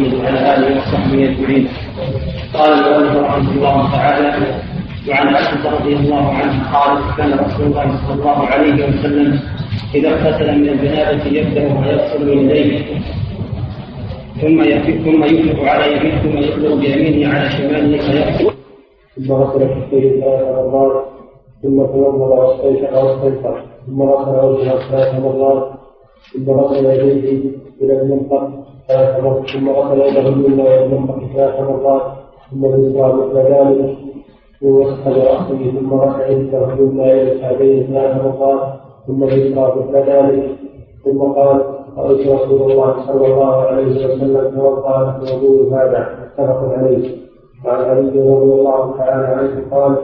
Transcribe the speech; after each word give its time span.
محمد 0.00 0.14
وعلى 0.14 0.54
آله 0.54 0.76
وصحبه 0.76 1.24
أجمعين. 1.30 1.68
قال 2.54 2.72
المؤلف 2.72 3.16
رحمه 3.16 3.52
الله 3.52 3.92
تعالى 3.92 4.30
وعن 5.08 5.34
عائشة 5.34 5.70
رضي 5.78 5.96
الله 5.96 6.28
عنها 6.28 6.60
قالت 6.74 7.16
كان 7.16 7.32
رسول 7.32 7.66
الله 7.66 7.86
صلى 8.06 8.14
الله 8.14 8.46
عليه 8.46 8.74
وسلم 8.74 9.40
إذا 9.94 10.08
اغتسل 10.08 10.58
من 10.58 10.68
الجنابة 10.68 11.24
يبدأ 11.26 11.62
ويغسل 11.78 12.28
يديه 12.28 12.78
ثم 14.40 14.62
ثم 15.04 15.24
يفرغ 15.24 15.68
على 15.68 15.96
يمينه 15.96 16.22
ثم 16.22 16.38
يقلب 16.38 16.80
بيمينه 16.80 17.34
على 17.34 17.50
شماله 17.50 17.98
فيغسل 17.98 18.50
ثم 19.16 19.32
غسل 19.32 19.64
كفيه 19.64 20.20
ثلاث 20.20 20.66
مرات 20.72 21.04
ثم 21.62 21.76
تنظر 21.82 22.32
واستيقظ 22.40 23.24
واستيقظ 23.24 23.56
ثم 23.86 24.02
غسل 24.02 24.44
وجهه 24.46 24.78
ثلاث 24.90 25.14
مرات 25.24 25.72
ثم 26.32 26.50
غسل 26.50 26.86
يديه 26.86 27.50
إلى 27.82 27.92
المنطق 28.02 28.40
ثلاث 28.40 28.60
مرات 28.60 28.69
ثم 28.90 29.68
غسل 29.70 30.00
يده 30.00 30.28
اليمنى 30.28 30.84
المنطق 30.84 31.18
ثلاث 31.34 31.60
مرات 31.60 32.02
ثم 32.50 32.64
اليسرى 32.64 33.12
مثل 33.12 33.36
ذلك 33.36 33.96
ومسح 34.62 35.08
براسه 35.08 35.70
ثم 35.80 35.94
رفع 35.94 36.26
يده 36.28 36.72
اليمنى 36.72 37.12
إلى 37.12 37.32
الكعبين 37.32 37.86
ثلاث 37.86 38.24
مرات 38.24 38.72
ثم 39.06 39.22
اليسرى 39.24 39.74
مثل 39.76 39.96
ذلك 40.10 40.50
ثم 41.04 41.18
قال 41.18 41.62
رأيت 41.96 42.28
رسول 42.28 42.72
الله 42.72 42.94
صلى 43.06 43.26
الله 43.26 43.54
عليه 43.62 44.06
وسلم 44.06 44.50
توضأ 44.56 45.12
في 45.12 45.36
وضوء 45.36 45.72
هذا 45.72 46.08
متفق 46.38 46.72
عليه 46.78 47.16
وعن 47.64 47.84
علي 47.84 48.00
رضي 48.08 48.52
الله 48.52 48.96
تعالى 48.98 49.26
عنه 49.26 49.62
قال 49.70 49.96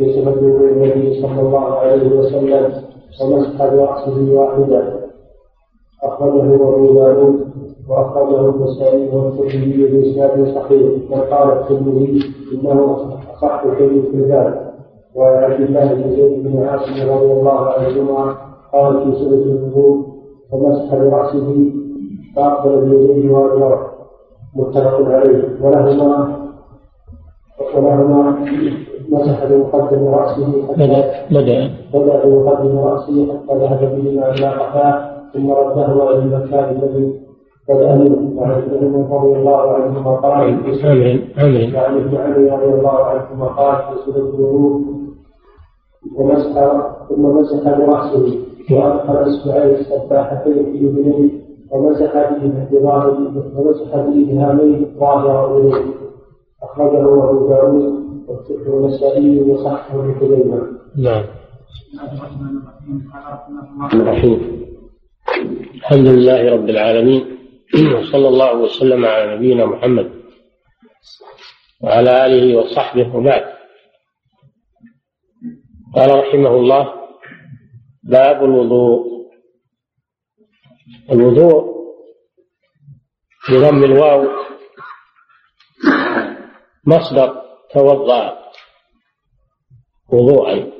بصفة 0.00 0.40
النبي 0.40 1.22
صلى 1.22 1.40
الله 1.40 1.74
عليه 1.78 2.18
وسلم 2.18 2.72
ومسح 3.22 3.58
برأسه 3.58 4.32
واحدا 4.32 5.00
أخرجه 6.04 6.54
أبو 6.54 6.94
داود 6.94 7.45
وأخرجه 7.88 8.40
النسائي 8.50 9.08
والترمذي 9.16 9.86
بإسناد 9.86 10.54
صحيح 10.54 10.90
وقال 11.10 11.48
الترمذي 11.58 12.20
إنه 12.52 12.96
أصح 13.34 13.62
شيء 13.78 14.02
في 14.12 14.22
ذلك. 14.22 14.72
وعن 15.14 15.44
عبد 15.44 15.60
الله 15.60 15.94
بن 15.94 16.10
زيد 16.16 16.42
بن 16.46 16.62
عاصم 16.62 17.10
رضي 17.10 17.32
الله 17.32 17.60
عنهما 17.70 18.36
قال 18.72 18.92
في 19.04 19.18
سورة 19.18 19.34
الوضوء 19.34 20.06
ومسح 20.52 20.94
برأسه 20.94 21.72
فأقبل 22.36 22.80
بيديه 22.80 23.30
وأدبره 23.30 23.90
متفق 24.56 25.08
عليه. 25.08 25.42
ولهما 25.62 26.36
ولهما 27.74 28.36
مسح 29.08 29.44
بمقدم 29.44 30.08
رأسه 30.08 30.46
بدأ 30.76 31.04
بدأ 31.30 31.70
بدأ 31.94 32.24
بمقدم 32.24 32.78
رأسه 32.78 33.26
حتى 33.26 33.58
ذهب 33.58 33.80
بهما 33.96 34.30
إلى 34.30 34.46
قفاه 34.46 35.10
ثم 35.34 35.50
رده 35.50 36.10
إلى 36.10 36.18
المكان 36.18 36.76
الذي 36.76 37.25
عمر 37.68 38.56
رضي 39.10 39.38
الله 39.38 39.72
عنهما 39.74 40.16
قال 40.16 40.32
وعن 41.74 41.96
ابن 41.96 42.16
علي 42.16 42.50
رضي 42.50 42.74
الله 42.74 43.04
عنهما 43.04 43.46
قال 43.46 43.76
الوضوء 44.16 44.80
ومسح 46.16 46.52
ثم 47.08 47.22
مسح 47.22 47.78
السباحتين 49.80 50.64
في 50.72 50.78
ومسح 51.70 52.12
ظاهر 57.08 57.48
داود 57.48 58.06
والنسائي 58.66 59.40
وصححه 59.50 59.98
ابن 59.98 60.14
خزيمة. 60.20 60.60
نعم. 60.98 61.24
الرحيم. 63.94 64.40
الحمد 65.74 66.06
لله 66.06 66.54
رب 66.54 66.68
العالمين. 66.68 67.36
وصلى 67.74 68.28
الله 68.28 68.54
وسلم 68.54 69.04
على 69.04 69.36
نبينا 69.36 69.66
محمد 69.66 70.22
وعلى 71.80 72.26
آله 72.26 72.56
وصحبه 72.58 73.16
وبعد. 73.16 73.56
قال 75.94 76.10
رحمه 76.18 76.50
الله 76.50 77.08
باب 78.02 78.44
الوضوء. 78.44 79.16
الوضوء 81.10 81.76
بضم 83.50 83.84
الواو 83.84 84.28
مصدر 86.86 87.42
توضأ 87.74 88.38
وضوءا. 90.08 90.72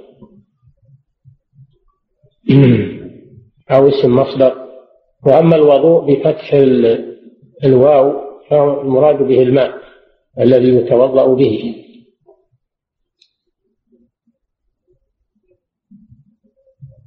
أو 3.70 3.88
اسم 3.88 4.16
مصدر 4.16 4.65
وأما 5.26 5.56
الوضوء 5.56 6.04
بفتح 6.14 6.52
الواو 7.64 8.26
فالمراد 8.50 9.22
به 9.22 9.42
الماء 9.42 9.74
الذي 10.40 10.68
يتوضأ 10.76 11.34
به. 11.34 11.82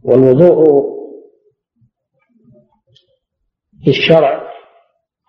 والوضوء 0.03 0.89
في 3.83 3.89
الشرع 3.89 4.49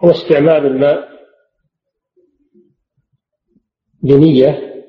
هو 0.04 0.10
استعمال 0.10 0.66
الماء 0.66 1.10
بنية 4.02 4.84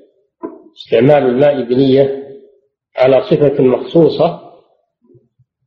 استعمال 0.77 1.23
الماء 1.23 1.63
بنية 1.63 2.21
على 2.97 3.21
صفة 3.21 3.63
مخصوصة 3.63 4.51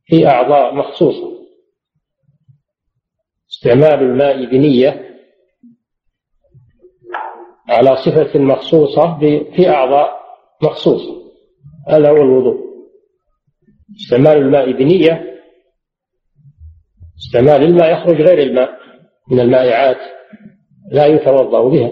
في 0.05 0.27
أعضاء 0.27 0.73
مخصوصة. 0.75 1.34
استعمال 3.65 4.03
الماء 4.03 4.45
بنية 4.45 5.05
على 7.69 7.95
صفة 7.95 8.39
مخصوصة 8.39 9.19
في 9.55 9.69
أعضاء 9.69 10.09
مخصوصة 10.63 11.21
هذا 11.87 12.09
هو 12.09 12.15
الوضوء. 12.15 12.65
استعمال 14.01 14.37
الماء 14.37 14.71
بنية. 14.71 15.41
استعمال 17.17 17.63
الماء 17.63 17.93
يخرج 17.93 18.21
غير 18.21 18.39
الماء. 18.39 18.69
من 19.31 19.39
المائعات 19.39 19.97
لا 20.91 21.05
يتوضأ 21.05 21.69
بها. 21.69 21.91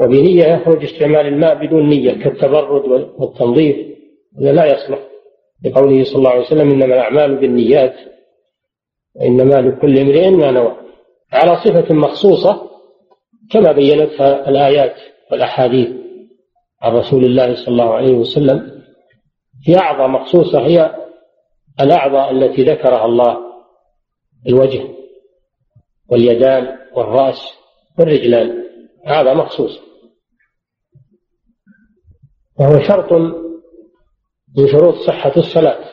وبنية 0.00 0.44
يخرج 0.44 0.84
استعمال 0.84 1.26
الماء 1.26 1.66
بدون 1.66 1.88
نية 1.88 2.12
كالتبرد 2.12 2.84
والتنظيف. 3.18 3.76
هذا 4.40 4.52
لا 4.52 4.64
يصلح. 4.64 4.98
لقوله 5.64 6.04
صلى 6.04 6.16
الله 6.16 6.30
عليه 6.30 6.46
وسلم 6.46 6.70
إنما 6.70 6.84
الأعمال 6.84 7.36
بالنيات. 7.36 8.15
وإنما 9.20 9.54
لكل 9.54 9.98
امرئ 9.98 10.30
ما 10.30 10.50
نوى. 10.50 10.76
على 11.32 11.56
صفة 11.56 11.94
مخصوصة 11.94 12.70
كما 13.50 13.72
بينتها 13.72 14.48
الآيات 14.48 14.94
والأحاديث 15.30 15.88
عن 16.82 16.92
رسول 16.92 17.24
الله 17.24 17.54
صلى 17.54 17.68
الله 17.68 17.94
عليه 17.94 18.14
وسلم 18.14 18.82
في 19.64 19.78
أعضاء 19.78 20.08
مخصوصة 20.08 20.66
هي 20.66 20.94
الأعضاء 21.80 22.30
التي 22.30 22.62
ذكرها 22.64 23.04
الله 23.04 23.38
الوجه 24.48 24.88
واليدان 26.08 26.78
والرأس 26.94 27.52
والرجلان. 27.98 28.64
أعضاء 29.08 29.34
مخصوصة 29.34 29.80
وهو 32.60 32.82
شرط 32.82 33.12
من 34.58 34.68
شروط 34.72 34.94
صحة 34.94 35.32
الصلاة. 35.36 35.84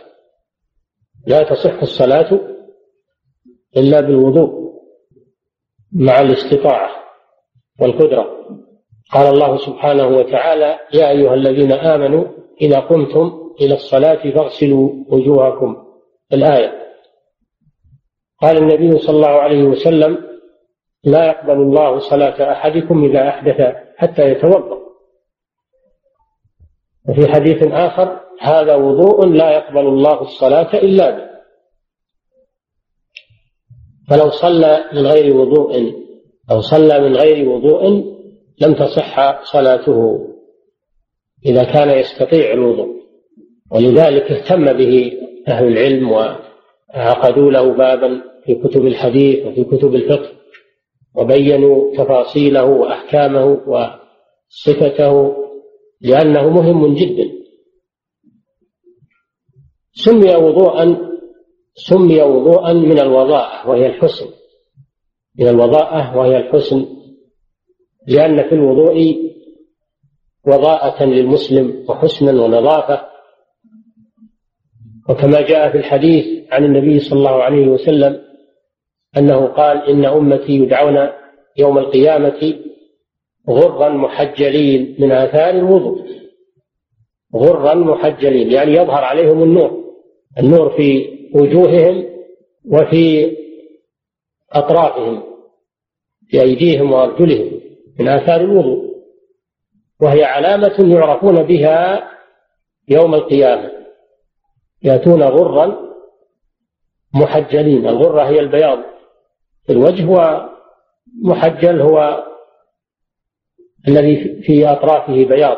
لا 1.28 1.44
تصح 1.44 1.81
الصلاة 1.81 2.39
إلا 3.78 4.01
بالوضوء 4.01 4.73
مع 5.95 6.22
الاستطاعة 6.22 6.91
والقدرة. 7.81 8.38
قال 9.13 9.34
الله 9.34 9.57
سبحانه 9.57 10.07
وتعالى 10.07 10.79
يا 10.94 11.09
أيها 11.09 11.34
الذين 11.34 11.72
آمنوا 11.72 12.25
إذا 12.62 12.79
قمتم 12.79 13.39
إلى 13.62 13.73
الصلاة 13.73 14.31
فاغسلوا 14.31 14.89
وجوهكم. 15.09 15.75
الآية. 16.33 16.83
قال 18.41 18.57
النبي 18.57 18.97
صلى 18.97 19.16
الله 19.16 19.28
عليه 19.28 19.63
وسلم 19.63 20.18
لا 21.03 21.27
يقبل 21.27 21.62
الله 21.62 22.00
صلاة 22.00 22.51
أحدكم 22.51 23.03
إذا 23.03 23.30
أحدث 23.30 23.75
حتى 23.98 24.31
يتوضأ. 24.31 24.80
وفي 27.09 27.31
حديث 27.31 27.63
آخر 27.63 28.19
هذا 28.39 28.75
وضوء 28.75 29.25
لا 29.25 29.51
يقبل 29.51 29.88
الله 29.88 30.21
الصلاة 30.21 30.74
إلا 30.74 31.09
به. 31.09 31.32
فلو 34.13 34.30
صلى 34.30 34.86
من 34.94 35.07
غير 35.07 35.38
وضوء 35.38 35.94
أو 36.51 36.62
صلى 36.62 37.00
من 37.00 37.15
غير 37.15 37.50
وضوء 37.50 37.88
لم 38.62 38.74
تصح 38.74 39.44
صلاته 39.44 40.30
إذا 41.45 41.63
كان 41.63 41.89
يستطيع 41.89 42.54
الوضوء. 42.54 42.94
ولذلك 43.71 44.31
اهتم 44.31 44.74
به 44.74 45.12
أهل 45.48 45.68
العلم 45.68 46.12
وعقدوا 46.12 47.51
له 47.51 47.74
بابا 47.74 48.21
في 48.45 48.56
كتب 48.56 48.86
الحديث 48.86 49.45
وفي 49.45 49.63
كتب 49.63 49.95
الفقه 49.95 50.30
وبينوا 51.15 51.95
تفاصيله 51.98 52.65
وأحكامه 52.65 53.45
وصفته 53.68 55.36
لأنه 56.01 56.50
مهم 56.50 56.95
جدا. 56.95 57.31
سمي 59.94 60.36
وضوءا 60.36 61.12
سمي 61.75 62.22
وضوءا 62.22 62.74
من 62.74 63.00
الوضاء 63.00 63.70
وهي 63.70 63.86
الحسن. 63.86 64.25
من 65.40 65.48
الوضاءة 65.48 66.18
وهي 66.18 66.38
الحسن. 66.38 66.86
لأن 68.08 68.44
في 68.44 68.56
الوضوء 68.56 69.16
وضاءة 70.48 71.04
للمسلم 71.04 71.86
وحسنا 71.90 72.42
ونظافة. 72.42 73.02
وكما 75.10 75.42
جاء 75.42 75.72
في 75.72 75.78
الحديث 75.78 76.54
عن 76.54 76.66
النبي 76.66 77.00
صلى 77.00 77.20
الله 77.20 77.44
عليه 77.44 77.68
وسلم 77.68 78.22
أنه 79.18 79.46
قال 79.46 79.90
إن 79.90 80.06
أمتي 80.06 80.52
يدعون 80.52 81.10
يوم 81.58 81.78
القيامة 81.78 82.60
غرا 83.50 83.90
محجلين 83.90 84.96
من 85.00 85.12
آثار 85.12 85.50
الوضوء. 85.50 86.04
غرا 87.36 87.74
محجلين 87.74 88.52
يعني 88.52 88.72
يظهر 88.72 89.04
عليهم 89.04 89.44
النور. 89.44 89.84
النور 90.40 90.70
في 90.70 91.14
وجوههم 91.33 92.06
وفي 92.65 93.35
أطرافهم 94.51 95.24
في 96.27 96.41
أيديهم 96.41 96.91
وأرجلهم 96.91 97.62
من 98.00 98.07
آثار 98.07 98.41
الوضوء 98.41 98.94
وهي 100.01 100.24
علامة 100.24 100.95
يعرفون 100.95 101.44
بها 101.44 102.09
يوم 102.89 103.15
القيامة. 103.15 103.71
يأتون 104.83 105.24
غرا 105.24 105.77
محجلين 107.13 107.88
الغرة 107.88 108.24
هي 108.24 108.39
البياض 108.39 108.79
في 109.65 109.71
الوجه 109.71 110.06
ومحجل 111.24 111.81
هو 111.81 112.24
الذي 113.88 114.41
في 114.41 114.68
أطرافه 114.68 115.25
بياض. 115.25 115.57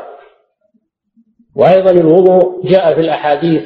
وأيضا 1.55 1.91
الوضوء 1.91 2.67
جاء 2.67 2.93
في 2.93 2.99
الأحاديث 3.01 3.63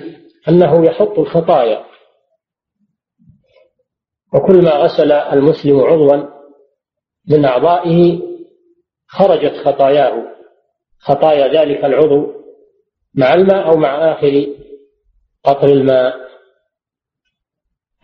أنه 0.49 0.85
يحط 0.85 1.19
الخطايا 1.19 1.88
وكل 4.33 4.63
ما 4.63 4.71
غسل 4.71 5.11
المسلم 5.11 5.79
عضوا 5.79 6.29
من 7.27 7.45
أعضائه 7.45 8.21
خرجت 9.07 9.53
خطاياه 9.65 10.35
خطايا 10.99 11.61
ذلك 11.61 11.85
العضو 11.85 12.33
مع 13.13 13.33
الماء 13.33 13.67
أو 13.67 13.77
مع 13.77 14.11
آخر 14.11 14.47
قطر 15.43 15.67
الماء. 15.67 16.29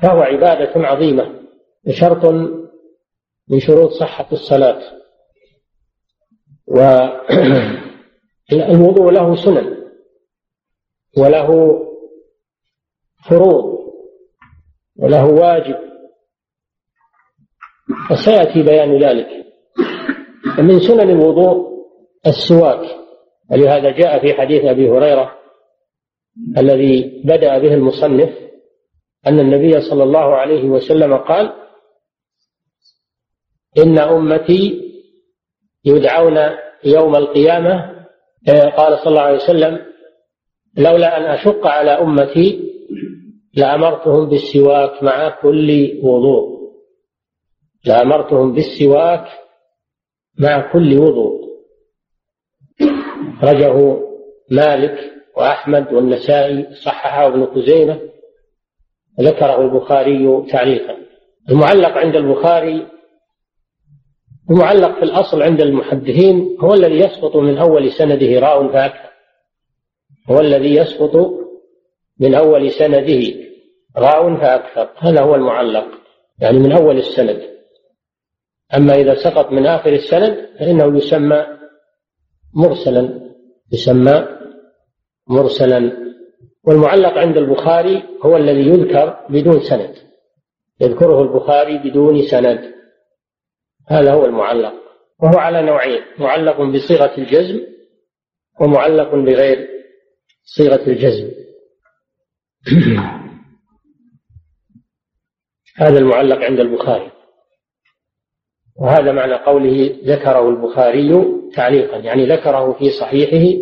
فهو 0.01 0.22
عبادة 0.22 0.88
عظيمة 0.88 1.42
وشرط 1.88 2.25
من 3.50 3.60
شروط 3.60 3.92
صحة 3.92 4.27
الصلاة. 4.31 4.81
والوضوء 8.51 9.12
له 9.12 9.36
سنن 9.36 9.86
وله 11.18 11.80
فروض 13.30 13.75
وله 15.00 15.25
واجب 15.25 15.95
وسيأتي 18.12 18.63
بيان 18.63 19.04
ذلك. 19.04 19.28
ومن 20.60 20.80
سنن 20.80 21.10
الوضوء 21.10 21.75
السواك 22.28 22.96
ولهذا 23.52 23.90
جاء 23.92 24.19
في 24.22 24.34
حديث 24.34 24.66
أبي 24.66 24.90
هريرة 24.90 25.31
الذي 26.57 27.22
بدأ 27.25 27.57
به 27.57 27.74
المصنف 27.74 28.30
أن 29.28 29.40
النبي 29.40 29.81
صلى 29.81 30.04
الله 30.04 30.36
عليه 30.36 30.63
وسلم 30.63 31.18
قال 31.18 31.54
إن 33.78 34.00
أمتي 34.00 34.81
يدعون 35.86 36.38
يوم 36.86 37.16
القيامة 37.16 37.96
قال 38.78 39.00
صلى 39.00 39.08
الله 39.08 39.22
عليه 39.22 39.44
وسلم 39.44 39.80
لولا 40.78 41.18
أن 41.18 41.24
أشق 41.24 41.68
على 41.68 41.92
أمتي 41.92 42.72
لأمرتهم 43.54 44.30
بالسواك 44.30 45.04
مع 45.04 45.42
كل 45.42 46.00
وضوء. 46.04 46.55
لأمرتهم 47.86 48.54
بالسواك 48.54 49.26
مع 50.40 50.72
كل 50.74 50.98
وضوء. 50.98 51.46
رجه 53.44 53.98
مالك 54.52 55.12
وأحمد 55.38 55.94
والنسائي 55.94 56.76
صححه 56.86 57.28
ابن 57.28 57.46
خزيمة 57.46 58.00
ذكره 59.22 59.62
البخاري 59.62 60.46
تعليقا. 60.52 60.98
المعلق 61.50 61.98
عند 61.98 62.16
البخاري 62.16 62.88
المعلق 64.50 64.96
في 64.96 65.04
الأصل 65.04 65.42
عند 65.42 65.62
المحدثين 65.62 66.58
هو 66.60 66.74
الذي 66.74 67.00
يسقط 67.00 67.36
من 67.36 67.58
أول 67.58 67.92
سنده 67.92 68.40
راء 68.40 68.68
فأكثر 68.68 69.10
هو 70.30 70.40
الذي 70.40 70.76
يسقط 70.76 71.16
من 72.20 72.36
أول 72.36 72.72
سنده 72.72 73.34
راء 73.98 74.36
فأكثر 74.36 74.90
هذا 74.98 75.22
هو 75.22 75.36
المعلق 75.36 75.88
يعني 76.40 76.60
من 76.60 76.72
أول 76.72 76.98
السند. 76.98 77.55
أما 78.74 78.96
إذا 78.96 79.16
سقط 79.16 79.52
من 79.52 79.66
آخر 79.66 79.94
السند 79.94 80.50
فإنه 80.60 80.98
يسمى 80.98 81.46
مرسلا 82.54 83.32
يسمى 83.74 84.28
مرسلا. 85.28 86.06
والمعلق 86.64 87.18
عند 87.18 87.38
البخاري 87.38 88.04
هو 88.22 88.38
الذي 88.38 88.68
يذكر 88.68 89.26
بدون 89.30 89.60
سند 89.60 89.96
يذكره 90.82 91.22
البخاري 91.22 91.78
بدون 91.78 92.22
سند. 92.22 92.74
هذا 93.88 94.14
هو 94.14 94.26
المعلق. 94.26 94.74
وهو 95.20 95.38
على 95.38 95.62
نوعين 95.62 96.02
معلق 96.20 96.62
بصيغة 96.62 97.18
الجزم 97.18 97.62
ومعلق 98.62 99.16
بغير 99.16 99.68
صيغة 100.44 100.88
الجزم. 100.88 101.32
هذا 105.78 106.00
المعلق 106.00 106.38
عند 106.38 106.60
البخاري. 106.60 107.15
وهذا 108.80 109.12
معنى 109.12 109.33
قوله 109.33 109.95
ذكره 110.04 110.50
البخاري 110.50 111.25
تعليقا 111.56 111.98
يعني 111.98 112.25
ذكره 112.25 112.74
في 112.74 112.89
صحيحه 112.89 113.62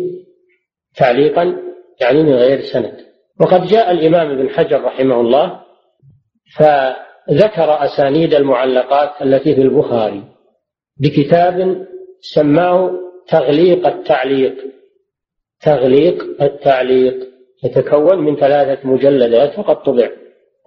تعليقا 0.96 1.56
يعني 2.00 2.22
من 2.22 2.32
غير 2.32 2.60
سند. 2.60 2.96
وقد 3.40 3.66
جاء 3.66 3.90
الإمام 3.90 4.30
ابن 4.30 4.48
حجر 4.48 4.84
رحمه 4.84 5.20
الله 5.20 5.60
فذكر 6.56 7.84
أسانيد 7.84 8.34
المعلقات 8.34 9.22
التي 9.22 9.54
في 9.54 9.62
البخاري 9.62 10.24
بكتاب 10.96 11.86
سماه 12.20 12.90
تغليق 13.28 13.86
التعليق. 13.86 14.54
تغليق 15.60 16.42
التعليق. 16.42 17.14
يتكون 17.64 18.18
من 18.18 18.36
ثلاثة 18.36 18.88
مجلدات 18.88 19.58
وقد 19.58 19.82
طبع. 19.82 20.10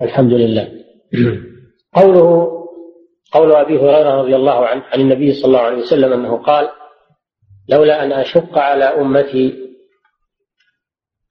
الحمد 0.02 0.34
لله. 0.34 0.72
قوله 1.96 2.57
قول 3.34 3.52
أبي 3.52 3.78
هريرة 3.78 4.22
رضي 4.22 4.36
الله 4.36 4.68
عنه 4.68 4.84
عن 4.84 5.02
النبي 5.02 5.34
صلى 5.34 5.46
الله 5.46 5.60
عليه 5.60 5.78
وسلم 5.78 6.14
أنه 6.14 6.38
قال 6.38 6.70
لولا 7.70 8.04
أن 8.04 8.12
أشق 8.12 8.58
على 8.58 8.86
أمتي 8.86 9.68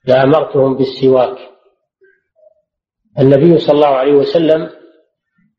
لأمرتهم 0.05 0.77
بالسواك. 0.77 1.39
النبي 3.19 3.59
صلى 3.59 3.75
الله 3.75 3.87
عليه 3.87 4.13
وسلم 4.13 4.71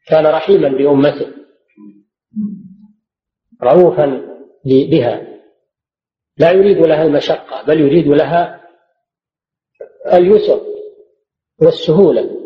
كان 0.08 0.26
رحيما 0.26 0.70
بأمته 0.70 1.32
رؤوفا 3.64 4.06
بها. 4.66 5.28
لا 6.38 6.52
يريد 6.52 6.78
لها 6.78 7.04
المشقة 7.04 7.64
بل 7.64 7.80
يريد 7.80 8.08
لها 8.08 8.68
اليسر 10.14 10.62
والسهولة. 11.62 12.37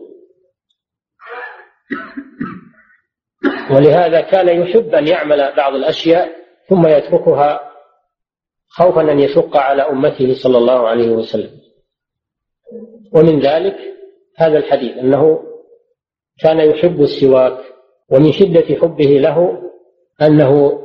ولهذا 3.75 4.21
كان 4.21 4.61
يحب 4.61 4.95
أن 4.95 5.07
يعمل 5.07 5.53
بعض 5.57 5.73
الأشياء 5.75 6.29
ثم 6.69 6.87
يتركها 6.87 7.71
خوفا 8.67 9.11
أن 9.11 9.19
يشق 9.19 9.57
على 9.57 9.81
أمته 9.81 10.33
صلى 10.43 10.57
الله 10.57 10.87
عليه 10.87 11.11
وسلم. 11.11 11.49
ومن 13.13 13.39
ذلك 13.39 13.77
هذا 14.37 14.57
الحديث 14.57 14.97
أنه 14.97 15.39
كان 16.39 16.59
يحب 16.59 17.01
السواك 17.01 17.57
ومن 18.11 18.31
شدة 18.31 18.75
حبه 18.81 19.05
له 19.19 19.61
أنه 20.21 20.81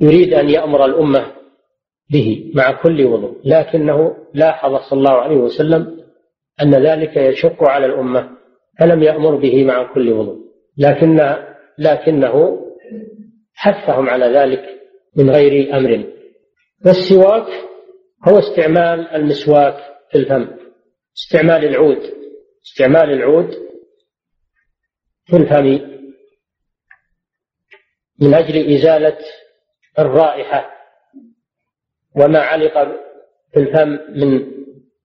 يريد 0.00 0.34
أن 0.34 0.48
يأمر 0.48 0.84
الأمة 0.84 1.32
به 2.10 2.52
مع 2.54 2.82
كل 2.82 3.04
وضوء. 3.04 3.36
لكنه 3.44 4.16
لاحظ 4.34 4.76
صلى 4.76 4.98
الله 4.98 5.10
عليه 5.12 5.36
وسلم 5.36 6.04
أن 6.62 6.74
ذلك 6.74 7.16
يشق 7.16 7.64
على 7.64 7.86
الأمة 7.86 8.30
فلم 8.78 9.02
يأمر 9.02 9.36
به 9.36 9.64
مع 9.64 9.94
كل 9.94 10.12
وضوء. 10.12 10.46
لكن 10.78 11.36
لكنه 11.78 12.62
حثهم 13.54 14.08
على 14.08 14.26
ذلك 14.26 14.64
من 15.16 15.30
غير 15.30 15.76
أمر. 15.76 16.04
والسواك 16.86 17.46
هو 18.28 18.38
استعمال 18.38 19.08
المسواك 19.08 19.76
في 20.10 20.18
الفم 20.18 20.56
استعمال 21.16 21.64
العود 21.64 21.98
استعمال 22.66 23.10
العود 23.12 23.50
في 25.26 25.36
الفم 25.36 25.96
من 28.20 28.34
أجل 28.34 28.74
إزالة 28.74 29.18
الرائحة 29.98 30.70
وما 32.16 32.38
علق 32.38 32.72
في 33.52 33.60
الفم 33.60 33.98
من 34.20 34.52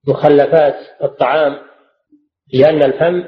مخلفات 0.08 0.75
الطعام 1.04 1.58
لأن 2.54 2.84
الفم 2.84 3.24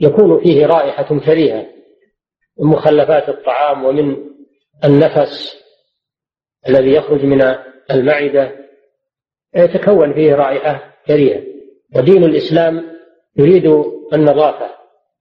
يكون 0.00 0.42
فيه 0.42 0.66
رائحة 0.66 1.18
كريهة. 1.20 1.66
من 2.60 2.70
مخلفات 2.70 3.28
الطعام 3.28 3.84
ومن 3.84 4.16
النفس 4.84 5.56
الذي 6.68 6.94
يخرج 6.94 7.24
من 7.24 7.42
المعدة 7.90 8.68
يتكون 9.56 10.14
فيه 10.14 10.34
رائحة 10.34 10.94
كريهة. 11.06 11.42
ودين 11.96 12.24
الإسلام 12.24 12.98
يريد 13.36 13.66
النظافة 14.12 14.70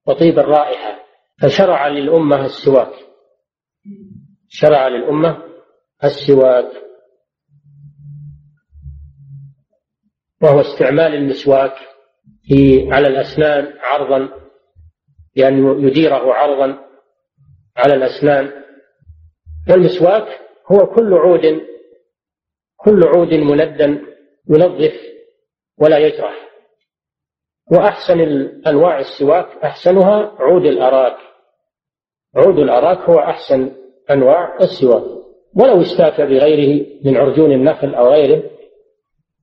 وطيب 0.07 0.39
الرائحة 0.39 0.99
فشرع 1.41 1.87
للأمة 1.87 2.45
السواك. 2.45 2.93
شرع 4.49 4.87
للأمة 4.87 5.43
السواك. 6.03 6.71
وهو 10.41 10.61
استعمال 10.61 11.13
المسواك 11.15 11.73
في 12.43 12.87
على 12.91 13.07
الأسنان 13.07 13.73
عرضا 13.79 14.29
بأن 15.35 15.81
يديره 15.87 16.33
عرضا 16.33 16.86
على 17.77 17.93
الأسنان. 17.93 18.51
والمسواك 19.69 20.27
هو 20.71 20.85
كل 20.85 21.13
عود 21.13 21.61
كل 22.77 23.03
عود 23.03 23.33
مندن 23.33 24.01
ينظف 24.49 24.93
ولا 25.81 25.97
يجرح. 25.97 26.47
وأحسن 27.71 28.19
أنواع 28.67 28.99
السواك 28.99 29.47
أحسنها 29.63 30.35
عود 30.39 30.65
الأراك. 30.65 31.17
عود 32.35 32.59
الأراك 32.59 32.97
هو 32.97 33.19
أحسن 33.19 33.71
أنواع 34.11 34.57
السواك. 34.61 35.17
ولو 35.55 35.81
استاك 35.81 36.21
بغيره 36.21 36.85
من 37.05 37.17
عرجون 37.17 37.51
النخل 37.51 37.95
أو 37.95 38.07
غيره 38.07 38.43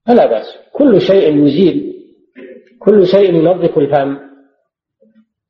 فلا 0.06 0.26
بأس. 0.26 0.58
كل 0.72 1.00
شيء 1.00 1.44
يزيل 1.44 1.94
كل 2.78 3.06
شيء 3.06 3.34
ينظف 3.34 3.78
الفم 3.78 4.18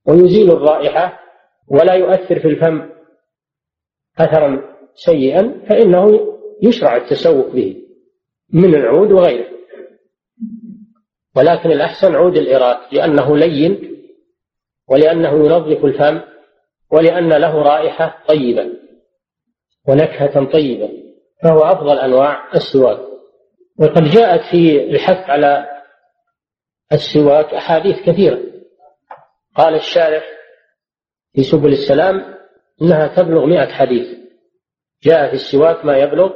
ويزيل 0.08 0.50
الرائحة. 0.50 1.23
ولا 1.68 1.94
يؤثر 1.94 2.40
في 2.40 2.48
الفم 2.48 2.90
أثرا 4.18 4.74
سيئا 4.94 5.64
فإنه 5.68 6.34
يشرع 6.62 6.96
التسوق 6.96 7.48
به 7.48 7.76
من 8.52 8.74
العود 8.74 9.12
وغيره. 9.12 9.48
ولكن 11.36 11.70
الأحسن 11.70 12.14
عود 12.14 12.36
الإراك 12.36 12.94
لأنه 12.94 13.36
لين 13.36 13.96
ولأنه 14.88 15.46
ينظف 15.46 15.84
الفم 15.84 16.20
ولأن 16.90 17.28
له 17.28 17.62
رائحة 17.62 18.24
طيبة 18.28 18.70
ونكهة 19.88 20.44
طيبة 20.52 20.90
فهو 21.42 21.58
أفضل 21.58 21.98
أنواع 21.98 22.54
السواك. 22.54 22.98
وقد 23.78 24.02
جاءت 24.04 24.40
في 24.50 24.84
الحث 24.84 25.30
على 25.30 25.66
السواك 26.92 27.54
أحاديث 27.54 27.96
كثيرة. 28.06 28.40
قال 29.56 29.74
الشارح 29.74 30.24
في 31.34 31.42
سبل 31.42 31.72
السلام 31.72 32.34
إنها 32.82 33.16
تبلغ 33.16 33.46
مئة 33.46 33.72
حديث. 33.72 34.18
جاء 35.02 35.28
في 35.28 35.34
السواك 35.34 35.84
ما 35.84 35.98
يبلغ 35.98 36.32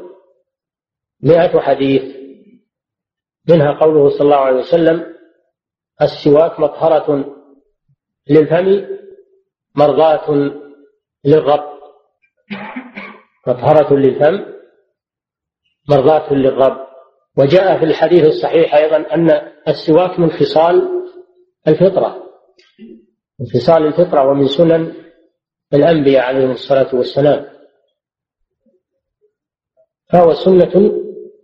مئة 1.22 1.60
حديث. 1.60 2.16
منها 3.48 3.72
قوله 3.72 4.10
صلى 4.10 4.20
الله 4.20 4.36
عليه 4.36 4.58
وسلم 4.58 5.14
السواك 6.02 6.60
مطهرة 6.60 7.34
للفم 8.30 8.86
مرضاة 9.74 10.30
للرب. 11.24 11.78
مطهرة 13.46 13.94
للفم 13.94 14.54
مرضاة 15.88 16.34
للرب. 16.34 16.88
وجاء 17.38 17.78
في 17.78 17.84
الحديث 17.84 18.24
الصحيح 18.24 18.74
أيضا 18.74 18.96
أن 18.96 19.30
السواك 19.68 20.18
من 20.20 20.30
خصال 20.30 20.88
الفطرة. 21.68 22.22
من 23.40 23.46
خصال 23.46 23.86
الفطرة 23.86 24.28
ومن 24.30 24.46
سنن 24.46 24.94
الأنبياء 25.74 26.24
عليهم 26.24 26.50
الصلاة 26.50 26.94
والسلام. 26.94 27.46
فهو 30.12 30.34
سنة 30.34 30.92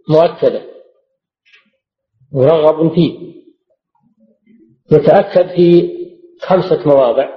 مؤكدة 0.08 0.62
مرغب 2.32 2.94
فيه. 2.94 3.34
يتأكد 4.92 5.54
في 5.56 5.94
خمسة 6.40 6.88
مواضع. 6.88 7.28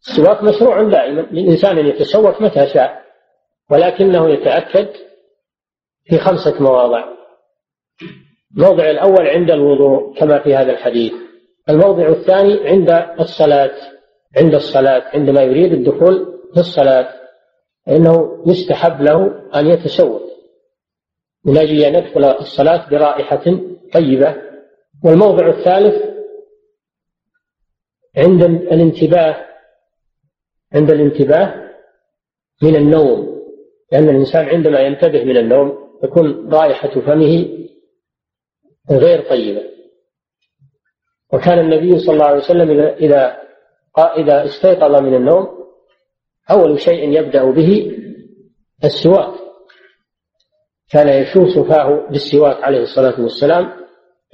السواك 0.00 0.42
مشروع 0.42 0.82
دائما 0.82 1.20
للإنسان 1.20 1.78
أن 1.78 1.86
يتسوق 1.86 2.42
متى 2.42 2.66
شاء 2.66 3.04
ولكنه 3.70 4.30
يتأكد 4.30 4.88
في 6.04 6.18
خمسة 6.18 6.62
مواضع. 6.62 7.04
الموضع 8.56 8.90
الأول 8.90 9.26
عند 9.26 9.50
الوضوء 9.50 10.18
كما 10.18 10.42
في 10.42 10.54
هذا 10.54 10.72
الحديث. 10.72 11.12
الموضع 11.70 12.08
الثاني 12.08 12.68
عند 12.68 12.90
الصلاة 13.20 13.72
عند 14.36 14.54
الصلاة 14.54 15.02
عندما 15.14 15.42
يريد 15.42 15.72
الدخول 15.72 16.40
في 16.54 16.60
الصلاة 16.60 17.20
فإنه 17.86 18.44
يستحب 18.46 19.02
له 19.02 19.48
أن 19.54 19.66
يتسوق. 19.66 20.22
من 21.44 21.58
أجل 21.58 21.82
أن 21.82 21.94
يدخل 21.94 22.24
الصلاة 22.24 22.90
برائحة 22.90 23.44
طيبة. 23.92 24.36
والموضع 25.04 25.48
الثالث 25.48 26.02
عند 28.16 28.42
الانتباه 28.42 29.46
عند 30.72 30.90
الانتباه 30.90 31.70
من 32.62 32.76
النوم. 32.76 33.40
لأن 33.92 34.08
الإنسان 34.08 34.48
عندما 34.48 34.80
ينتبه 34.80 35.24
من 35.24 35.36
النوم 35.36 35.98
تكون 36.02 36.54
رائحة 36.54 37.00
فمه 37.00 37.48
غير 38.90 39.28
طيبة. 39.30 39.79
وكان 41.32 41.58
النبي 41.58 41.98
صلى 41.98 42.14
الله 42.14 42.26
عليه 42.26 42.38
وسلم 42.44 42.80
إذا 42.80 43.36
إذا 43.98 44.44
استيقظ 44.44 45.02
من 45.02 45.14
النوم 45.14 45.48
أول 46.50 46.80
شيء 46.80 47.18
يبدأ 47.18 47.50
به 47.50 47.96
السواك. 48.84 49.34
كان 50.92 51.08
يشوص 51.08 51.58
فاه 51.58 52.08
بالسواك 52.10 52.64
عليه 52.64 52.82
الصلاة 52.82 53.20
والسلام 53.20 53.72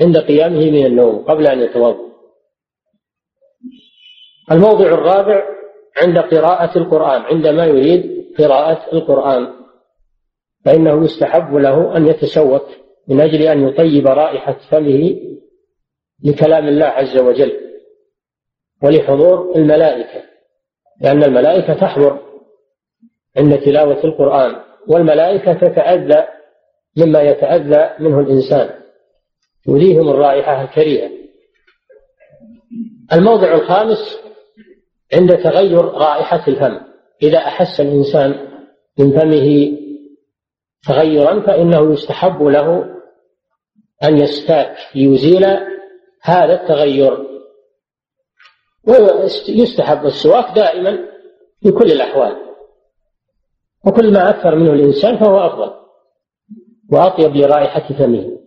عند 0.00 0.18
قيامه 0.18 0.70
من 0.70 0.86
النوم 0.86 1.24
قبل 1.24 1.46
أن 1.46 1.60
يتوضأ. 1.60 2.06
الموضع 4.52 4.86
الرابع 4.86 5.42
عند 6.02 6.18
قراءة 6.18 6.78
القرآن 6.78 7.20
عندما 7.22 7.64
يريد 7.66 8.26
قراءة 8.38 8.92
القرآن. 8.92 9.52
فإنه 10.64 11.04
يستحب 11.04 11.54
له 11.54 11.96
أن 11.96 12.06
يتسوك 12.06 12.66
من 13.08 13.20
أجل 13.20 13.42
أن 13.42 13.68
يطيب 13.68 14.06
رائحة 14.06 14.56
فمه 14.70 15.16
لكلام 16.24 16.68
الله 16.68 16.86
عز 16.86 17.18
وجل 17.18 17.52
ولحضور 18.82 19.52
الملائكة 19.56 20.22
لأن 21.00 21.24
الملائكة 21.24 21.74
تحضر 21.74 22.20
عند 23.36 23.58
تلاوة 23.58 24.04
القرآن 24.04 24.56
والملائكة 24.88 25.52
تتأذى 25.52 26.26
مما 26.96 27.22
يتأذى 27.22 27.90
منه 27.98 28.20
الإنسان 28.20 28.70
يريهم 29.68 30.08
الرائحة 30.08 30.62
الكريهة. 30.62 31.10
الموضع 33.12 33.54
الخامس 33.54 34.18
عند 35.14 35.36
تغير 35.36 35.84
رائحة 35.84 36.48
الفم 36.48 36.80
إذا 37.22 37.38
أحس 37.38 37.80
الإنسان 37.80 38.48
من 38.98 39.20
فمه 39.20 39.78
تغيرا 40.86 41.40
فإنه 41.40 41.92
يستحب 41.92 42.42
له 42.42 42.96
أن 44.04 44.16
يستاك 44.16 44.76
ليزيل 44.94 45.44
هذا 46.26 46.62
التغير. 46.62 47.26
ويستحب 48.88 50.06
السواك 50.06 50.54
دائما 50.54 51.08
في 51.62 51.72
كل 51.72 51.92
الأحوال. 51.92 52.36
وكل 53.86 54.12
ما 54.12 54.30
أكثر 54.30 54.54
منه 54.54 54.72
الإنسان 54.72 55.18
فهو 55.18 55.38
أفضل. 55.38 55.72
وأطيب 56.92 57.36
لرائحة 57.36 57.94
فمه. 57.98 58.38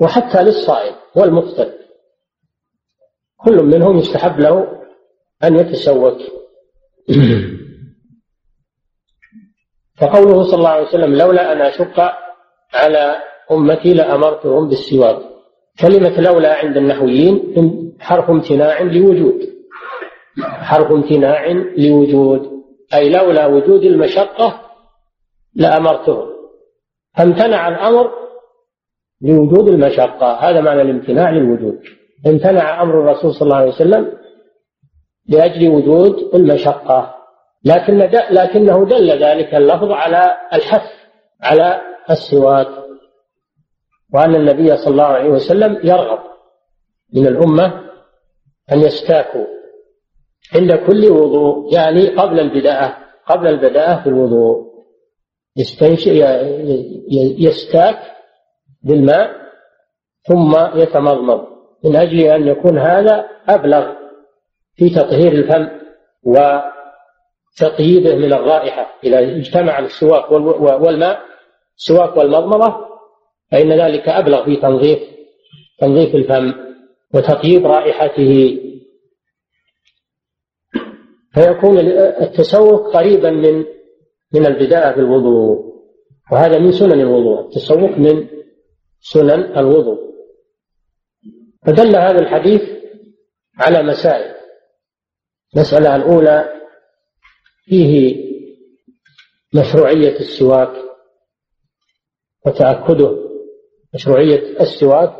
وحتى 0.00 0.42
للصائم 0.42 0.94
والمفطر. 1.16 1.72
كل 3.36 3.62
منهم 3.62 3.98
يستحب 3.98 4.40
له 4.40 4.82
أن 5.44 5.56
يتسوك. 5.56 6.18
فقوله 10.00 10.42
صلى 10.44 10.54
الله 10.54 10.68
عليه 10.68 10.88
وسلم 10.88 11.14
لولا 11.14 11.52
أن 11.52 11.60
أشق 11.60 12.00
على 12.74 13.22
أمتي 13.50 13.94
لأمرتهم 13.94 14.68
بالسواك. 14.68 15.33
كلمة 15.80 16.20
لولا 16.20 16.54
عند 16.54 16.76
النحويين 16.76 17.54
حرف 18.00 18.30
امتناع 18.30 18.82
لوجود. 18.82 19.40
حرف 20.40 20.92
امتناع 20.92 21.48
لوجود. 21.76 22.50
أي 22.94 23.10
لولا 23.10 23.46
وجود 23.46 23.82
المشقة 23.82 24.60
لأمرتهم 25.54 26.26
فامتنع 27.16 27.68
الأمر 27.68 28.10
لوجود 29.22 29.68
المشقة. 29.68 30.32
هذا 30.32 30.60
معنى 30.60 30.82
الامتناع 30.82 31.30
للوجود. 31.30 31.80
امتنع 32.26 32.82
أمر 32.82 33.00
الرسول 33.00 33.34
صلى 33.34 33.46
الله 33.46 33.56
عليه 33.56 33.68
وسلم 33.72 34.12
لأجل 35.28 35.68
وجود 35.68 36.34
المشقة. 36.34 37.14
لكن 37.64 37.98
لكنه 38.30 38.84
دل 38.84 39.10
ذلك 39.24 39.54
اللفظ 39.54 39.90
على 39.90 40.36
الحث 40.52 40.90
على 41.42 41.80
السواك. 42.10 42.83
وأن 44.14 44.34
النبي 44.34 44.76
صلى 44.76 44.92
الله 44.92 45.04
عليه 45.04 45.30
وسلم 45.30 45.80
يرغب 45.84 46.18
من 47.14 47.26
الأمة 47.26 47.84
أن 48.72 48.80
يستاكوا 48.80 49.46
عند 50.54 50.72
كل 50.72 51.10
وضوء 51.10 51.74
يعني 51.74 52.08
قبل 52.08 52.40
البداءة 52.40 52.96
قبل 53.26 53.46
البداءة 53.46 54.02
في 54.02 54.06
الوضوء. 54.06 54.74
يستاك 57.38 57.98
بالماء 58.82 59.30
ثم 60.22 60.56
يتمضمض. 60.74 61.46
من 61.84 61.96
أجل 61.96 62.20
أن 62.20 62.46
يكون 62.48 62.78
هذا 62.78 63.28
أبلغ 63.48 63.92
في 64.74 64.90
تطهير 64.90 65.32
الفم 65.32 65.68
وتطييبه 66.22 68.14
من 68.14 68.32
الرائحة. 68.32 68.86
إذا 69.04 69.18
اجتمع 69.18 69.78
السواك 69.78 70.30
والماء 70.60 71.20
السواك 71.76 72.16
والمضمضة 72.16 72.93
فإن 73.50 73.72
ذلك 73.72 74.08
أبلغ 74.08 74.44
في 74.44 74.56
تنظيف 74.56 74.98
تنظيف 75.78 76.14
الفم 76.14 76.54
وتطيب 77.14 77.66
رائحته. 77.66 78.60
فيكون 81.34 81.78
التسوق 81.98 82.96
قريبا 82.96 83.30
من 83.30 83.64
من 84.34 84.46
البداية 84.46 84.92
في 84.92 85.00
الوضوء. 85.00 85.74
وهذا 86.32 86.58
من 86.58 86.72
سنن 86.72 87.00
الوضوء 87.00 87.40
التسوق 87.40 87.98
من 87.98 88.28
سنن 89.00 89.58
الوضوء. 89.58 89.98
فدل 91.66 91.96
هذا 91.96 92.20
الحديث 92.20 92.62
على 93.58 93.82
مسائل. 93.82 94.34
المسألة 95.56 95.96
الأولى 95.96 96.52
فيه 97.64 98.24
مشروعية 99.54 100.20
السواك 100.20 100.72
وتأكده 102.46 103.23
مشروعية 103.94 104.60
السواك 104.60 105.16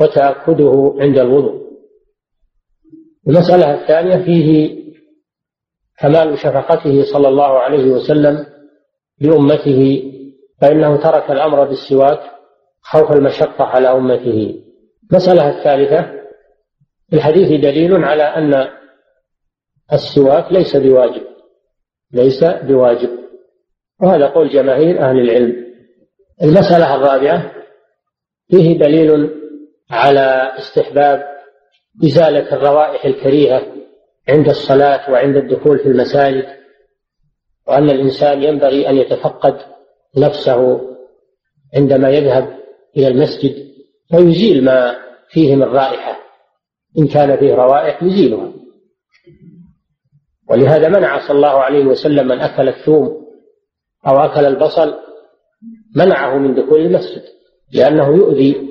وتأكده 0.00 0.94
عند 0.98 1.18
الوضوء. 1.18 1.64
المسألة 3.28 3.82
الثانية 3.82 4.24
فيه 4.24 4.78
كمال 5.98 6.38
شفقته 6.38 7.02
صلى 7.12 7.28
الله 7.28 7.58
عليه 7.58 7.84
وسلم 7.92 8.46
لأمته 9.20 10.10
فإنه 10.60 10.96
ترك 10.96 11.30
الأمر 11.30 11.64
بالسواك 11.64 12.20
خوف 12.82 13.12
المشقة 13.12 13.64
على 13.64 13.88
أمته. 13.88 14.62
المسألة 15.10 15.58
الثالثة 15.58 16.02
في 17.10 17.16
الحديث 17.16 17.48
دليل 17.60 18.04
على 18.04 18.22
أن 18.22 18.68
السواك 19.92 20.52
ليس 20.52 20.76
بواجب 20.76 21.22
ليس 22.12 22.44
بواجب. 22.44 23.10
وهذا 24.02 24.26
قول 24.26 24.48
جماهير 24.48 25.00
أهل 25.00 25.20
العلم. 25.20 25.64
المسألة 26.42 26.94
الرابعة 26.94 27.52
فيه 28.50 28.78
دليل 28.78 29.30
على 29.90 30.52
استحباب 30.58 31.34
إزالة 32.04 32.52
الروائح 32.56 33.04
الكريهة 33.04 33.62
عند 34.28 34.48
الصلاة 34.48 35.10
وعند 35.10 35.36
الدخول 35.36 35.78
في 35.78 35.86
المساجد 35.86 36.46
وأن 37.68 37.90
الإنسان 37.90 38.42
ينبغي 38.42 38.88
أن 38.88 38.96
يتفقد 38.96 39.56
نفسه 40.16 40.80
عندما 41.76 42.10
يذهب 42.10 42.58
إلى 42.96 43.08
المسجد 43.08 43.74
فيزيل 44.10 44.64
ما 44.64 44.96
فيه 45.28 45.56
من 45.56 45.62
رائحة. 45.62 46.16
إن 46.98 47.06
كان 47.06 47.36
فيه 47.36 47.54
روائح 47.54 48.02
يزيلها. 48.02 48.52
ولهذا 50.50 50.88
منع 50.88 51.28
صلى 51.28 51.36
الله 51.36 51.60
عليه 51.60 51.84
وسلم 51.84 52.28
من 52.28 52.40
أكل 52.40 52.68
الثوم 52.68 53.26
أو 54.06 54.16
أكل 54.16 54.44
البصل 54.44 54.94
منعه 55.96 56.38
من 56.38 56.54
دخول 56.54 56.80
المسجد. 56.80 57.22
لأنه 57.72 58.16
يؤذي 58.16 58.70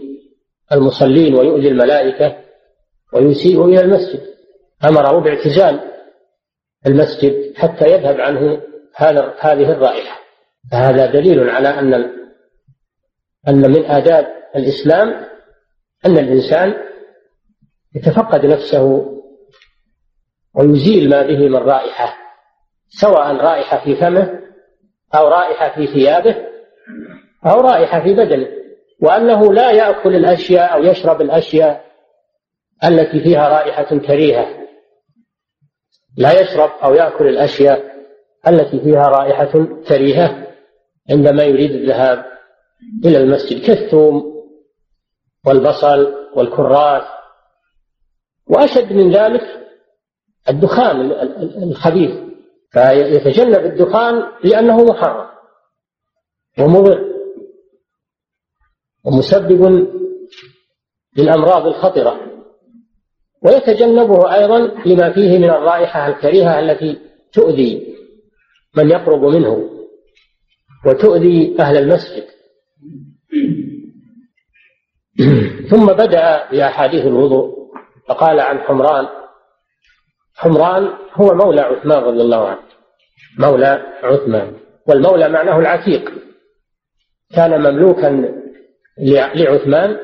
المصلين 0.72 1.36
ويؤذي 1.36 1.68
الملائكة 1.68 2.36
ويسيء 3.14 3.66
إلى 3.66 3.82
المسجد. 3.82 4.22
أمره 4.86 5.20
باعتزال 5.20 5.80
المسجد 6.88 7.54
حتى 7.58 7.86
يذهب 7.86 8.22
عنه 8.22 8.62
هذا 8.96 9.34
هذه 9.40 9.72
الرائحة. 9.72 10.20
فهذا 10.72 11.06
دليل 11.06 11.50
على 11.50 11.70
أن 11.70 11.94
أن 13.48 13.72
من 13.72 13.86
آداب 13.86 14.28
الإسلام 14.56 15.10
أن 16.06 16.18
الإنسان 16.18 16.74
يتفقد 17.96 18.46
نفسه 18.46 19.14
ويزيل 20.56 21.10
ما 21.10 21.22
به 21.22 21.38
من 21.38 21.56
رائحة 21.56 22.18
سواء 22.90 23.36
رائحة 23.36 23.84
في 23.84 23.96
فمه 23.96 24.40
أو 25.16 25.28
رائحة 25.28 25.76
في 25.76 25.88
ثيابه 25.88 26.36
أو 27.46 27.62
رائحة 27.62 28.04
في 28.04 28.14
بدنه. 28.14 28.48
وأنه 29.04 29.54
لا 29.54 29.72
يأكل 29.72 30.16
الأشياء 30.16 30.74
أو 30.74 30.84
يشرب 30.84 31.22
الأشياء 31.22 31.86
التي 32.84 33.20
فيها 33.24 33.50
رائحة 33.50 33.98
كريهة. 33.98 34.48
لا 36.18 36.42
يشرب 36.42 36.70
أو 36.84 36.94
يأكل 36.94 37.28
الأشياء 37.28 37.94
التي 38.48 38.80
فيها 38.80 39.08
رائحة 39.08 39.68
كريهة 39.88 40.48
عندما 41.10 41.44
يريد 41.44 41.72
الذهاب 41.72 42.26
إلى 43.06 43.18
المسجد 43.18 43.66
كالثوم 43.66 44.24
والبصل 45.46 46.14
والكراث. 46.36 47.04
وأشد 48.48 48.94
من 48.94 49.12
ذلك 49.12 49.44
الدخان 50.50 51.12
الخبيث. 51.64 52.24
فيتجنب 52.72 53.66
الدخان 53.66 54.24
لأنه 54.44 54.84
محرم 54.84 55.28
ومضر. 56.60 57.13
ومسبب 59.06 59.88
للأمراض 61.18 61.68
الخطرة 61.68 62.20
ويتجنبه 63.46 64.36
أيضا 64.36 64.60
لما 64.86 65.14
فيه 65.14 65.38
من 65.38 65.50
الرائحة 65.50 66.08
الكريهة 66.08 66.60
التي 66.60 67.00
تؤذي 67.34 67.96
من 68.78 68.90
يقرب 68.90 69.26
منه 69.26 69.70
وتؤذي 70.86 71.56
أهل 71.60 71.78
المسجد. 71.78 72.24
ثم 75.70 75.86
بدأ 75.86 76.52
بأحاديث 76.52 77.06
الوضوء 77.06 77.54
فقال 78.08 78.40
عن 78.40 78.60
حمران 78.60 79.08
حمران 80.36 80.94
هو 81.14 81.34
مولى 81.34 81.62
عثمان 81.62 82.04
رضي 82.04 82.22
الله 82.22 82.48
عنه 82.48 82.62
مولى 83.40 83.84
عثمان 84.04 84.54
والمولى 84.88 85.30
معناه 85.30 85.60
العتيق 85.60 86.12
كان 87.36 87.62
مملوكا 87.62 88.43
لعثمان 88.98 90.00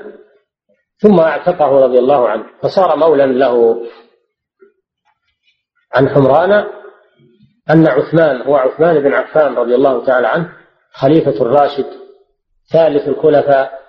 ثم 0.97 1.19
اعتقه 1.19 1.80
رضي 1.80 1.99
الله 1.99 2.30
عنه 2.30 2.45
فصار 2.62 2.95
مولا 2.95 3.25
له. 3.25 3.86
عن 5.95 6.10
حمران 6.10 6.52
أن 7.69 7.88
عثمان 7.88 8.41
هو 8.41 8.56
عثمان 8.56 8.99
بن 8.99 9.13
عفان 9.13 9.56
رضي 9.56 9.75
الله 9.75 10.06
تعالى 10.06 10.28
عنه 10.28 10.54
خليفة 10.91 11.41
الراشد 11.41 11.86
ثالث 12.71 13.08
الخلفاء 13.08 13.80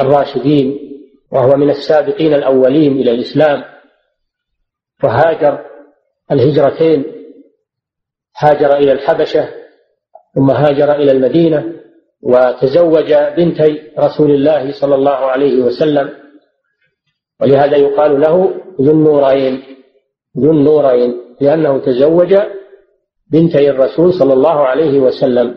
الراشدين 0.00 0.78
وهو 1.32 1.56
من 1.56 1.70
السابقين 1.70 2.34
الأولين 2.34 2.92
إلى 2.92 3.10
الإسلام. 3.10 3.64
وهاجر 5.04 5.64
الهجرتين 6.32 7.04
هاجر 8.38 8.76
إلى 8.76 8.92
الحبشة 8.92 9.48
ثم 10.34 10.50
هاجر 10.50 10.92
إلى 10.94 11.12
المدينة. 11.12 11.81
وتزوج 12.22 13.14
بنتي 13.36 13.82
رسول 13.98 14.30
الله 14.30 14.80
صلى 14.80 14.94
الله 14.94 15.10
عليه 15.10 15.62
وسلم 15.62 16.10
ولهذا 17.40 17.76
يقال 17.76 18.20
له 18.20 18.54
ذو 18.80 18.92
النورين 18.92 19.62
ذو 20.38 20.50
النورين 20.50 21.14
لأنه 21.40 21.78
تزوج 21.78 22.36
بنتي 23.32 23.70
الرسول 23.70 24.14
صلى 24.14 24.32
الله 24.32 24.66
عليه 24.66 25.00
وسلم. 25.00 25.54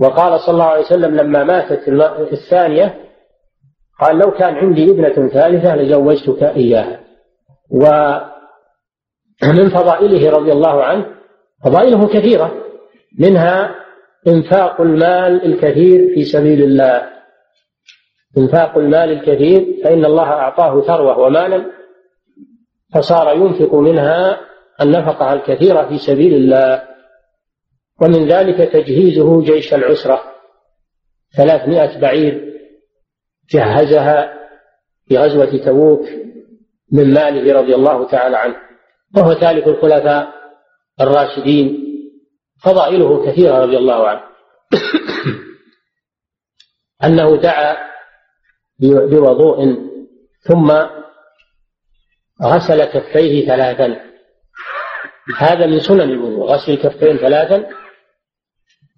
وقال 0.00 0.40
صلى 0.40 0.52
الله 0.52 0.64
عليه 0.64 0.84
وسلم 0.84 1.16
لما 1.16 1.44
ماتت 1.44 1.88
الثانية 2.32 2.94
قال 4.00 4.18
لو 4.18 4.30
كان 4.30 4.54
عندي 4.54 4.90
ابنة 4.90 5.28
ثالثة 5.28 5.76
لزوجتك 5.76 6.42
إياها. 6.42 7.00
ومن 7.70 9.70
فضائله 9.70 10.30
رضي 10.30 10.52
الله 10.52 10.84
عنه 10.84 11.06
فضائله 11.64 12.08
كثيرة 12.08 12.54
منها 13.18 13.74
إنفاق 14.28 14.80
المال 14.80 15.44
الكثير 15.44 16.14
في 16.14 16.24
سبيل 16.24 16.62
الله. 16.62 17.10
إنفاق 18.38 18.78
المال 18.78 19.10
الكثير 19.12 19.80
فإن 19.84 20.04
الله 20.04 20.24
أعطاه 20.24 20.80
ثروة 20.80 21.18
ومالا 21.18 21.64
فصار 22.94 23.36
ينفق 23.36 23.74
منها 23.74 24.40
النفقة 24.80 25.32
الكثيرة 25.32 25.88
في 25.88 25.98
سبيل 25.98 26.34
الله. 26.34 26.82
ومن 28.02 28.28
ذلك 28.28 28.72
تجهيزه 28.72 29.42
جيش 29.42 29.74
العسرة. 29.74 30.20
ثلاثمائة 31.36 32.00
بعير 32.00 32.54
جهزها 33.50 34.34
في 35.08 35.18
غزوة 35.18 35.64
تبوك 35.64 36.06
من 36.92 37.14
ماله 37.14 37.60
رضي 37.60 37.74
الله 37.74 38.06
تعالى 38.06 38.36
عنه. 38.36 38.56
وهو 39.16 39.34
ثالث 39.34 39.68
الخلفاء 39.68 40.28
الراشدين. 41.00 41.89
فضائله 42.62 43.26
كثيرة 43.26 43.58
رضي 43.58 43.76
الله 43.76 44.08
عنه. 44.08 44.20
أنه 47.04 47.36
دعا 47.36 47.76
بوضوء 48.80 49.76
ثم 50.40 50.72
غسل 52.42 52.84
كفيه 52.84 53.46
ثلاثا. 53.46 54.00
هذا 55.38 55.66
من 55.66 55.80
سنن 55.80 56.00
الوضوء 56.00 56.46
غسل 56.46 56.72
الكفين 56.72 57.16
ثلاثا 57.16 57.66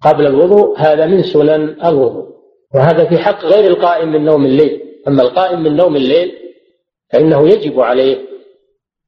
قبل 0.01 0.27
الوضوء 0.27 0.79
هذا 0.79 1.05
من 1.05 1.23
سنن 1.23 1.85
الوضوء. 1.85 2.33
وهذا 2.75 3.09
في 3.09 3.17
حق 3.17 3.45
غير 3.45 3.71
القائم 3.71 4.11
من 4.11 4.25
نوم 4.25 4.45
الليل. 4.45 4.81
أما 5.07 5.23
القائم 5.23 5.63
من 5.63 5.75
نوم 5.75 5.95
الليل 5.95 6.43
فإنه 7.13 7.49
يجب 7.49 7.79
عليه 7.79 8.32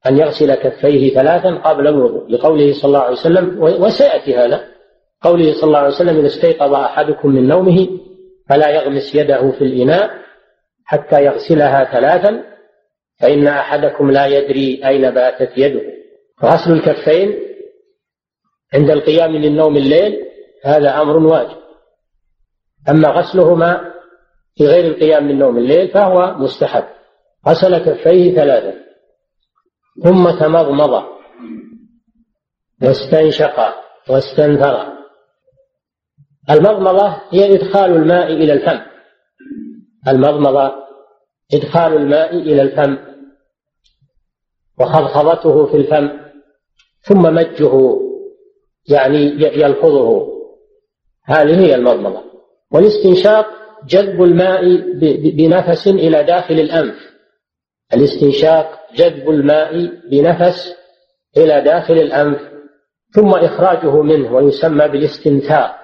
أن 0.06 0.18
يغسل 0.18 0.54
كفيه 0.54 1.14
ثلاثا 1.14 1.50
قبل 1.54 1.86
الوضوء 1.86 2.30
لقوله 2.30 2.72
صلى 2.72 2.84
الله 2.84 3.00
عليه 3.00 3.16
وسلم 3.16 3.62
وسيأتي 3.62 4.36
هذا. 4.36 4.64
قوله 5.22 5.52
صلى 5.52 5.64
الله 5.64 5.78
عليه 5.78 5.94
وسلم 5.94 6.18
إذا 6.18 6.26
استيقظ 6.26 6.74
أحدكم 6.74 7.28
من 7.28 7.48
نومه 7.48 7.88
فلا 8.48 8.68
يغمس 8.68 9.14
يده 9.14 9.50
في 9.50 9.64
الإناء 9.64 10.10
حتى 10.84 11.24
يغسلها 11.24 11.84
ثلاثا 11.84 12.42
فإن 13.20 13.46
أحدكم 13.46 14.10
لا 14.10 14.26
يدري 14.26 14.88
أين 14.88 15.10
باتت 15.10 15.50
يده. 15.56 15.82
غسل 16.44 16.72
الكفين 16.72 17.38
عند 18.74 18.90
القيام 18.90 19.32
من 19.32 19.56
نوم 19.56 19.76
الليل 19.76 20.18
هذا 20.64 21.00
أمر 21.00 21.16
واجب. 21.16 21.56
أما 22.88 23.08
غسلهما 23.08 23.94
في 24.54 24.66
غير 24.66 24.84
القيام 24.84 25.28
من 25.28 25.38
نوم 25.38 25.58
الليل 25.58 25.88
فهو 25.88 26.34
مستحب. 26.38 26.84
غسل 27.48 27.78
كفيه 27.78 28.34
ثلاثا. 28.34 28.85
ثم 30.02 30.30
تمضمض. 30.30 31.04
واستنشق 32.82 33.74
واستنثر. 34.08 34.92
المضمضة 36.50 37.16
هي 37.30 37.54
إدخال 37.54 37.90
الماء 37.90 38.32
إلى 38.32 38.52
الفم. 38.52 38.80
المضمضة 40.08 40.72
إدخال 41.54 41.92
الماء 41.92 42.36
إلى 42.36 42.62
الفم. 42.62 42.98
وخضخضته 44.80 45.66
في 45.66 45.76
الفم. 45.76 46.10
ثم 47.00 47.34
مجه 47.34 48.00
يعني 48.88 49.18
يلفظه. 49.40 50.28
هذه 51.24 51.60
هي 51.60 51.74
المضمضة. 51.74 52.22
والاستنشاق 52.72 53.46
جذب 53.86 54.22
الماء 54.22 54.62
بنفس 55.36 55.88
إلى 55.88 56.24
داخل 56.24 56.54
الأنف. 56.54 57.15
الاستنشاق 57.94 58.80
جذب 58.94 59.30
الماء 59.30 59.90
بنفس 60.10 60.76
إلى 61.36 61.60
داخل 61.60 61.94
الأنف 61.94 62.40
ثم 63.10 63.28
إخراجه 63.28 64.02
منه 64.02 64.34
ويسمى 64.34 64.88
بالاستنثار. 64.88 65.74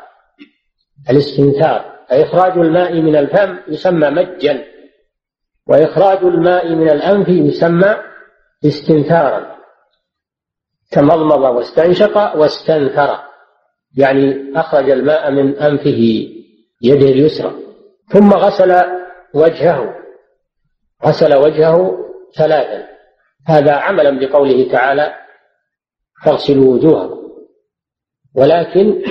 الاستنثار 1.11 1.93
إخراج 2.11 2.59
الماء 2.59 3.01
من 3.01 3.17
الفم 3.17 3.59
يسمى 3.69 4.11
مجا 4.11 4.65
وإخراج 5.69 6.19
الماء 6.19 6.75
من 6.75 6.91
الأنف 6.91 7.29
يسمى 7.29 7.97
استنثارا. 8.67 9.57
تمضمض 10.91 11.57
واستنشق 11.57 12.37
واستنثر 12.37 13.19
يعني 13.97 14.53
أخرج 14.57 14.91
الماء 14.91 15.31
من 15.31 15.57
أنفه 15.57 16.29
يده 16.83 17.09
اليسرى 17.09 17.53
ثم 18.09 18.33
غسل 18.33 18.83
وجهه. 19.35 20.02
غسل 21.07 21.35
وجهه 21.35 21.99
ثلاثا. 22.39 22.89
هذا 23.47 23.73
عملا 23.73 24.21
بقوله 24.21 24.73
تعالى 24.73 25.15
فاغسلوا 26.25 26.75
وجوهكم 26.75 27.23
ولكن 28.35 29.03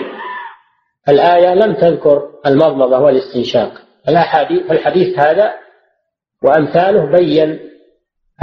الآية 1.09 1.53
لم 1.53 1.73
تذكر 1.73 2.29
المضمضة 2.45 2.99
والاستنشاق. 2.99 3.81
الأحاديث 4.09 4.71
الحديث 4.71 5.19
هذا 5.19 5.53
وأمثاله 6.43 7.05
بين 7.05 7.59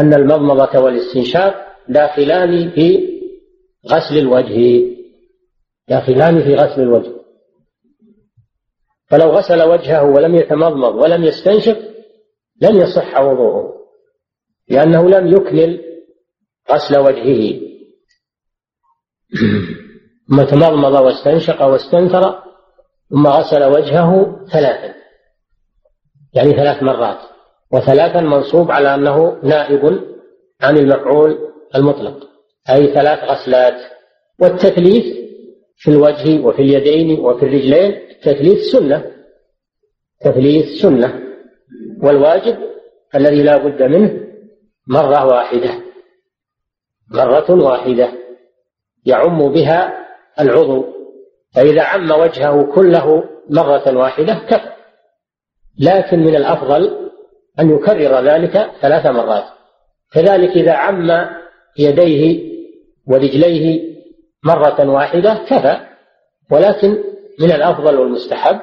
أن 0.00 0.14
المضمضة 0.14 0.80
والاستنشاق 0.80 1.66
داخلان 1.88 2.70
في 2.70 3.18
غسل 3.87 4.18
الوجه. 4.18 4.84
داخلان 5.88 6.42
في 6.42 6.54
غسل 6.54 6.82
الوجه. 6.82 7.12
فلو 9.06 9.30
غسل 9.30 9.62
وجهه 9.62 10.04
ولم 10.04 10.34
يتمضمض 10.34 10.94
ولم 10.94 11.24
يستنشق 11.24 11.88
لن 12.61 12.77
يصح 12.77 13.21
وضوءه 13.21 13.79
لأنه 14.68 15.09
لم 15.09 15.27
يكمل 15.27 15.88
غسل 16.71 16.99
وجهه. 16.99 17.61
ثم 20.29 20.42
تمضمض 20.42 20.92
واستنشق 20.92 21.62
واستنثر 21.62 22.42
ثم 23.11 23.27
غسل 23.27 23.64
وجهه 23.64 24.40
ثلاثا. 24.53 24.94
يعني 26.35 26.53
ثلاث 26.53 26.83
مرات. 26.83 27.18
وثلاثا 27.73 28.21
منصوب 28.21 28.71
على 28.71 28.94
أنه 28.94 29.38
نائب 29.42 30.01
عن 30.61 30.77
المفعول 30.77 31.38
المطلق. 31.75 32.29
أي 32.71 32.87
ثلاث 32.87 33.18
غسلات. 33.25 33.75
والتثليث 34.40 35.16
في 35.77 35.90
الوجه 35.90 36.47
وفي 36.47 36.62
اليدين 36.62 37.21
وفي 37.21 37.42
الرجلين 37.42 37.92
التثليث 38.11 38.59
سنة. 38.73 39.12
تثليث 40.21 40.83
سنة. 40.83 41.28
والواجب 42.02 42.58
الذي 43.14 43.42
لا 43.42 43.56
بد 43.56 43.82
منه 43.82 44.20
مرة 44.87 45.26
واحدة 45.26 45.70
مرة 47.11 47.64
واحدة 47.64 48.12
يعم 49.06 49.52
بها 49.52 50.06
العضو 50.40 50.84
فإذا 51.54 51.82
عم 51.82 52.11
وجهه 52.11 52.62
كله 52.74 53.24
مرة 53.50 53.96
واحدة 53.96 54.34
كفى 54.34 54.78
لكن 55.78 56.18
من 56.18 56.37
الأفضل 56.37 57.11
أن 57.61 57.70
يكرر 57.70 58.20
ذلك 58.24 58.70
ثلاث 58.82 59.06
مرات. 59.06 59.44
كذلك 60.12 60.50
إذا 60.50 60.72
عم 60.72 61.28
يديه 61.78 62.48
ورجليه 63.06 63.94
مرة 64.44 64.90
واحدة 64.90 65.34
كفى 65.34 65.76
ولكن 66.50 67.04
من 67.40 67.52
الأفضل 67.52 67.98
والمستحب 67.98 68.61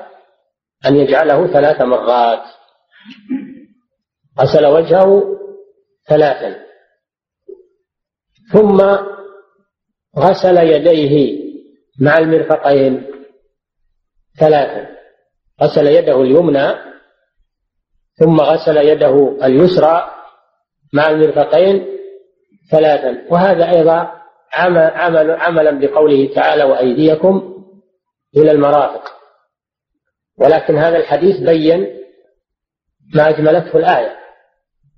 أن 0.86 0.96
يجعله 0.96 1.48
ثلاث 1.48 1.82
مرات. 1.82 2.42
غسل 4.40 4.66
وجهه 4.66 5.38
ثلاثا. 6.08 6.66
ثم 8.52 8.82
غسل 10.18 10.58
يديه 10.58 11.46
مع 12.02 12.18
المرفقين 12.18 13.06
ثلاثا. 14.40 14.96
غسل 15.62 15.88
يده 15.88 16.22
اليمنى 16.22 16.74
ثم 18.16 18.42
غسل 18.42 18.78
يده 18.78 19.38
اليسرى 19.44 20.12
مع 20.94 21.10
المرفقين 21.10 21.86
ثلاثا. 22.72 23.26
وهذا 23.30 23.70
أيضا 23.70 24.12
عمل, 24.54 24.80
عمل 24.80 25.32
عملا 25.32 25.80
بقوله 25.80 26.34
تعالى 26.36 26.64
وأيديكم 26.64 27.64
إلى 28.38 28.52
المرافق. 28.52 29.16
ولكن 30.38 30.78
هذا 30.78 30.98
الحديث 30.98 31.40
بين 31.40 32.05
ما 33.14 33.30
أجملته 33.30 33.78
الآية 33.78 34.16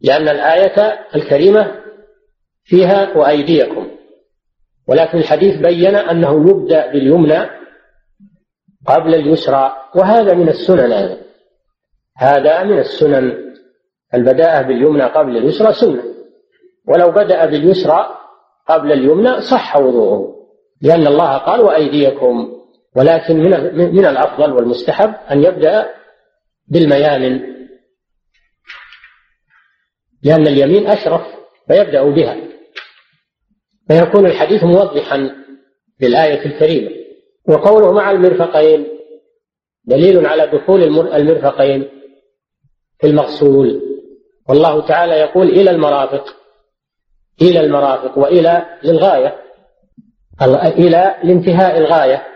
لأن 0.02 0.30
الآية 0.30 1.00
الكريمة 1.15 1.72
فيها 2.63 3.17
وأيديكم 3.17 3.88
ولكن 4.88 5.17
الحديث 5.17 5.56
بين 5.56 5.96
أنه 5.96 6.50
يبدأ 6.50 6.91
باليمنى 6.91 7.50
قبل 8.86 9.15
اليسرى 9.15 9.76
وهذا 9.96 10.34
من 10.34 10.50
السنن 10.50 10.91
أيضا. 10.91 11.17
هذا 12.17 12.63
من 12.63 12.80
السنن 12.80 13.54
البداءة 14.13 14.62
باليمنى 14.62 15.04
قبل 15.04 15.38
اليسرى 15.38 15.74
سنة 15.74 16.04
ولو 16.88 17.12
بدأ 17.12 17.46
باليسرى 17.46 18.17
قبل 18.67 18.91
اليمنى 18.91 19.41
صح 19.41 19.78
وضوءه 19.78 20.36
لأن 20.82 21.08
الله 21.08 21.38
قال 21.38 21.62
وأيديكم 21.62 22.52
ولكن 22.96 23.38
من 23.38 23.76
من 23.96 24.06
الأفضل 24.06 24.52
والمستحب 24.52 25.13
أن 25.32 25.43
يبدأ 25.43 25.89
بالميامن. 26.67 27.57
لأن 30.24 30.48
اليمين 30.48 30.88
أشرف 30.88 31.22
فيبدأ 31.68 32.04
بها 32.04 32.38
فيكون 33.88 34.26
الحديث 34.26 34.64
موضحا 34.64 35.30
للآية 36.02 36.46
الكريمة. 36.46 36.92
وقوله 37.50 37.92
مع 37.92 38.12
المرفقين 38.12 38.88
دليل 39.86 40.26
على 40.26 40.48
دخول 40.48 40.84
المرفقين 41.14 41.90
في 43.00 43.08
المغسول. 43.08 43.82
والله 44.50 44.88
تعالى 44.88 45.14
يقول 45.14 45.48
إلى 45.50 45.72
المرافق 45.72 46.36
إلى 47.42 47.60
المرافق 47.60 48.18
وإلى 48.18 48.66
للغاية 48.84 49.36
إلى 50.66 51.16
لانتهاء 51.24 51.78
الغاية. 51.78 52.28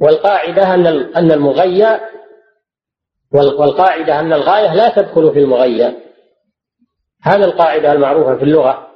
والقاعدة 0.00 0.74
أن 0.74 0.86
أن 1.16 1.32
المغيى 1.32 2.00
والقاعدة 3.32 4.20
أن 4.20 4.32
الغاية 4.32 4.74
لا 4.74 4.88
تدخل 4.88 5.32
في 5.32 5.38
المغيى 5.38 6.07
هذا 7.22 7.44
القاعدة 7.44 7.92
المعروفة 7.92 8.36
في 8.36 8.42
اللغة. 8.42 8.88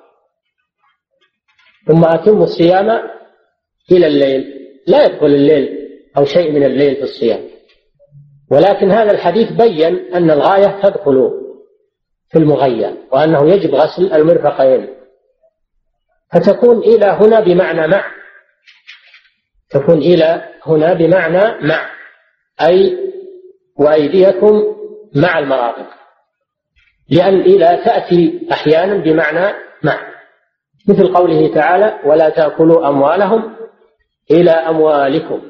ثم 1.86 2.04
أتم 2.04 2.42
الصيام 2.42 2.90
إلى 3.92 4.06
الليل. 4.06 4.44
لا 4.86 5.04
يدخل 5.04 5.26
الليل 5.26 5.78
أو 6.16 6.24
شيء 6.24 6.52
من 6.52 6.64
الليل 6.64 6.96
في 6.96 7.02
الصيام. 7.02 7.40
ولكن 8.50 8.90
هذا 8.90 9.10
الحديث 9.10 9.52
بين 9.52 10.14
أن 10.14 10.30
الغاية 10.30 10.80
تدخل 10.82 11.30
في 12.30 12.38
المغيى 12.38 12.96
وأنه 13.12 13.50
يجب 13.52 13.74
غسل 13.74 14.12
المرفقين. 14.12 14.88
فتكون 16.32 16.78
إلى 16.78 17.06
هنا 17.06 17.40
بمعنى 17.40 17.86
مع. 17.86 18.04
تكون 19.70 19.98
إلى 19.98 20.48
هنا 20.66 20.94
بمعنى 20.94 21.66
مع. 21.66 21.90
أي 22.60 22.98
وأيديكم 23.76 24.76
مع 25.16 25.38
المرافق. 25.38 26.01
لأن 27.10 27.40
إلى 27.40 27.82
تأتي 27.84 28.48
أحيانا 28.52 28.94
بمعنى 28.94 29.54
مع. 29.82 30.12
مثل 30.88 31.14
قوله 31.14 31.54
تعالى 31.54 31.98
ولا 32.04 32.28
تأكلوا 32.28 32.88
أموالهم 32.88 33.56
إلى 34.30 34.50
أموالكم. 34.50 35.42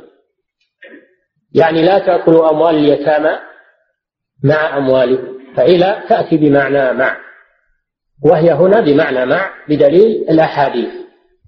يعني 1.55 1.83
لا 1.83 1.99
تأكلوا 1.99 2.51
أموال 2.51 2.75
اليتامى 2.75 3.39
مع 4.45 4.77
أموالكم 4.77 5.39
فإلى 5.57 6.03
تأتي 6.09 6.37
بمعنى 6.37 6.93
مع. 6.93 7.17
وهي 8.25 8.53
هنا 8.53 8.81
بمعنى 8.81 9.27
مع 9.27 9.51
بدليل 9.69 10.27
الأحاديث. 10.31 10.93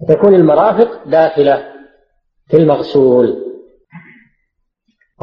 تكون 0.09 0.35
المرافق 0.35 1.07
داخلة 1.07 1.73
في 2.47 2.57
المغسول. 2.57 3.45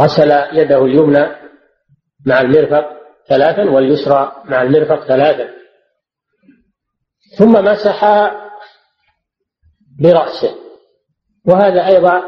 غسل 0.01 0.31
يده 0.53 0.85
اليمنى 0.85 1.27
مع 2.27 2.40
المرفق. 2.40 3.02
ثلاثا 3.29 3.71
واليسرى 3.71 4.43
مع 4.45 4.63
المرفق 4.63 5.05
ثلاثا. 5.07 5.51
ثم 7.39 7.53
مسح 7.65 8.05
برأسه. 10.01 10.57
وهذا 11.47 11.87
أيضا 11.87 12.23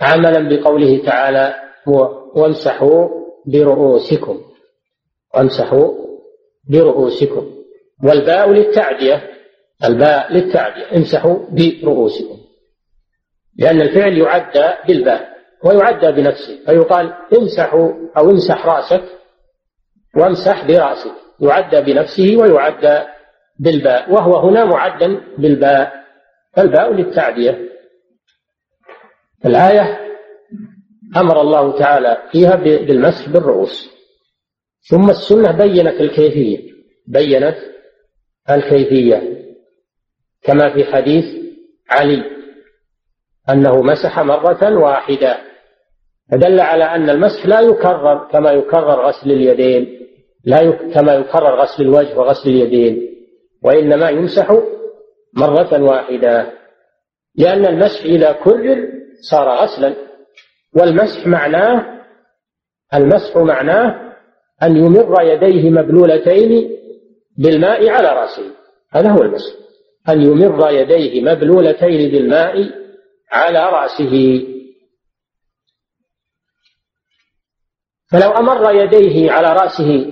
عملا 0.00 0.48
بقوله 0.48 1.04
تعالى 1.06 1.54
وامسحوا 2.36 3.08
برؤوسكم. 3.46 4.44
وامسحوا 5.34 5.94
برؤوسكم. 6.70 7.54
والباء 8.04 8.50
للتعدية. 8.50 9.30
الباء 9.84 10.32
للتعدية. 10.32 10.96
امسحوا 10.96 11.38
برؤوسكم. 11.50 12.38
لأن 13.58 13.80
الفعل 13.80 14.18
يعدى 14.18 14.74
بالباء. 14.88 15.33
ويعدى 15.64 16.12
بنفسه 16.12 16.64
فيقال 16.66 17.12
امسحوا 17.38 17.92
أو 18.16 18.30
امسح 18.30 18.66
رأسك 18.66 19.04
وامسح 20.16 20.66
برأسك. 20.66 21.12
يعدى 21.40 21.80
بنفسه 21.80 22.36
ويعدى 22.36 23.00
بالباء 23.58 24.12
وهو 24.12 24.36
هنا 24.48 24.64
معدا 24.64 25.20
بالباء. 25.38 26.04
فالباء 26.52 26.92
للتعدية. 26.92 27.68
الآية 29.46 30.00
أمر 31.16 31.40
الله 31.40 31.78
تعالى 31.78 32.22
فيها 32.32 32.56
بالمسح 32.56 33.28
بالرؤوس. 33.28 33.90
ثم 34.90 35.10
السنة 35.10 35.52
بينت 35.52 36.00
الكيفية 36.00 36.72
بينت 37.06 37.56
الكيفية. 38.50 39.44
كما 40.42 40.74
في 40.74 40.84
حديث 40.84 41.24
علي 41.90 42.22
أنه 43.50 43.82
مسح 43.82 44.20
مرة 44.20 44.78
واحدة. 44.78 45.53
فدل 46.30 46.60
على 46.60 46.84
أن 46.84 47.10
المسح 47.10 47.46
لا 47.46 47.60
يكرر 47.60 48.28
كما 48.32 48.50
يكرر 48.50 49.06
غسل 49.06 49.30
اليدين 49.30 50.00
لا 50.44 50.60
يك... 50.60 50.94
كما 50.94 51.14
يكرر 51.14 51.60
غسل 51.60 51.82
الوجه 51.82 52.18
وغسل 52.18 52.50
اليدين 52.50 53.10
وإنما 53.64 54.08
يمسح 54.10 54.58
مرة 55.36 55.82
واحدة 55.82 56.52
لأن 57.36 57.66
المسح 57.66 58.04
إذا 58.04 58.32
كرر 58.32 58.88
صار 59.30 59.48
غسلا 59.48 59.94
والمسح 60.76 61.26
معناه 61.26 62.00
المسح 62.94 63.36
معناه 63.36 64.12
أن 64.62 64.76
يمر 64.76 65.22
يديه 65.22 65.70
مبلولتين 65.70 66.70
بالماء 67.38 67.88
على 67.88 68.08
رأسه 68.08 68.42
هذا 68.92 69.10
هو 69.10 69.22
المسح 69.22 69.54
أن 70.08 70.20
يمر 70.22 70.70
يديه 70.70 71.22
مبلولتين 71.22 72.10
بالماء 72.10 72.70
على 73.32 73.58
رأسه. 73.58 74.44
فلو 78.14 78.30
أمر 78.30 78.74
يديه 78.74 79.30
على 79.30 79.52
رأسه 79.52 80.06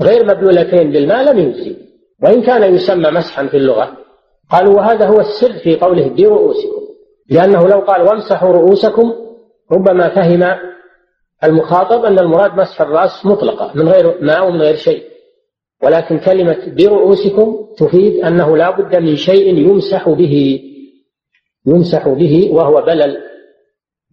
غير 0.00 0.24
مبلولتين 0.24 0.90
بالماء 0.92 1.32
لم 1.32 1.38
يجزي. 1.38 1.76
وإن 2.22 2.42
كان 2.42 2.74
يسمى 2.74 3.10
مسحا 3.10 3.46
في 3.46 3.56
اللغة 3.56 3.96
قالوا 4.50 4.74
وهذا 4.74 5.06
هو 5.06 5.20
السر 5.20 5.52
في 5.52 5.76
قوله 5.76 6.08
برؤوسكم 6.08 6.82
لأنه 7.28 7.68
لو 7.68 7.80
قال 7.80 8.02
وامسحوا 8.02 8.52
رؤوسكم 8.52 9.12
ربما 9.72 10.14
فهم 10.14 10.58
المخاطب 11.44 12.04
أن 12.04 12.18
المراد 12.18 12.54
مسح 12.54 12.80
الرأس 12.80 13.26
مطلقة 13.26 13.72
من 13.74 13.88
غير 13.88 14.18
ماء 14.20 14.48
ومن 14.48 14.60
غير 14.60 14.76
شيء. 14.76 15.02
ولكن 15.82 16.18
كلمة 16.18 16.74
برؤوسكم 16.76 17.66
تفيد 17.78 18.24
أنه 18.24 18.56
لا 18.56 18.70
بد 18.70 18.96
من 18.96 19.16
شيء 19.16 19.58
يمسح 19.58 20.08
به 20.08 20.60
يمسح 21.66 22.08
به 22.08 22.48
وهو 22.52 22.82
بلل 22.82 23.16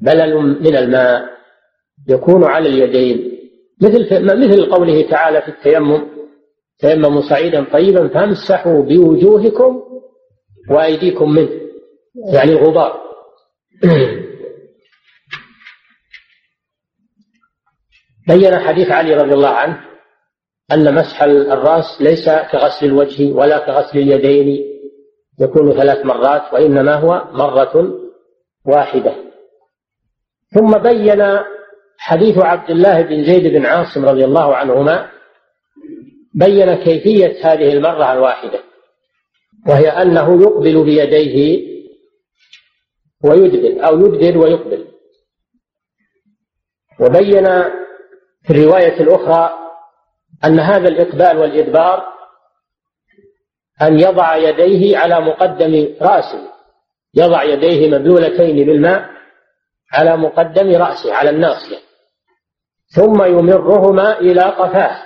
بلل 0.01 0.35
من 0.61 0.75
الماء. 0.75 1.36
يكون 2.09 2.43
على 2.43 2.69
اليدين. 2.69 3.37
مثل 3.81 4.25
مثل 4.25 4.69
قوله 4.69 5.09
تعالى 5.09 5.41
في 5.41 5.47
التيمم 5.47 6.07
تيمموا 6.79 7.21
صعيدا 7.21 7.63
طيبا 7.73 8.07
فامسحوا 8.07 8.83
بوجوهكم 8.83 9.81
وأيديكم 10.69 11.31
منه. 11.31 11.49
يعني 12.33 12.51
الغبار 12.51 13.01
بين 18.27 18.59
حديث 18.59 18.91
علي 18.91 19.15
رضي 19.15 19.33
الله 19.33 19.49
عنه 19.49 19.81
أن 20.71 20.95
مسح 20.95 21.23
الرأس 21.23 22.01
ليس 22.01 22.29
كغسل 22.29 22.85
الوجه 22.85 23.33
ولا 23.33 23.65
كغسل 23.65 23.99
اليدين 23.99 24.63
يكون 25.39 25.73
ثلاث 25.73 26.05
مرات 26.05 26.53
وإنما 26.53 26.95
هو 26.95 27.27
مرة 27.31 27.99
واحدة. 28.65 29.15
ثم 30.49 30.77
بين 30.77 31.21
حديث 31.97 32.37
عبد 32.37 32.69
الله 32.69 33.01
بن 33.01 33.25
زيد 33.25 33.47
بن 33.47 33.65
عاصم 33.65 34.05
رضي 34.05 34.25
الله 34.25 34.55
عنهما 34.55 35.11
بين 36.33 36.73
كيفية 36.75 37.53
هذه 37.53 37.73
المرة 37.73 38.13
الواحدة 38.13 38.59
وهي 39.67 39.89
أنه 39.89 40.41
يقبل 40.41 40.83
بيديه 40.83 41.67
ويدبر 43.23 43.87
أو 43.87 43.99
يدبر 43.99 44.37
ويقبل. 44.37 44.87
وبين 46.99 47.45
في 48.43 48.49
الرواية 48.49 49.01
الأخرى 49.01 49.53
أن 50.45 50.59
هذا 50.59 50.87
الإقبال 50.87 51.37
والإدبار 51.37 52.03
أن 53.81 53.99
يضع 53.99 54.35
يديه 54.35 54.97
على 54.97 55.19
مقدم 55.21 55.95
رأسه 56.01 56.53
يضع 57.13 57.43
يديه 57.43 57.89
مبلولتين 57.89 58.65
بالماء 58.65 59.09
على 59.93 60.17
مقدم 60.17 60.75
رأسه 60.75 61.13
على 61.13 61.29
الناصية. 61.29 61.86
ثم 62.87 63.23
يمرهما 63.23 64.19
إلى 64.19 64.41
قفاه 64.41 64.97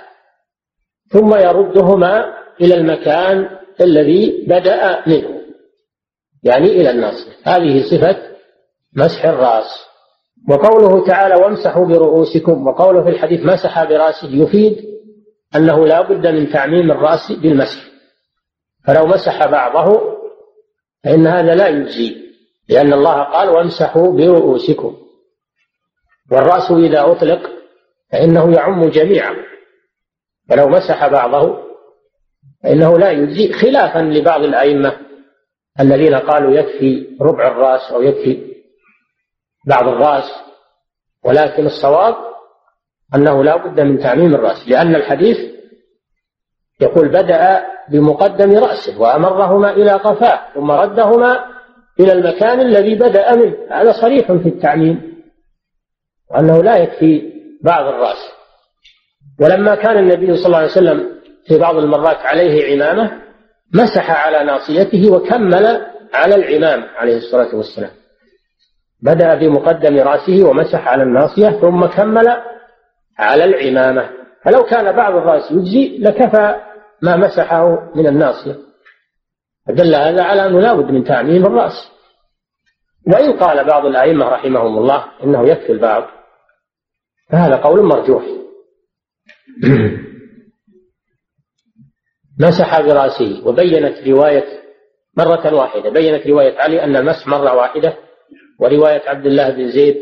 ثم 1.08 1.34
يردهما 1.34 2.34
إلى 2.60 2.74
المكان 2.74 3.48
الذي 3.80 4.44
بدأ 4.48 5.02
منه 5.06 5.42
يعني 6.42 6.66
إلى 6.66 6.90
الناصية 6.90 7.32
هذه 7.42 7.82
صفة 7.82 8.16
مسح 8.96 9.24
الرأس. 9.24 9.86
وقوله 10.48 11.06
تعالى 11.06 11.34
وامسحوا 11.34 11.86
برؤوسكم 11.86 12.66
وقوله 12.66 13.02
في 13.02 13.08
الحديث 13.08 13.40
مسح 13.40 13.84
برأسه 13.84 14.28
يفيد 14.28 14.84
أنه 15.56 15.86
لا 15.86 16.02
بد 16.02 16.26
من 16.26 16.52
تعميم 16.52 16.90
الرأس 16.90 17.32
بالمسح. 17.32 17.80
فلو 18.86 19.06
مسح 19.06 19.46
بعضه 19.46 20.00
فإن 21.04 21.26
هذا 21.26 21.54
لا 21.54 21.68
يجزي 21.68 22.16
لأن 22.68 22.92
الله 22.92 23.22
قال 23.22 23.48
وامسحوا 23.48 24.12
برؤوسكم 24.12 24.96
والرأس 26.32 26.70
إذا 26.70 27.12
أطلق 27.12 27.61
فإنه 28.12 28.52
يعم 28.52 28.88
جميعا. 28.88 29.52
فلو 30.48 30.68
مسح 30.68 31.08
بعضه 31.08 31.58
فإنه 32.62 32.98
لا 32.98 33.10
يجزي 33.10 33.52
خلافا 33.52 33.98
لبعض 33.98 34.40
الأئمة 34.40 34.96
الذين 35.80 36.14
قالوا 36.14 36.54
يكفي 36.54 37.16
ربع 37.20 37.48
الرأس 37.48 37.92
أو 37.92 38.02
يكفي 38.02 38.52
بعض 39.66 39.88
الرأس 39.88 40.30
ولكن 41.24 41.66
الصواب 41.66 42.14
أنه 43.14 43.44
لا 43.44 43.56
بد 43.56 43.80
من 43.80 43.98
تعميم 43.98 44.34
الرأس 44.34 44.68
لأن 44.68 44.94
الحديث 44.94 45.38
يقول 46.80 47.08
بدأ 47.08 47.66
بمقدم 47.88 48.58
رأسه 48.58 49.00
وأمرهما 49.00 49.70
إلى 49.70 49.92
قفاه 49.92 50.54
ثم 50.54 50.70
ردهما 50.70 51.44
إلى 52.00 52.12
المكان 52.12 52.60
الذي 52.60 52.94
بدأ 52.94 53.34
منه. 53.36 53.56
هذا 53.70 53.92
صريح 53.92 54.32
في 54.32 54.48
التعميم 54.48 55.22
وأنه 56.30 56.62
لا 56.62 56.76
يكفي 56.76 57.31
بعض 57.64 57.86
الرأس. 57.86 58.32
ولما 59.40 59.74
كان 59.74 59.98
النبي 59.98 60.36
صلى 60.36 60.46
الله 60.46 60.58
عليه 60.58 60.70
وسلم 60.70 61.12
في 61.48 61.58
بعض 61.58 61.76
المرات 61.76 62.16
عليه 62.16 62.72
عمامة 62.72 63.22
مسح 63.74 64.26
على 64.26 64.44
ناصيته 64.44 65.12
وكمل 65.12 65.86
على 66.14 66.34
العمام 66.34 66.84
عليه 66.96 67.16
الصلاة 67.16 67.56
والسلام. 67.56 67.90
بدأ 69.02 69.34
بمقدم 69.34 69.98
رأسه 69.98 70.48
ومسح 70.48 70.88
على 70.88 71.02
الناصية 71.02 71.50
ثم 71.50 71.86
كمل 71.86 72.28
على 73.18 73.44
العمامة. 73.44 74.10
فلو 74.44 74.62
كان 74.62 74.96
بعض 74.96 75.14
الرأس 75.14 75.52
يجزي 75.52 75.98
لكفى 75.98 76.60
ما 77.02 77.16
مسحه 77.16 77.90
من 77.94 78.06
الناصية. 78.06 78.56
فدل 79.68 79.94
هذا 79.94 80.22
على 80.22 80.46
أنه 80.46 80.60
لا 80.60 80.74
بد 80.74 80.90
من 80.90 81.04
تعميم 81.04 81.46
الرأس. 81.46 81.92
وإن 83.06 83.32
قال 83.32 83.64
بعض 83.64 83.86
الأئمة 83.86 84.28
رحمهم 84.28 84.78
الله 84.78 85.04
إنه 85.24 85.48
يكفي 85.48 85.72
البعض 85.72 86.04
فهذا 87.32 87.56
قول 87.56 87.82
مرجوح. 87.84 88.24
مسح 92.40 92.80
برأسه 92.80 93.46
وبينت 93.46 94.08
رواية 94.08 94.44
مرة 95.18 95.54
واحدة. 95.54 95.90
بينت 95.90 96.26
رواية 96.26 96.58
علي 96.58 96.84
أن 96.84 96.96
المسح 96.96 97.26
مرة 97.26 97.56
واحدة 97.56 97.96
ورواية 98.60 99.08
عبد 99.08 99.26
الله 99.26 99.50
بن 99.50 99.70
زيد 99.70 99.96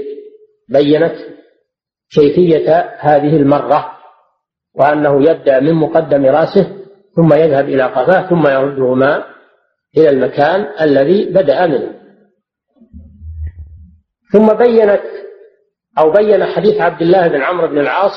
بينت 0.68 1.14
كيفية 2.14 2.96
هذه 2.98 3.36
المرة 3.36 3.92
وأنه 4.74 5.30
يبدأ 5.30 5.60
من 5.60 5.74
مقدم 5.74 6.26
رأسه 6.26 6.76
ثم 7.16 7.32
يذهب 7.32 7.68
إلى 7.68 7.82
قفاه 7.82 8.28
ثم 8.28 8.46
يردهما 8.46 9.24
إلى 9.96 10.08
المكان 10.08 10.66
الذي 10.80 11.24
بدأ 11.24 11.66
منه. 11.66 12.00
ثم 14.32 14.46
بينت 14.46 15.02
أو 16.00 16.12
بين 16.12 16.44
حديث 16.46 16.80
عبد 16.80 17.02
الله 17.02 17.28
بن 17.28 17.42
عمرو 17.42 17.68
بن 17.68 17.78
العاص 17.78 18.14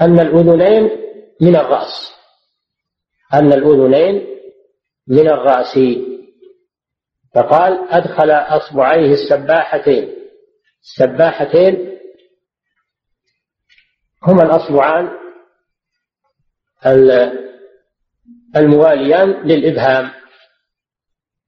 أن 0.00 0.20
الأذنين 0.20 0.90
من 1.40 1.56
الرأس. 1.56 2.12
أن 3.34 3.52
الأذنين 3.52 4.26
من 5.08 5.28
الرأس. 5.28 5.78
فقال 7.34 7.88
أدخل 7.90 8.30
أصبعيه 8.30 9.12
السباحتين. 9.12 10.14
السباحتين 10.82 11.98
هما 14.22 14.42
الأصبعان 14.42 15.10
المواليان 18.56 19.28
للإبهام. 19.30 20.10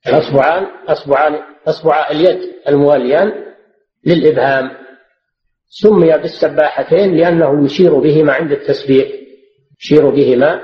الأصبعان 0.06 0.64
أصبعان 0.88 1.42
أصبع 1.66 2.10
اليد 2.10 2.54
المواليان 2.68 3.54
للإبهام. 4.06 4.83
سمي 5.68 6.18
بالسباحتين 6.18 7.16
لأنه 7.16 7.64
يشير 7.64 7.98
بهما 7.98 8.32
عند 8.32 8.52
التسبيح 8.52 9.08
يشير 9.80 10.10
بهما 10.10 10.60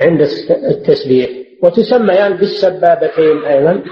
عند 0.00 0.20
التسبيح. 0.50 1.30
وتسميان 1.62 2.36
بالسبابتين 2.36 3.44
أيضا 3.44 3.84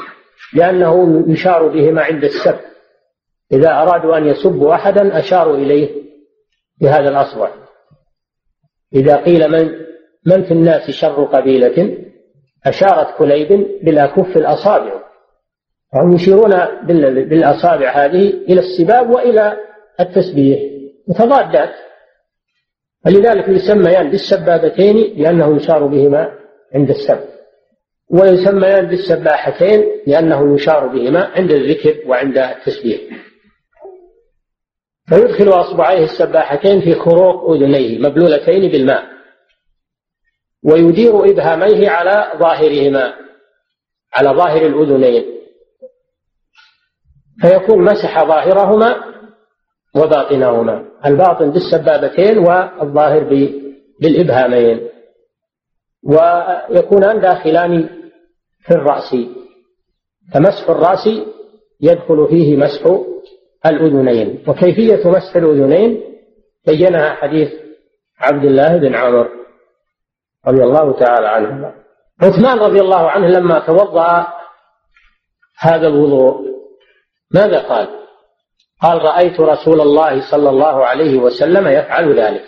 لأنه 0.55 1.25
يشار 1.29 1.69
بهما 1.69 2.03
عند 2.03 2.25
السب. 2.25 2.57
إذا 3.53 3.69
أرادوا 3.69 4.17
أن 4.17 4.27
يسبوا 4.27 4.75
أحدا 4.75 5.19
أشاروا 5.19 5.57
إليه 5.57 5.91
بهذا 6.81 7.09
الأصبع. 7.09 7.51
إذا 8.95 9.17
قيل 9.17 9.51
من 9.51 9.71
من 10.27 10.45
في 10.45 10.51
الناس 10.51 10.91
شر 10.91 11.25
قبيلة؟ 11.25 11.99
أشارت 12.67 13.19
كليب 13.19 13.49
بالأكف 13.83 14.37
الأصابع. 14.37 15.03
فهم 15.93 16.13
يشيرون 16.13 16.51
بالأصابع 17.25 17.91
هذه 17.91 18.29
إلى 18.29 18.61
السباب 18.61 19.11
وإلى 19.11 19.57
التسبيح 20.01 20.61
متضادات. 21.09 21.75
فلذلك 23.05 23.49
يسميان 23.49 24.11
بالسبابتين 24.11 25.23
لأنه 25.23 25.57
يشار 25.57 25.87
بهما 25.87 26.39
عند 26.75 26.91
السب 26.91 27.21
ويسميان 28.11 28.87
بالسباحتين 28.87 29.85
لأنه 30.07 30.55
يشار 30.55 30.87
بهما 30.87 31.25
عند 31.25 31.51
الذكر 31.51 32.09
وعند 32.09 32.39
التسبيح. 32.39 33.01
فيدخل 35.09 35.49
أصبعيه 35.49 36.05
السباحتين 36.05 36.81
في 36.81 36.95
خروق 36.95 37.51
أذنيه 37.51 37.99
مبلولتين 37.99 38.71
بالماء. 38.71 39.05
ويدير 40.65 41.31
إبهاميه 41.31 41.91
على 41.91 42.33
ظاهرهما 42.39 43.15
على 44.13 44.29
ظاهر 44.29 44.67
الأذنين. 44.67 45.25
فيكون 47.41 47.85
مسح 47.85 48.25
ظاهرهما 48.25 49.13
وباطنهما. 49.97 50.85
الباطن 51.07 51.51
بالسبابتين 51.51 52.39
والظاهر 52.39 53.25
بالإبهامين. 54.01 54.89
ويكونان 56.05 57.21
داخلان 57.21 57.89
في 58.61 58.75
الرأس. 58.75 59.17
فمسح 60.35 60.71
الرأس 60.71 61.09
يدخل 61.81 62.27
فيه 62.31 62.57
مسح 62.57 62.99
الأذنين. 63.67 64.45
وكيفية 64.49 65.09
مسح 65.11 65.37
الأذنين؟ 65.37 66.03
بينها 66.67 67.15
حديث 67.15 67.53
عبد 68.21 68.45
الله 68.45 68.77
بن 68.77 68.95
عمر 68.95 69.29
رضي 70.47 70.65
الله 70.65 70.93
تعالى 70.93 71.29
عنه 71.29 71.75
عثمان 72.23 72.59
رضي 72.59 72.81
الله 72.81 73.11
عنه 73.11 73.27
لما 73.29 73.59
توضأ 73.59 74.27
هذا 75.59 75.87
الوضوء 75.89 76.41
ماذا 77.35 77.69
قال؟ 77.69 78.02
قال 78.83 79.03
رأيت 79.03 79.41
رسول 79.41 79.81
الله 79.81 80.31
صلى 80.31 80.51
الله 80.51 80.87
عليه 80.87 81.17
وسلم 81.17 81.69
يفعل 81.69 82.21
ذلك. 82.21 82.47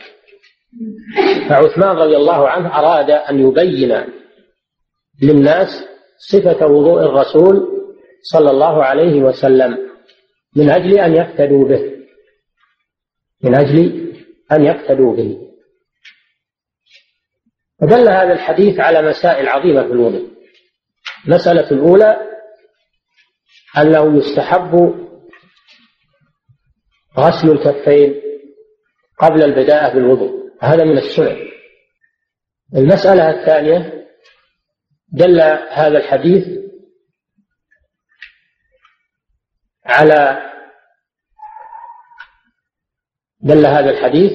فعثمان 1.48 1.96
رضي 1.96 2.16
الله 2.16 2.48
عنه 2.48 2.78
أراد 2.78 3.10
أن 3.10 3.48
يبين 3.48 4.04
للناس 5.22 5.68
صفة 6.18 6.66
وضوء 6.66 7.02
الرسول 7.02 7.68
صلى 8.22 8.50
الله 8.50 8.84
عليه 8.84 9.22
وسلم 9.22 9.78
من 10.56 10.70
أجل 10.70 10.98
أن 10.98 11.14
يقتدوا 11.14 11.68
به. 11.68 11.90
من 13.42 13.54
أجل 13.54 14.12
أن 14.52 14.64
يقتدوا 14.64 15.16
به. 15.16 15.38
ودل 17.82 18.08
هذا 18.08 18.32
الحديث 18.32 18.80
على 18.80 19.02
مسائل 19.02 19.48
عظيمة 19.48 19.82
في 19.82 19.92
الوضوء. 19.92 20.28
المسألة 21.26 21.70
الأولى 21.70 22.16
أنه 23.78 24.18
يستحب 24.18 24.94
غسل 27.18 27.50
الكفين 27.50 28.20
قبل 29.18 29.42
البداءة 29.42 29.94
بالوضوء 29.94 30.50
هذا 30.61 30.85
من 30.85 30.98
السنن. 30.98 31.37
المسألة 32.77 33.31
الثانية 33.31 34.07
دل 35.12 35.40
هذا 35.70 35.98
الحديث 35.98 36.64
على 39.87 40.50
دل 43.40 43.66
هذا 43.66 43.90
الحديث 43.90 44.33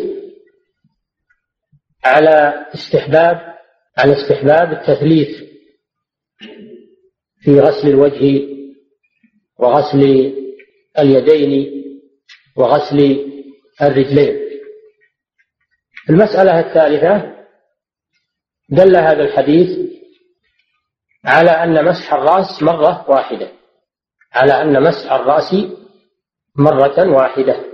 على 2.05 2.65
استحباب 2.73 3.55
على 3.97 4.13
استحباب 4.13 4.71
التثليث 4.71 5.43
في 7.39 7.59
غسل 7.59 7.87
الوجه 7.87 8.47
وغسل 9.59 10.33
اليدين 10.99 11.79
وغسل 12.59 13.25
الرجلين. 13.81 14.39
المسألة 16.09 16.59
الثالثة 16.59 17.35
دل 18.69 18.97
هذا 18.97 19.23
الحديث 19.23 19.89
على 21.25 21.49
أن 21.49 21.85
مسح 21.85 22.13
الرأس 22.13 22.63
مرة 22.63 23.09
واحدة. 23.09 23.51
على 24.33 24.61
أن 24.61 24.83
مسح 24.83 25.11
الرأس 25.11 25.55
مرة 26.55 27.15
واحدة. 27.15 27.65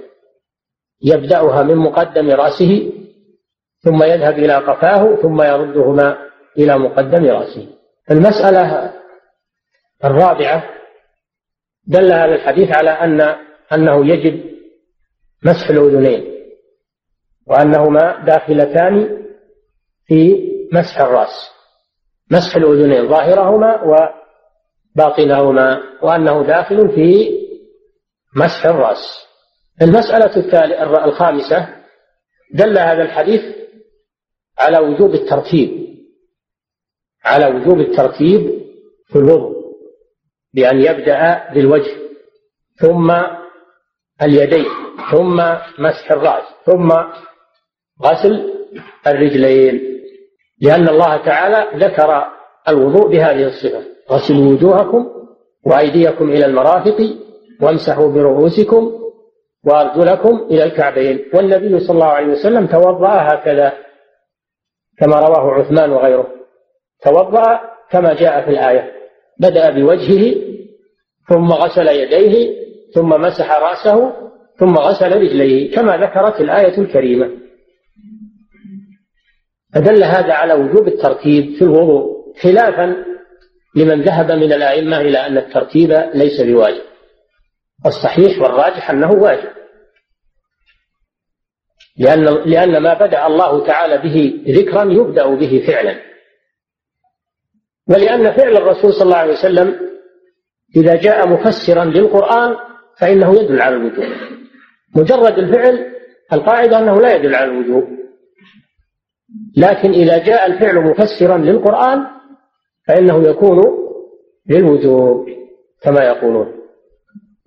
يبدأها 1.02 1.64
من 1.64 1.76
مقدم 1.76 2.30
رأسه 2.30 2.92
ثم 3.80 4.04
يذهب 4.04 4.40
إلى 4.40 4.56
قفاه 4.56 5.16
ثم 5.22 5.42
يردهما 5.42 6.18
إلى 6.58 6.78
مقدم 6.78 7.26
رأسه. 7.26 7.68
المسألة 8.12 8.94
الرابعة 10.04 10.64
دل 11.88 12.14
هذا 12.14 12.36
الحديث 12.36 12.72
على 12.72 12.90
أن 12.90 13.36
أنه 13.74 14.08
يجب 14.08 14.55
مسح 15.46 15.70
الأذنين 15.70 16.36
وأنهما 17.48 18.26
داخلتان 18.26 19.26
في 20.08 20.36
مسح 20.74 21.02
الرأس. 21.02 21.50
مسح 22.32 22.56
الأذنين 22.56 23.10
ظاهرهما 23.10 23.82
وباطنهما 24.96 25.82
وأنه 26.02 26.44
داخل 26.44 26.90
في 26.96 27.30
مسح 28.36 28.66
الرأس. 28.66 29.26
المسألة 29.82 31.06
الخامسة 31.06 31.76
دل 32.54 32.78
هذا 32.78 33.02
الحديث 33.02 33.42
على 34.60 34.80
وجوب 34.80 35.14
الترتيب 35.14 35.86
على 37.24 37.46
وجوب 37.56 37.80
الترتيب 37.80 38.62
في 39.08 39.16
الوضوء 39.16 39.56
بأن 40.54 40.82
يبدأ 40.82 41.50
بالوجه 41.54 41.92
ثم 42.76 43.12
اليدين 44.22 44.66
ثم 45.12 45.36
مسح 45.80 46.12
الرأس 46.12 46.44
ثم 46.66 46.92
غسل 48.04 48.54
الرجلين. 49.08 49.82
لأن 50.62 50.90
الله 50.90 51.18
تعالى 51.18 51.86
ذكر 51.86 52.26
الوضوء 52.68 53.08
بهذه 53.08 53.48
الصفة 53.48 53.84
غسلوا 54.12 54.52
وجوهكم 54.52 55.08
وأيديكم 55.66 56.30
إلى 56.30 56.46
المرافق 56.46 57.16
وامسحوا 57.62 58.12
برؤوسكم 58.12 58.94
وأرجلكم 59.66 60.48
إلى 60.52 60.64
الكعبين. 60.64 61.26
والنبي 61.34 61.80
صلى 61.80 61.96
الله 61.96 62.06
عليه 62.06 62.28
وسلم 62.28 62.68
توضأ 62.68 63.10
هكذا 63.10 63.74
كما 65.00 65.20
رواه 65.20 65.52
عثمان 65.52 65.92
وغيره. 65.92 66.28
توضأ 67.04 67.60
كما 67.92 68.14
جاء 68.14 68.46
في 68.46 68.52
الآية 68.52 68.92
بدأ 69.40 69.70
بوجهه 69.70 70.36
ثم 71.30 71.52
غسل 71.52 71.88
يديه 71.88 72.65
ثم 72.96 73.10
مسح 73.10 73.52
رأسه 73.52 74.14
ثم 74.60 74.74
غسل 74.78 75.12
رجليه 75.12 75.76
كما 75.76 75.98
ذكرت 75.98 76.42
الآية 76.42 76.78
الكريمة. 76.78 77.32
فدل 79.74 80.04
هذا 80.04 80.34
على 80.34 80.54
وجوب 80.54 80.88
الترتيب 80.88 81.56
في 81.56 81.62
الوضوء 81.62 82.34
خلافا 82.42 83.06
لمن 83.76 84.02
ذهب 84.02 84.32
من 84.32 84.54
الأئمة 84.54 85.02
إلى 85.02 85.18
أن 85.18 85.38
الترتيب 85.38 85.92
ليس 86.14 86.42
بواجب. 86.42 86.82
الصحيح 87.86 88.42
والراجح 88.42 88.90
أنه 88.90 89.12
واجب. 89.12 89.50
لأن 91.98 92.24
لأن 92.24 92.78
ما 92.78 92.94
بدأ 92.94 93.28
الله 93.28 93.66
تعالى 93.68 93.98
به 93.98 94.44
ذكرا 94.54 94.84
يبدأ 94.84 95.36
به 95.36 95.64
فعلا. 95.68 96.02
ولأن 97.90 98.32
فعل 98.32 98.58
الرسول 98.58 98.94
صلى 98.94 99.04
الله 99.04 99.18
عليه 99.18 99.34
وسلم 99.34 99.80
إذا 100.76 100.96
جاء 100.96 101.28
مفسرا 101.28 101.86
للقرآن 101.86 102.56
فإنه 103.00 103.40
يدل 103.40 103.62
على 103.62 103.76
الوجوب. 103.76 104.06
مجرد 104.96 105.38
الفعل 105.40 105.96
القاعدة 106.34 106.80
أنه 106.80 107.02
لا 107.02 107.16
يدل 107.16 107.36
على 107.36 107.52
الوجوب. 107.52 107.84
لكن 109.58 109.92
إذا 109.92 110.18
جاء 110.18 110.46
الفعل 110.46 110.76
مفسرا 110.76 111.38
للقرآن 111.38 112.06
فإنه 112.88 113.28
يكون 113.28 113.64
للوجوب 114.50 115.28
كما 115.82 116.04
يقولون. 116.04 116.56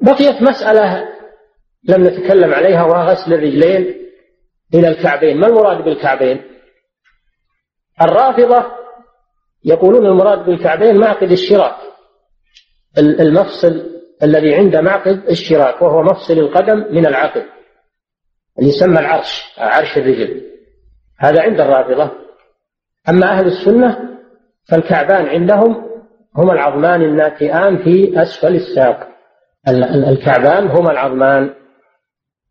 بقيت 0.03 0.43
مسألة 0.43 1.09
لم 1.85 2.05
نتكلم 2.07 2.55
عليها 2.55 2.85
وهو 2.85 3.11
غسل 3.11 3.35
الرجلين 3.35 3.95
إلى 4.75 4.89
الكعبين. 4.89 5.41
ما 5.41 5.47
المراد 5.47 5.85
بالكعبين؟ 5.85 6.43
الرافضة 8.03 8.67
يقولون 9.65 10.07
المراد 10.07 10.47
بالكعبين 10.47 10.97
معقد 10.97 11.31
الشراك 11.31 11.77
المفصل 12.99 13.98
الذي 14.23 14.55
عند 14.55 14.77
معقد 14.77 15.23
الشراك 15.31 15.83
وهو 15.83 16.03
مفصل 16.03 16.33
القدم 16.33 16.95
من 16.95 17.07
العقد 17.07 17.45
اللي 18.59 18.71
يسمى 18.71 19.01
العرش 19.01 19.55
عرش 19.59 19.99
الرجل. 19.99 20.43
هذا 21.19 21.43
عند 21.43 21.61
الرافضة. 21.61 22.11
أما 23.09 23.27
أهل 23.27 23.47
السنة 23.47 24.19
فالكعبان 24.69 25.27
عندهم 25.27 25.89
هما 26.37 26.53
العظمان 26.53 27.03
الناتئان 27.03 27.79
في 27.85 28.23
أسفل 28.23 28.55
الساق. 28.55 29.09
الكعبان 30.09 30.67
هما 30.67 30.91
العظمان 30.91 31.55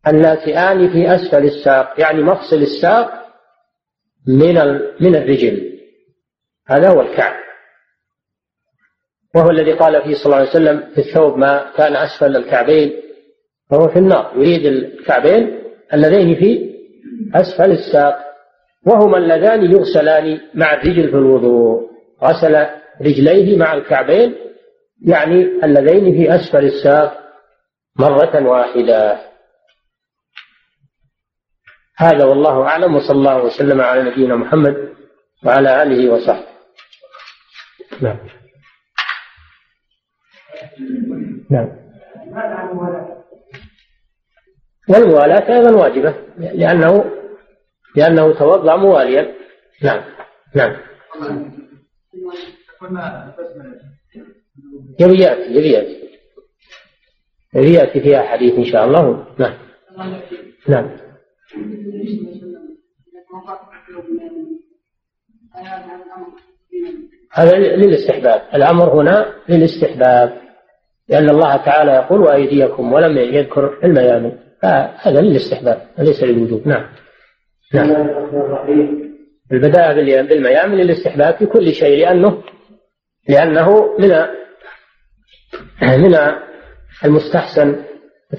الناتئان 0.06 0.92
في 0.92 1.14
أسفل 1.14 1.44
الساق 1.44 2.00
يعني 2.00 2.22
مفصل 2.22 2.56
الساق 2.56 3.10
من 4.26 4.54
من 5.00 5.16
الرجل. 5.16 5.78
هذا 6.68 6.88
هو 6.90 7.00
الكعب. 7.00 7.47
وهو 9.34 9.50
الذي 9.50 9.72
قال 9.72 10.02
فيه 10.02 10.14
صلى 10.14 10.26
الله 10.26 10.36
عليه 10.36 10.50
وسلم 10.50 10.90
في 10.94 10.98
الثوب 10.98 11.36
ما 11.36 11.72
كان 11.76 11.96
أسفل 11.96 12.36
الكعبين 12.36 12.92
فهو 13.70 13.88
في 13.88 13.98
النار 13.98 14.32
يريد 14.36 14.66
الكعبين 14.66 15.58
اللذين 15.94 16.34
في 16.34 16.74
أسفل 17.34 17.70
الساق. 17.70 18.18
وهما 18.86 19.18
اللذان 19.18 19.72
يغسلان 19.72 20.40
مع 20.54 20.74
الرجل 20.74 21.10
في 21.10 21.16
الوضوء 21.16 21.90
غسل 22.22 22.66
رجليه 23.00 23.58
مع 23.58 23.74
الكعبين 23.74 24.34
يعني 25.06 25.64
اللذين 25.64 26.12
في 26.12 26.34
أسفل 26.34 26.64
الساق 26.64 27.18
مرة 27.96 28.48
واحدة. 28.48 29.18
هذا 31.96 32.24
والله 32.24 32.62
أعلم 32.62 32.96
وصلى 32.96 33.16
الله 33.16 33.44
وسلم 33.44 33.80
على 33.80 34.02
نبينا 34.02 34.36
محمد 34.36 34.88
وعلى 35.44 35.82
آله 35.82 36.12
وصحبه. 36.12 36.46
نعم. 38.00 38.37
نعم. 41.50 41.68
والموالاة 44.88 45.56
أيضا 45.56 45.76
واجبة 45.76 46.14
لأنه 46.38 47.04
لأنه 47.96 48.38
توضأ 48.38 48.76
مواليا. 48.76 49.34
نعم 49.82 50.02
نعم. 50.56 50.76
يبي 55.00 55.22
يأتي 55.22 55.54
يبي 55.54 55.70
يأتي. 55.70 56.08
يبي 57.54 57.72
يأتي 57.72 58.00
فيها 58.00 58.22
حديث 58.22 58.54
إن 58.54 58.64
شاء 58.64 58.84
الله. 58.84 59.26
نعم. 59.38 59.54
نعم. 60.68 60.96
هذا 67.32 67.58
للاستحباب. 67.58 68.42
الأمر 68.54 69.00
هنا 69.00 69.34
للاستحباب. 69.48 70.47
لأن 71.08 71.30
الله 71.30 71.56
تعالى 71.56 71.92
يقول 71.92 72.20
وأيديكم 72.20 72.92
ولم 72.92 73.18
يذكر 73.18 73.78
الميامن. 73.84 74.32
فهذا 74.62 75.20
للاستحباب 75.20 75.82
وليس 75.98 76.22
للوجوب. 76.22 76.68
نعم. 76.68 76.86
نعم. 77.74 77.90
البداء 79.52 79.94
بالميامن 80.22 80.76
للاستحباب 80.76 81.34
في 81.34 81.46
كل 81.46 81.72
شيء 81.72 81.98
لأنه 81.98 82.42
لأنه 83.28 83.96
من 83.98 84.08
من 85.82 86.18
المستحسن 87.04 87.84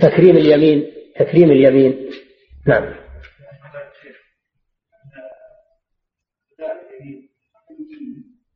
تكريم 0.01 0.37
اليمين 0.37 0.85
تكريم 1.19 1.51
اليمين. 1.51 2.09
نعم. 2.67 2.93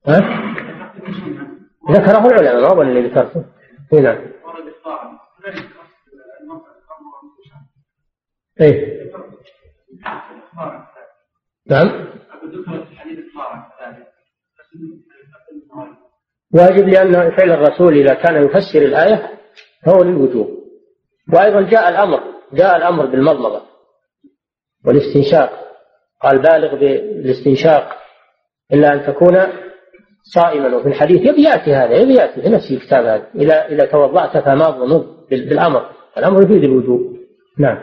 ها؟ 0.08 0.20
ذكره 1.92 2.26
العلماء 2.28 2.62
ما 2.62 2.68
أظن 2.68 2.88
اللي 2.90 3.10
ذكرته. 3.10 3.46
نعم 4.02 4.34
إيه. 8.62 9.04
نعم. 11.68 12.14
واجب 16.54 16.88
لأن 16.88 17.38
فعل 17.38 17.52
الرسول 17.52 17.94
إذا 17.98 18.14
كان 18.14 18.44
يفسر 18.46 18.82
الآية 18.82 19.40
فهو 19.86 20.04
للوجوب. 20.04 20.64
وأيضا 21.34 21.62
جاء 21.62 21.90
الأمر 21.90 22.24
جاء 22.54 22.78
الأمر 22.78 23.06
بالمضمضة 23.06 23.62
والاستنشاق. 24.86 25.64
قال 26.22 26.42
بالغ 26.42 26.76
بالاستنشاق 26.76 27.98
إلا 28.74 28.94
أن 28.94 29.06
تكون 29.08 29.63
صائما 30.24 30.76
وفي 30.76 30.88
الحديث 30.88 31.22
يبي 31.22 31.44
يأتي 31.44 31.74
هذا 31.74 31.96
يبي 31.96 32.14
يأتي 32.14 32.42
في 32.42 32.50
نفس 32.50 32.72
الكتاب 32.72 33.06
هذا. 33.06 33.28
إذا 33.36 33.66
إذا 33.68 33.86
توضأت 33.86 34.38
فماض 34.38 34.82
ومض 34.82 35.28
بالأمر. 35.30 35.90
الأمر 36.18 36.44
يفيد 36.44 36.64
الوجوب. 36.64 37.18
نعم. 37.60 37.78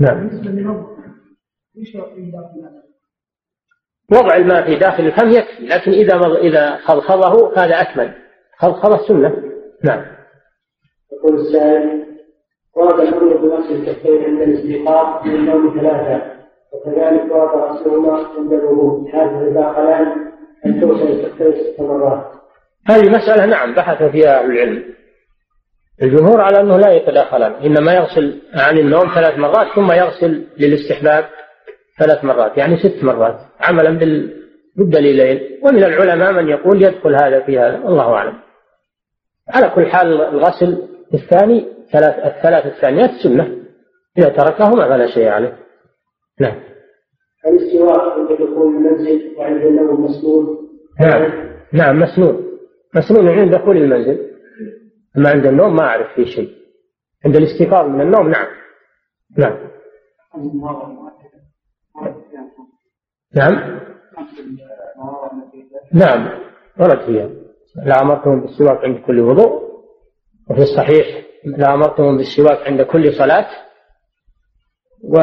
نعم. 0.00 0.30
وضع 4.12 4.36
الماء 4.36 4.66
في 4.66 4.76
داخل 4.76 5.06
الفم 5.06 5.28
يكفي 5.28 5.66
لكن 5.66 5.92
إذا 5.92 6.16
إذا 6.36 6.76
خضخضه 6.76 7.52
هذا 7.56 7.80
أكمل. 7.80 8.14
خضخضة 8.58 9.06
سنة 9.08 9.42
نعم. 9.84 10.04
يقول 11.12 11.40
السائل 11.40 12.04
ورد 12.76 13.00
الأمر 13.00 13.36
بغسل 13.36 13.74
الكفين 13.74 14.24
عند 14.24 14.40
الاستيقاظ 14.40 15.26
من 15.26 15.34
النوم 15.34 15.80
ثلاثة. 15.80 16.33
وكذلك 16.74 17.34
ورد 17.34 17.50
غسلهما 17.50 18.12
عند 18.38 18.52
الوضوء 18.52 19.10
هذا 19.14 19.50
داخلان 19.50 20.06
أن 20.66 20.80
تغسل 20.80 21.08
الكفين 21.08 21.52
ست 21.52 21.80
مرات؟ 21.80 22.24
هذه 22.88 23.10
مسألة 23.10 23.46
نعم 23.46 23.74
بحث 23.74 24.02
فيها 24.02 24.40
أهل 24.40 24.50
العلم. 24.50 24.84
الجمهور 26.02 26.40
على 26.40 26.60
أنه 26.60 26.76
لا 26.76 26.92
يتداخلان 26.92 27.52
إنما 27.52 27.94
يغسل 27.94 28.40
عن 28.54 28.78
النوم 28.78 29.14
ثلاث 29.14 29.38
مرات 29.38 29.66
ثم 29.74 29.92
يغسل 29.92 30.46
للاستحباب 30.58 31.24
ثلاث 31.98 32.24
مرات 32.24 32.58
يعني 32.58 32.76
ست 32.76 33.04
مرات 33.04 33.36
عملا 33.60 33.90
بالدليلين. 34.76 35.40
ومن 35.62 35.84
العلماء 35.84 36.32
من 36.32 36.48
يقول 36.48 36.82
يدخل 36.82 37.14
هذا 37.14 37.40
في 37.40 37.58
هذا 37.58 37.80
والله 37.84 38.14
أعلم. 38.14 38.34
على 39.54 39.70
كل 39.70 39.86
حال 39.86 40.22
الغسل 40.22 40.82
الثاني 41.14 41.66
ثلاث 41.92 42.14
الثلاث 42.14 42.66
الثانيات 42.66 43.10
سنة. 43.22 43.56
إذا 44.18 44.28
تركهما 44.28 44.88
فلا 44.88 45.06
شيء 45.06 45.28
عليه. 45.28 45.63
نعم. 46.40 46.60
الاستواء 47.46 48.20
عند 48.20 48.28
دخول 48.32 48.76
المنزل 48.76 49.34
وعند 49.38 49.62
النوم 49.62 50.04
مسنون؟ 50.04 50.68
نعم. 51.00 51.32
نعم 51.72 51.98
مسنون. 52.00 52.58
مسنون 52.94 53.28
عند 53.28 53.54
دخول 53.54 53.76
المنزل 53.76 54.30
أما 55.16 55.30
عند 55.30 55.46
النوم 55.46 55.76
ما 55.76 55.82
أعرف 55.82 56.14
فيه 56.14 56.24
شيء. 56.24 56.50
عند 57.24 57.36
الاستيقاظ 57.36 57.86
من 57.86 58.00
النوم 58.00 58.28
نعم. 58.28 58.46
نعم. 59.38 59.58
نعم. 63.34 63.80
نعم. 65.92 66.28
ورد 66.80 67.06
فيها. 67.06 67.30
لا 67.86 68.02
أمرتهم 68.02 68.40
بالسواك 68.40 68.84
عند 68.84 68.98
كل 68.98 69.20
وضوء. 69.20 69.64
وفي 70.50 70.62
الصحيح 70.62 71.24
لا 71.44 71.74
أمرتهم 71.74 72.16
بالسواك 72.16 72.66
عند 72.66 72.82
كل 72.82 73.12
صلاة. 73.12 73.46
و 75.04 75.16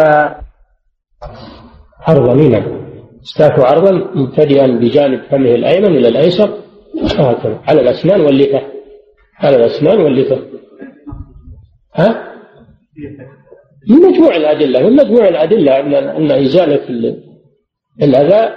أرض 2.09 2.37
مينا 2.37 2.81
استاك 3.23 3.59
عرضا 3.59 3.91
مبتدئا 4.15 4.67
بجانب 4.67 5.21
فمه 5.23 5.55
الأيمن 5.55 5.97
إلى 5.97 6.07
الأيسر 6.07 6.57
وهكذا. 7.19 7.61
على 7.67 7.81
الأسنان 7.81 8.21
واللثة. 8.21 8.61
على 9.39 9.55
الأسنان 9.55 10.01
واللثة. 10.01 10.41
ها؟ 11.95 12.31
من 13.89 13.95
مجموع 13.95 14.35
الأدلة 14.35 14.89
من 14.89 14.95
مجموع 14.95 15.27
الأدلة 15.27 15.79
أن 15.79 15.93
أن 15.93 16.31
إزالة 16.31 17.15
الأذى 18.01 18.55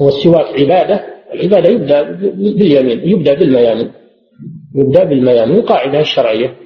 والسواك 0.00 0.60
عبادة. 0.60 1.04
العبادة 1.34 1.68
يبدأ 1.68 2.02
باليمين 2.12 3.08
يبدأ 3.08 3.34
بالميامن. 3.34 3.90
يبدأ 4.74 5.04
بالميامن. 5.04 5.54
القاعدة 5.54 6.00
الشرعية. 6.00 6.56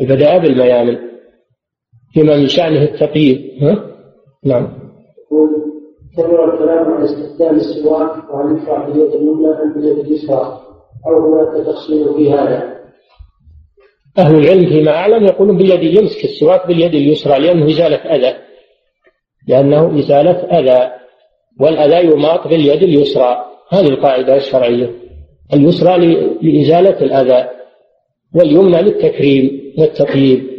البداء 0.00 0.38
بالميامن. 0.38 1.11
فيما 2.12 2.36
من 2.36 2.48
شأنه 2.48 2.82
التقييد. 2.82 3.62
ها؟ 3.62 3.86
نعم. 4.44 4.68
يقول 5.32 5.50
كثر 6.16 6.54
الكلام 6.54 6.92
عن 6.92 7.02
استخدام 7.02 7.54
السواك 7.54 8.30
وعن 8.30 8.56
يشرع 8.56 8.88
باليد 8.88 9.14
اليمنى 9.14 9.48
أم 9.48 9.72
باليد 9.74 9.98
اليسرى 9.98 10.60
أو 11.06 11.34
هناك 11.34 11.66
تفصيل 11.66 12.14
في 12.14 12.32
هذا؟ 12.32 12.72
أهل 14.18 14.34
العلم 14.34 14.66
فيما 14.66 14.90
أعلم 14.90 15.24
يقولون 15.24 15.56
باليد 15.56 15.82
يمسك 15.82 16.24
السواك 16.24 16.66
باليد 16.66 16.94
اليسرى 16.94 17.38
لأنه 17.38 17.66
إزالة 17.66 17.96
أذى. 17.96 18.36
لأنه 19.48 19.98
إزالة 19.98 20.58
أذى. 20.58 20.92
والأذى 21.60 22.06
يماط 22.06 22.48
باليد 22.48 22.82
اليسرى. 22.82 23.44
هذه 23.70 23.88
القاعدة 23.88 24.36
الشرعية. 24.36 24.90
اليسرى 25.54 25.98
لإزالة 26.42 27.00
الأذى 27.00 27.48
واليمنى 28.34 28.82
للتكريم 28.82 29.74
والتطيب 29.78 30.51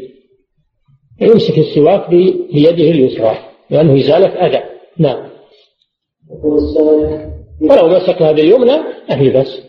يمسك 1.23 1.57
السواك 1.57 2.09
بيده 2.09 2.91
اليسرى 2.91 3.37
لأنه 3.69 3.95
إزالة 3.95 4.27
أذى. 4.27 4.63
نعم. 4.97 5.29
ولو 7.61 7.87
مسكها 7.87 8.31
باليمنى 8.31 8.75
أهي 9.11 9.29
بس 9.29 9.61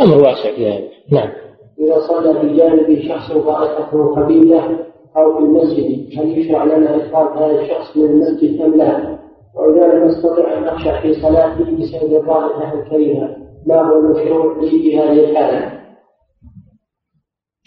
أمر 0.00 0.16
واسع 0.16 0.54
في 0.56 0.68
هذا. 0.68 0.88
نعم. 1.12 1.28
إذا 1.80 2.00
صلى 2.08 2.32
بجانب 2.32 3.02
شخص 3.08 3.30
رائحته 3.30 4.14
خبيثة 4.14 4.88
أو 5.16 5.38
في 5.38 5.38
المسجد 5.38 6.18
هل 6.18 6.38
يشرع 6.38 6.64
لنا 6.64 6.96
إخراج 6.96 7.38
هذا 7.38 7.60
الشخص 7.60 7.96
من 7.96 8.04
المسجد 8.04 8.60
أم 8.60 8.74
لا؟ 8.76 9.18
وإذا 9.54 9.86
لم 9.86 10.04
نستطع 10.04 10.58
أن 10.58 10.62
نخشع 10.62 11.00
في 11.00 11.14
صلاته 11.14 11.76
بسبب 11.76 12.16
الرائحة 12.16 12.74
الكريهة 12.74 13.36
ما 13.66 13.80
هو 13.80 13.98
المشروع 13.98 14.56
لي 14.60 14.70
في 14.70 14.98
هذه 14.98 15.30
الحالة؟ 15.30 15.78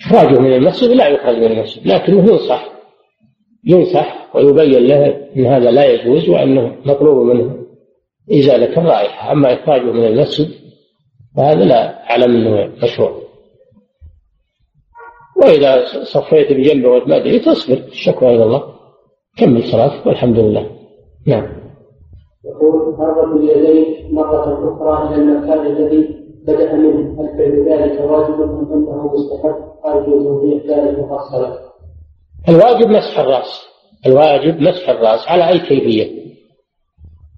إخراجه 0.05 0.39
من 0.39 0.53
المسجد 0.53 0.89
لا 0.89 1.07
يخرج 1.07 1.37
من 1.37 1.51
المسجد 1.51 1.87
لكنه 1.87 2.19
ينصح 2.19 2.80
ينصح 3.65 4.35
ويبين 4.35 4.87
له 4.87 5.05
أن 5.35 5.45
هذا 5.45 5.71
لا 5.71 5.85
يجوز 5.85 6.29
وأنه 6.29 6.75
مطلوب 6.85 7.25
منه. 7.25 7.55
إزالة 8.31 8.81
الرائحة 8.81 9.31
أما 9.31 9.53
إخراجه 9.53 9.91
من 9.91 10.07
المسجد 10.07 10.47
فهذا 11.37 11.65
لا 11.65 12.09
أعلم 12.09 12.35
أنه 12.35 12.71
مشروع. 12.83 13.11
وإذا 15.43 15.85
صفيت 16.03 16.53
بجنبه 16.53 16.89
وما 16.89 17.37
تصبر 17.37 17.77
الشكوى 17.77 18.35
إلى 18.35 18.43
الله. 18.43 18.63
كمل 19.37 19.63
صلاتك 19.63 20.05
والحمد 20.05 20.39
لله. 20.39 20.69
نعم. 21.27 21.61
يقول 22.45 22.95
مرة 22.97 23.37
اليدين 23.37 24.15
مرة 24.15 24.73
أخرى 24.73 25.15
إلى 25.15 25.23
المكان 25.23 25.65
الذي 25.65 26.15
بدأ 26.47 26.75
منه. 26.75 27.21
هل 27.21 27.37
فعل 27.37 27.69
ذلك 27.69 28.01
واجب 28.01 28.41
أم 28.41 28.73
أنه 28.73 29.13
مستحب؟ 29.13 29.55
أرجو 29.85 30.23
توضيح 30.23 30.65
ذلك 30.65 30.99
مفصلا. 30.99 31.70
الواجب 32.49 32.89
مسح 32.89 33.19
الرأس. 33.19 33.61
الواجب 34.05 34.61
مسح 34.61 34.89
الرأس 34.89 35.27
على 35.27 35.49
أي 35.49 35.59
كيفية؟ 35.59 36.21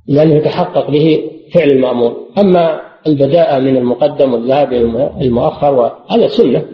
لأنه 0.07 0.35
يتحقق 0.35 0.91
به 0.91 1.31
فعل 1.53 1.67
المأمور 1.67 2.27
أما 2.37 2.81
البداءة 3.07 3.59
من 3.59 3.77
المقدم 3.77 4.33
والذهاب 4.33 4.73
المؤخر 5.21 5.97
هذا 6.09 6.27
سنة. 6.27 6.65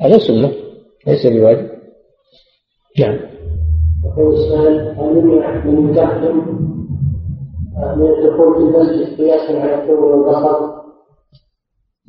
هذا 0.00 0.18
سنة. 0.18 0.52
ليس 1.06 1.26
بواجب. 1.26 1.70
نعم. 2.98 3.18
يقول 4.04 4.34
السائل 4.34 4.94
هل 4.98 5.16
يمنع 5.16 5.64
من 5.64 5.90
يتحكم 5.90 6.36
من 7.96 8.06
الدخول 8.06 8.54
في 8.54 8.60
المسجد 8.60 9.20
قياسا 9.20 9.52
على 9.52 9.74
الثوب 9.74 9.98
والبصر؟ 9.98 10.82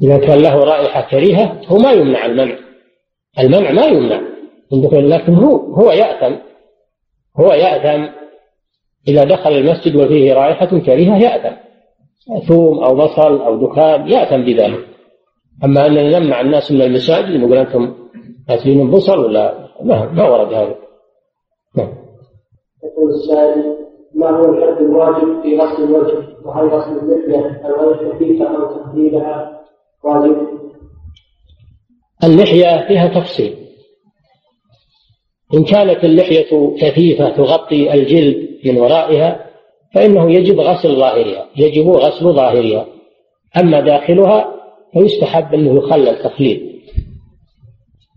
إذا 0.02 0.18
كان 0.18 0.40
له 0.40 0.56
رائحة 0.56 1.10
كريهة 1.10 1.62
هو 1.68 1.78
ما 1.78 1.92
يمنع 1.92 2.26
المنع. 2.26 2.56
المنع 3.40 3.72
ما 3.72 3.86
يمنع. 3.86 4.33
من 4.74 4.82
دخول 4.82 5.10
لكن 5.10 5.34
هو 5.36 5.56
هو 5.56 5.92
يأثم 5.92 6.36
هو 7.40 7.54
يأثم 7.54 8.14
إذا 9.08 9.24
دخل 9.24 9.52
المسجد 9.52 9.96
وفيه 9.96 10.34
رائحة 10.34 10.80
كريهة 10.80 11.18
يأثم 11.18 11.56
ثوم 12.48 12.84
أو 12.84 12.96
بصل 12.96 13.42
أو 13.42 13.68
دخان 13.68 14.08
يأثم 14.08 14.42
بذلك. 14.46 14.88
أما 15.64 15.88
أننا 15.88 16.20
نمنع 16.20 16.42
الناس 16.42 16.72
من 16.72 16.82
المساجد 16.82 17.40
نقول 17.40 17.58
أنتم 17.58 17.94
أكلين 18.50 18.82
البصل 18.82 19.20
ولا 19.20 19.70
ما 19.82 20.12
ما 20.12 20.30
ورد 20.30 20.54
هذا. 20.54 20.76
نعم. 21.78 21.94
يقول 22.84 23.10
السائل 23.10 23.78
ما 24.16 24.30
هو 24.30 24.54
الحد 24.54 24.82
الواجب 24.82 25.42
في 25.42 25.58
غسل 25.58 25.84
الوجه؟ 25.84 26.28
وهل 26.46 26.68
غسل 26.68 27.00
اللحية 27.00 27.62
الغير 27.66 28.14
خفيفة 28.14 28.46
أو 28.46 28.76
تقليلها 28.76 29.62
واجب؟ 30.04 30.36
اللحية 32.24 32.88
فيها 32.88 33.08
تفصيل. 33.08 33.63
إن 35.54 35.64
كانت 35.64 36.04
اللحية 36.04 36.76
كثيفة 36.80 37.30
تغطي 37.30 37.94
الجلد 37.94 38.50
من 38.66 38.78
ورائها 38.78 39.46
فإنه 39.94 40.32
يجب 40.32 40.60
غسل 40.60 40.96
ظاهرها 40.96 41.46
يجب 41.58 41.90
غسل 41.90 42.34
ظاهرها. 42.34 42.86
أما 43.58 43.80
داخلها 43.80 44.54
فيستحب 44.94 45.54
أنه 45.54 45.78
يخلل 45.78 46.24
تخليل. 46.24 46.82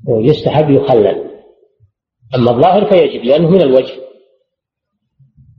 يستحب 0.08 0.70
يخلل. 0.70 1.24
أما 2.34 2.50
الظاهر 2.50 2.84
فيجب 2.84 3.24
لأنه 3.24 3.50
من 3.50 3.60
الوجه. 3.60 3.94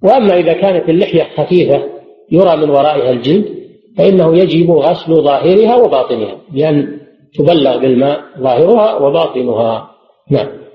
وأما 0.03 0.37
إذا 0.37 0.53
كانت 0.53 0.89
اللحية 0.89 1.27
خفيفة 1.37 1.83
يرى 2.31 2.55
من 2.57 2.69
ورائها 2.69 3.11
الجلد 3.11 3.57
فإنه 3.97 4.37
يجب 4.37 4.71
غسل 4.71 5.15
ظاهرها 5.15 5.75
وباطنها 5.75 6.37
لأن 6.53 6.99
تبلغ 7.35 7.77
بالماء 7.77 8.21
ظاهرها 8.39 8.95
وباطنها. 8.95 9.91
نعم. 10.31 10.66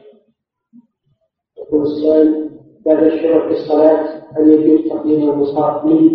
يقول 1.72 1.86
السؤال 1.86 2.50
بعد 2.86 3.02
الشروع 3.02 3.48
في 3.48 3.54
الصلاة 3.54 4.22
هل 4.36 4.50
يجوز 4.50 4.88
تقديم 4.88 5.30
المصحف 5.30 5.84
لي 5.84 6.10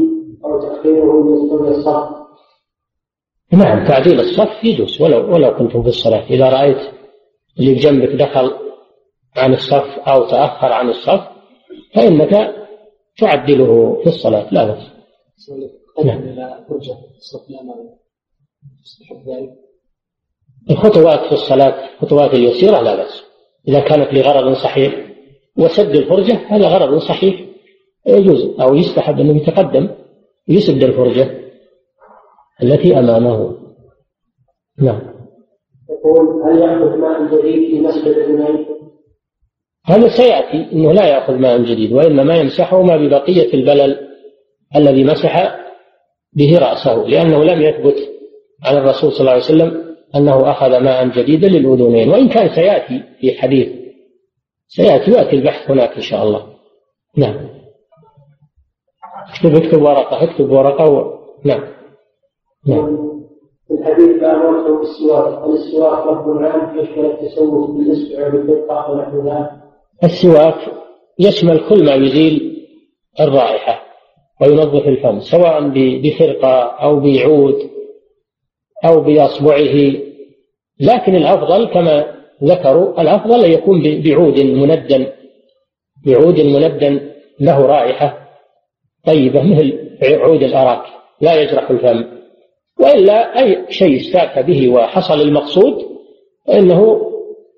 أو 0.46 0.62
تأخيره 0.62 1.26
ليستوي 1.26 1.70
الصف 1.70 2.18
نعم 3.54 3.88
تعديل 3.88 4.20
الصف 4.20 4.64
يجوز 4.64 5.02
ولو 5.02 5.34
ولو 5.34 5.58
كنتم 5.58 5.84
في 5.84 5.90
الصلاة. 5.90 6.24
إذا 6.30 6.50
رأيت 6.50 6.94
اللي 7.60 7.74
بجنبك 7.74 8.10
دخل 8.10 8.54
عن 9.36 9.54
الصف 9.54 10.00
أو 10.08 10.28
تأخر 10.28 10.72
عن 10.74 10.90
الصف 10.90 11.22
فإنك 11.96 12.56
تعدله 13.18 14.02
في 14.04 14.08
الصلاة 14.08 14.54
لا 14.54 14.66
بأس. 14.66 14.84
نعم. 16.06 16.36
الخطوات 20.70 21.20
في 21.20 21.32
الصلاة 21.32 21.90
الخطوات 21.94 22.34
اليسيرة 22.34 22.82
لا 22.82 22.96
بأس. 22.96 23.24
إذا 23.68 23.80
كانت 23.80 24.14
لغرض 24.14 24.54
صحيح 24.54 25.07
وسد 25.58 25.96
الفرجة 25.96 26.40
هذا 26.48 26.68
غرض 26.68 26.98
صحيح 26.98 27.48
يجوز 28.08 28.60
أو 28.62 28.76
يستحب 28.76 29.20
أنه 29.20 29.38
يتقدم 29.38 29.90
يسد 30.48 30.84
الفرجة 30.84 31.30
التي 32.64 33.00
أمامه. 33.00 33.58
نعم. 34.82 35.02
يقول 35.90 36.44
هل 36.44 36.60
يأخذ 36.62 36.98
ماء 36.98 37.42
جديد 37.42 37.90
في 37.90 38.10
الأذنين؟ 38.10 38.66
هذا 39.86 40.08
سيأتي 40.08 40.74
أنه 40.74 40.94
لا 40.94 41.08
يأخذ 41.08 41.34
ماء 41.34 41.62
جديد 41.62 41.94
وإنما 41.94 42.38
يمسحه 42.38 42.82
ما 42.82 42.98
ببقية 42.98 43.54
البلل 43.54 43.98
الذي 44.76 45.04
مسح 45.04 45.58
به 46.34 46.58
رأسه 46.60 46.96
لأنه 46.96 47.44
لم 47.44 47.62
يثبت 47.62 47.96
عن 48.64 48.78
الرسول 48.78 49.12
صلى 49.12 49.20
الله 49.20 49.32
عليه 49.32 49.44
وسلم 49.44 49.96
أنه 50.16 50.52
أخذ 50.52 50.80
ماء 50.80 51.08
جديدا 51.08 51.48
للأذنين. 51.48 52.10
وإن 52.10 52.30
كان 52.30 52.56
سيأتي 52.56 53.04
في 53.22 53.38
حديث 53.38 53.87
سيأتي 54.68 55.12
يأتي 55.12 55.36
البحث 55.36 55.72
هناك 55.72 55.92
إن 55.96 56.02
شاء 56.02 56.24
الله. 56.24 56.48
نعم. 57.18 57.50
اكتب 59.30 59.56
اكتب 59.56 59.82
ورقة 59.82 60.24
اكتب 60.24 60.52
ورقة 60.52 60.92
و... 60.92 61.18
نعم. 61.46 61.64
نعم. 62.68 63.08
الحديث 63.72 64.24
لا 64.24 64.38
مرته 64.38 64.80
بالسواك 64.80 65.44
هل 65.44 65.54
السواك 65.54 66.08
لفظ 66.08 66.44
عام 66.44 66.80
يشمل 66.80 67.06
التسوق 67.06 67.70
بالنسبة 67.70 68.24
والبقعة 68.24 68.92
ونحو 68.92 69.30
ذلك؟ 69.30 69.50
السواك 70.04 70.74
يشمل 71.20 71.70
كل 71.70 71.86
ما 71.86 71.96
يزيل 71.96 72.64
الرائحة 73.20 73.84
وينظف 74.42 74.88
الفم 74.88 75.20
سواء 75.20 75.70
بخرقة 76.04 76.64
أو 76.64 77.00
بعود 77.00 77.70
أو 78.86 79.02
بأصبعه. 79.02 79.94
لكن 80.80 81.16
الأفضل 81.16 81.68
كما 81.74 82.17
ذكروا 82.44 83.02
الأفضل 83.02 83.46
أن 83.46 83.52
يكون 83.52 83.82
بعود 83.82 84.40
مندن 84.40 85.08
بعود 86.06 86.40
مندن 86.42 87.12
له 87.40 87.66
رائحة 87.66 88.28
طيبة 89.06 89.44
مثل 89.44 89.98
عود 90.04 90.44
الأراك 90.44 90.84
لا 91.22 91.42
يجرح 91.42 91.70
الفم. 91.70 92.04
وإلا 92.80 93.40
أي 93.40 93.66
شيء 93.70 93.98
استاك 93.98 94.46
به 94.46 94.70
وحصل 94.70 95.22
المقصود 95.22 95.74
فإنه 96.48 97.12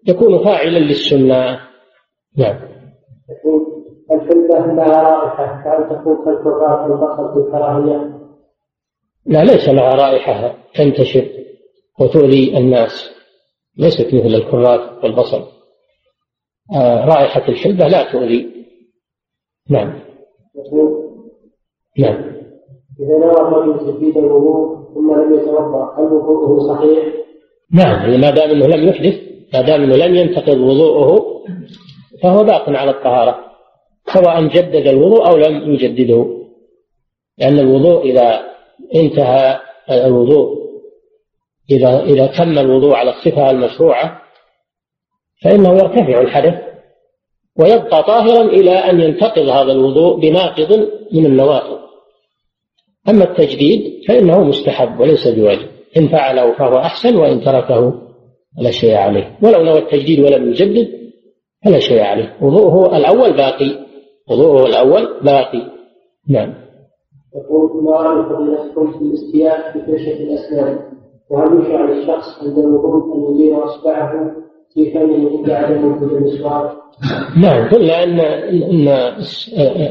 يكون 0.08 0.44
فاعلا 0.44 0.80
للسنة. 0.80 1.60
نعم. 2.38 2.60
الحلبة 4.12 4.74
لها 4.74 5.02
رائحة 5.02 5.64
كأن 5.64 5.90
تكون 5.90 6.26
كالكرات 6.26 6.90
والبصل 6.90 7.34
في 7.34 7.40
الكراهية؟ 7.48 8.20
لا 9.26 9.44
ليس 9.44 9.70
لها 9.70 9.96
رائحة 9.96 10.56
تنتشر 10.76 11.26
وتؤذي 12.00 12.58
الناس. 12.58 13.19
ليست 13.78 14.14
مثل 14.14 14.36
الكرات 14.36 15.04
والبصل. 15.04 15.44
آه 16.76 17.06
رائحة 17.06 17.50
الحلبة 17.50 17.88
لا 17.88 18.12
تؤذي. 18.12 18.60
نعم. 19.70 20.00
نعم. 21.98 22.40
إذا 23.00 23.18
نوى 23.18 23.42
الرجل 23.42 23.94
تجديد 23.94 24.18
الوضوء 24.18 24.80
ثم 24.94 25.14
لم 25.14 25.34
يتوضأ 25.34 25.96
هل 25.98 26.04
وضوءه 26.04 26.68
صحيح؟ 26.68 27.14
نعم 27.74 28.22
ما 28.22 28.30
دام 28.30 28.50
إنه 28.50 28.68
لم 28.68 28.88
يحدث 28.88 29.20
ما 29.54 29.62
دام 29.62 29.82
إنه 29.82 29.96
لم 29.96 30.16
ينتقض 30.16 30.58
وضوءه 30.58 31.26
فهو 32.24 32.44
باق 32.44 32.70
على 32.70 32.92
الطهارة 32.92 33.40
سواء 34.14 34.48
جدد 34.48 34.88
الوضوء 34.88 35.30
أو 35.30 35.38
لم 35.38 35.74
يجدده. 35.74 36.26
لأن 37.38 37.60
الوضوء 37.60 38.02
إذا 38.02 38.40
انتهى 38.96 39.60
الوضوء 39.90 40.69
إذا 41.72 42.04
إذا 42.04 42.28
تم 42.28 42.60
الوضوء 42.60 42.94
على 42.94 43.10
الصفة 43.10 43.50
المشروعة 43.50 44.22
فإنه 45.44 45.70
يرتفع 45.70 46.22
الحدث 46.22 46.70
ويبقى 47.60 48.04
طاهرا 48.04 48.42
إلى 48.42 48.72
أن 48.72 49.02
ينتقض 49.02 49.50
هذا 49.50 49.72
الوضوء 49.72 50.20
بناقض 50.20 50.90
من 51.14 51.26
النواقض. 51.26 51.80
أما 53.10 53.24
التجديد 53.24 54.04
فإنه 54.08 54.44
مستحب 54.44 55.00
وليس 55.00 55.28
بواجب. 55.28 55.68
إن 55.98 56.08
فعله 56.08 56.54
فهو 56.54 56.78
أحسن 56.78 57.16
وإن 57.16 57.42
تركه 57.42 58.02
فلا 58.58 58.72
شيء 58.72 58.96
عليه. 58.96 59.38
ولو 59.44 59.64
نوى 59.64 59.80
التجديد 59.80 60.20
ولم 60.20 60.50
يجدد 60.50 60.88
فلا 61.66 61.80
شيء 61.80 62.02
عليه. 62.02 62.38
وضوءه 62.42 62.98
الأول 62.98 63.38
باقي. 63.38 63.86
وضوءه 64.30 64.66
الأول 64.66 65.20
باقي. 65.24 65.62
نعم. 66.30 66.54
يقول 67.36 67.84
ما 67.84 67.92
رأي 67.92 68.24
فضيلتكم 68.30 68.92
في 68.92 69.06
الاستياء 69.06 69.78
بفرشة 69.78 70.24
الأسنان؟ 70.24 70.99
وهل 71.30 71.62
يشرع 71.62 71.86
للشخص 71.86 72.44
عند 72.44 72.58
الوضوء 72.58 73.16
أن 73.16 73.36
يدير 73.36 73.66
إصبعه 73.66 74.12
في 74.74 74.92
فمه 74.92 75.44
بعد 75.48 75.84
وجود 75.84 76.12
المسواك؟ 76.12 76.72
نعم 77.38 77.70
قلنا 77.70 78.04
أن 78.04 78.20
أن 78.20 78.88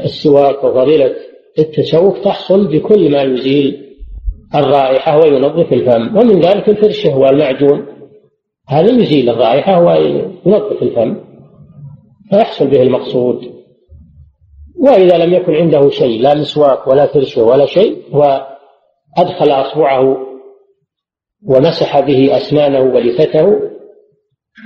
السواك 0.05 0.63
وفضيلة 0.63 1.15
التسوق 1.59 2.21
تحصل 2.21 2.67
بكل 2.67 3.11
ما 3.11 3.21
يزيل 3.21 3.85
الرائحة 4.55 5.19
وينظف 5.19 5.73
الفم. 5.73 6.17
ومن 6.17 6.39
ذلك 6.39 6.69
الفرشة 6.69 7.17
والمعجون 7.17 7.85
هذا 8.67 8.91
يزيل 8.91 9.29
الرائحة 9.29 9.83
وينظف 9.83 10.81
الفم. 10.81 11.15
فيحصل 12.29 12.67
به 12.67 12.81
المقصود. 12.81 13.59
وإذا 14.79 15.17
لم 15.17 15.33
يكن 15.33 15.53
عنده 15.55 15.89
شيء 15.89 16.21
لا 16.21 16.35
مسواك 16.35 16.87
ولا 16.87 17.05
فرشة 17.05 17.43
ولا 17.43 17.65
شيء 17.65 17.97
وأدخل 18.11 19.51
أصبعه 19.51 20.28
ومسح 21.47 21.99
به 21.99 22.37
أسنانه 22.37 22.79
ولثته 22.79 23.59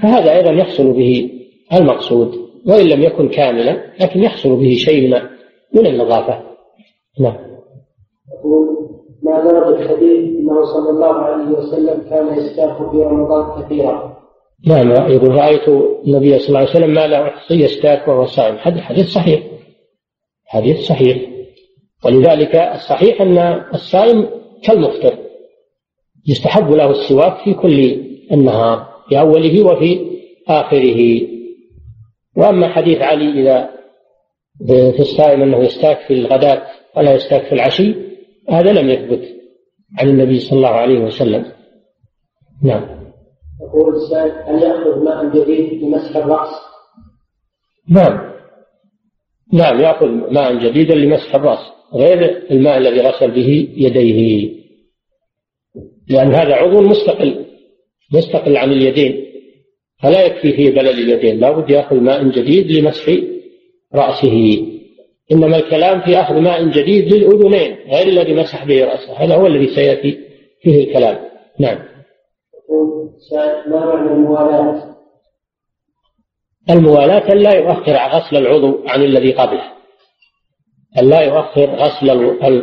فهذا 0.02 0.36
أيضا 0.36 0.52
يحصل 0.52 0.94
به 0.94 1.30
المقصود 1.74 2.44
وإن 2.68 2.88
لم 2.88 3.02
يكن 3.02 3.30
كاملا 3.30 3.94
لكن 4.02 4.24
يحصل 4.24 4.56
به 4.56 4.76
شيء 4.76 5.10
من 5.10 5.22
من 5.74 5.88
النظافة. 5.88 6.44
نعم. 7.20 7.38
يقول 8.34 8.68
ما 9.24 9.44
ورد 9.44 9.82
الحديث 9.82 10.40
إنه 10.40 10.66
صلى 10.66 10.90
الله 10.90 11.14
عليه 11.14 11.58
وسلم 11.58 12.10
كان 12.10 12.38
يستاق 12.38 12.92
في 12.92 12.98
رمضان 12.98 13.64
كثيرا. 13.64 14.18
نعم. 14.68 14.92
يقول 14.92 15.36
رأيت 15.36 15.70
النبي 16.08 16.40
صلى 16.40 16.48
الله 16.48 16.60
عليه 16.60 16.70
وسلم 16.70 16.94
ما 16.94 17.08
لا 17.08 17.28
أحصي 17.28 17.54
يستاك 17.54 18.08
وهو 18.08 18.26
صائم. 18.26 18.56
هذا 18.56 18.82
حديث 18.82 19.08
صحيح. 19.08 19.44
حديث 20.46 20.80
صحيح. 20.80 21.18
ولذلك 22.06 22.56
الصحيح 22.56 23.22
أن 23.22 23.38
الصائم 23.74 24.28
كالمفطر. 24.64 25.18
يستحب 26.28 26.72
له 26.72 26.92
السواك 26.92 27.38
في 27.44 27.54
كل 27.54 28.04
النهار 28.32 28.94
في 29.10 29.20
أوله 29.20 29.66
وفي 29.66 30.00
آخره. 30.48 31.22
وأما 32.38 32.68
حديث 32.68 33.02
علي 33.02 33.42
إذا 33.42 33.70
في 34.68 35.00
الصائم 35.00 35.42
أنه 35.42 35.58
يستاك 35.58 36.00
في 36.08 36.14
الغداة 36.14 36.64
ولا 36.98 37.14
يستاك 37.14 37.44
في 37.46 37.54
العشي 37.54 37.96
هذا 38.50 38.72
لم 38.72 38.90
يثبت 38.90 39.22
عن 40.00 40.10
النبي 40.10 40.40
صلى 40.40 40.58
الله 40.58 40.70
عليه 40.70 41.00
وسلم. 41.00 41.46
نعم. 42.64 43.04
يقول 43.62 43.96
السائل 43.96 44.32
هل 44.32 44.64
يأخذ 44.64 45.04
ماء 45.04 45.26
جديد 45.26 45.84
لمسح 45.84 46.16
الرأس؟ 46.16 46.50
نعم. 47.90 48.34
نعم 49.54 49.82
يأخذ 49.82 50.08
ماء 50.08 50.56
جديدا 50.56 50.96
لمسح 50.96 51.36
الرأس 51.36 51.60
غير 51.94 52.48
الماء 52.52 52.78
الذي 52.78 53.02
غسل 53.02 53.32
به 53.32 53.70
يديه. 53.78 54.63
لأن 56.10 56.34
هذا 56.34 56.56
عضو 56.56 56.82
مستقل 56.82 57.46
مستقل 58.14 58.58
عن 58.58 58.72
اليدين 58.72 59.26
فلا 60.04 60.26
يكفي 60.26 60.54
فيه 60.54 60.72
بلل 60.72 60.90
اليدين 60.90 61.40
لا 61.40 61.52
بد 61.52 61.70
يأخذ 61.70 61.96
ماء 61.96 62.24
جديد 62.24 62.72
لمسح 62.72 63.10
رأسه. 63.96 64.68
إنما 65.32 65.58
الكلام 65.58 66.02
في 66.02 66.20
أخذ 66.20 66.36
ماء 66.36 66.64
جديد 66.64 67.14
للأذنين 67.14 67.76
غير 67.88 68.08
الذي 68.08 68.34
مسح 68.34 68.66
به 68.66 68.86
رأسه 68.86 69.14
هذا 69.14 69.36
هو 69.36 69.48
الذي 69.48 69.76
سيأتي 69.76 70.20
فيه 70.62 70.88
الكلام. 70.88 71.20
نعم. 71.60 71.78
ما 73.68 73.94
الموالاة 74.12 74.96
الموالاة 76.70 77.34
لا 77.34 77.54
يؤخر 77.54 77.94
غسل 77.94 78.38
العضو 78.38 78.80
عن 78.88 79.04
الذي 79.04 79.32
قبله. 79.32 79.74
لا 81.02 81.22
يؤخر 81.22 81.66
غسل 81.66 82.10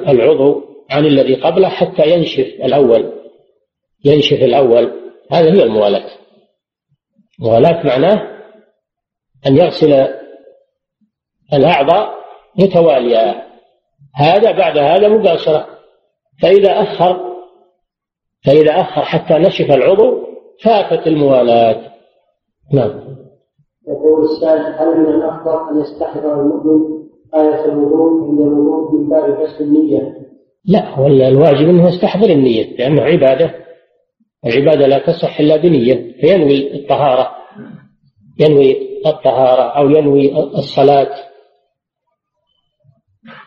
العضو 0.09 0.62
عن 0.91 1.07
الذي 1.07 1.34
قبله 1.34 1.68
حتى 1.68 2.11
ينشف 2.11 2.47
الأول. 2.64 3.20
ينشف 4.05 4.42
الأول. 4.42 4.92
هذا 5.32 5.53
هي 5.53 5.62
الموالاة 5.62 6.11
الموالاة 7.40 7.86
معناه 7.86 8.40
أن 9.46 9.57
يغسل 9.57 10.09
الأعضاء 11.53 12.14
متوالية. 12.59 13.46
هذا 14.16 14.53
بعد 14.53 14.78
هذا 14.78 15.09
مباشرة. 15.09 15.66
فإذا 16.42 16.82
أخر 16.82 17.30
فإذا 18.46 18.80
أخر 18.80 19.03
حتى 19.03 19.34
نشف 19.34 19.70
العضو 19.70 20.18
فاتت 20.64 21.07
الموالاة 21.07 21.80
نعم. 22.72 22.90
يقول 23.88 24.24
السائل 24.24 24.61
هل 24.61 25.01
من 25.01 25.07
الأفضل 25.07 25.70
أن 25.70 25.80
يستحضر 25.80 26.40
المؤمن 26.40 27.01
آية 27.34 27.64
الوضوء 27.64 28.22
عند 28.22 28.40
الوضوء 28.40 28.92
من 28.92 29.09
باب 29.09 29.46
حسن 29.46 29.64
النية؟ 29.64 30.16
لا 30.64 31.01
ولا 31.01 31.28
الواجب 31.28 31.68
إنه 31.68 31.88
يستحضر 31.88 32.30
النية 32.30 32.76
لأنه 32.76 33.03
عبادة. 33.03 33.55
العبادة 34.47 34.86
لا 34.86 34.99
تصح 34.99 35.41
إلا 35.41 35.57
بنية 35.57 36.14
فينوي 36.20 36.74
الطهارة. 36.74 37.30
ينوي 38.41 38.76
الطهارة 39.07 39.62
أو 39.62 39.91
ينوي 39.91 40.36
الصلاة. 40.38 41.11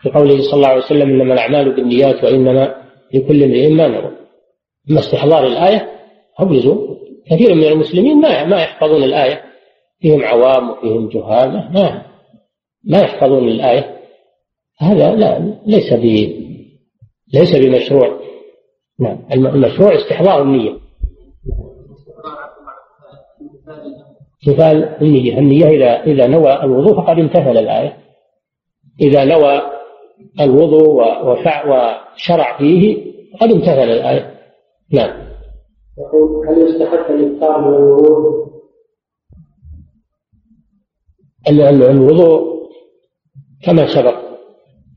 في 0.01 0.09
قوله 0.09 0.41
صلى 0.41 0.53
الله 0.53 0.67
عليه 0.67 0.83
وسلم 0.83 1.09
إنما 1.09 1.33
الأعمال 1.33 1.75
بالنيات 1.75 2.23
وإنما 2.23 2.75
لكل 3.13 3.43
امرئ 3.43 3.69
ما 3.69 3.87
نوى. 3.87 4.11
أما 4.89 4.99
استحضار 4.99 5.47
الآية 5.47 5.89
أو 6.39 6.49
لزوم 6.49 6.97
كثير 7.31 7.55
من 7.55 7.63
المسلمين 7.63 8.21
ما 8.21 8.45
ما 8.45 8.61
يحفظون 8.61 9.03
الآية. 9.03 9.43
فيهم 9.99 10.23
عوام 10.23 10.69
وفيهم 10.69 11.09
جهال 11.09 11.49
ما 11.51 12.05
ما 12.83 12.99
يحفظون 12.99 13.47
الآية. 13.47 13.97
هذا 14.79 15.15
لا 15.15 15.59
ليس 15.65 15.93
ب 15.93 16.03
ليس 17.33 17.55
بمشروع. 17.55 18.19
نعم 18.99 19.19
المشروع 19.31 19.95
استحضار 19.95 20.41
النية. 20.41 20.82
امتثال 24.47 24.83
النية 25.01 25.39
النية 25.39 25.67
إذا 25.67 26.03
إذا 26.03 26.27
نوى 26.27 26.63
الوضوء 26.63 26.95
فقد 26.95 27.19
امتثل 27.19 27.57
الآية. 27.57 27.97
إذا 29.01 29.25
نوى 29.25 29.61
الوضوء 30.41 31.03
وشرع 31.25 32.57
فيه 32.57 33.13
فقد 33.33 33.51
امتثل 33.51 33.89
الآية. 33.89 34.39
نعم. 34.91 35.33
يقول 35.97 36.47
هل 36.47 36.61
يستحق 36.61 37.11
الإفطار 37.11 37.61
من 37.61 37.73
الوضوء؟ 37.75 38.53
الوضوء 41.89 42.53
كما 43.63 43.87
سبق 43.87 44.15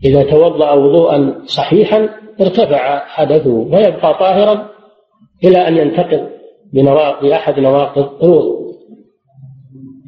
إذا 0.05 0.31
توضأ 0.31 0.73
وضوءا 0.73 1.43
صحيحا 1.47 2.09
ارتفع 2.41 2.99
حدثه 2.99 3.65
فيبقى 3.65 4.19
طاهرا 4.19 4.69
إلى 5.45 5.69
أن 5.69 5.77
ينتقض. 5.77 6.36
بأحد 7.23 7.61
نواقض 7.61 8.25
الوضوء 8.25 8.67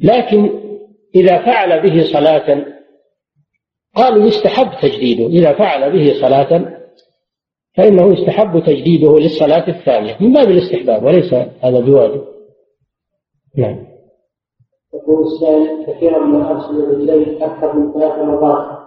لكن 0.03 0.49
إذا 1.15 1.45
فعل 1.45 1.81
به 1.81 2.03
صلاة 2.13 2.65
قالوا 3.95 4.27
يستحب 4.27 4.69
تجديده. 4.81 5.25
إذا 5.25 5.53
فعل 5.53 5.91
به 5.91 6.13
صلاة 6.21 6.79
فإنه 7.77 8.13
يستحب 8.13 8.59
تجديده 8.59 9.19
للصلاة 9.19 9.67
الثانية 9.67 10.17
من 10.19 10.33
باب 10.33 10.49
الاستحباب 10.49 11.03
وليس 11.03 11.33
هذا 11.33 11.79
بواجب. 11.79 12.21
نعم. 13.57 13.85
يقول 14.93 15.25
السائل 15.25 15.85
كثيرا 15.87 16.19
ما 16.19 16.51
أغسل 16.51 16.87
رجلي 16.87 17.45
أكثر 17.45 17.73
من 17.73 17.93
ثلاث 17.93 18.19
مرات. 18.19 18.79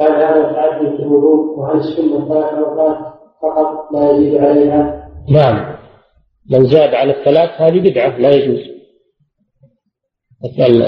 هل 0.00 0.12
هذا 0.12 0.52
تعدي 0.52 0.96
في 0.96 1.02
الوضوء؟ 1.02 1.58
وهل 1.58 1.76
السنة 1.76 2.28
ثلاث 2.28 2.52
مرات 2.52 2.98
فقط 3.42 3.92
لا 3.92 4.10
يزيد 4.10 4.36
عليها؟ 4.36 5.08
نعم. 5.30 5.77
من 6.50 6.64
زاد 6.64 6.94
على 6.94 7.18
الثلاث 7.18 7.50
هذه 7.60 7.80
بدعة 7.80 8.18
لا 8.18 8.30
يجوز. 8.30 8.78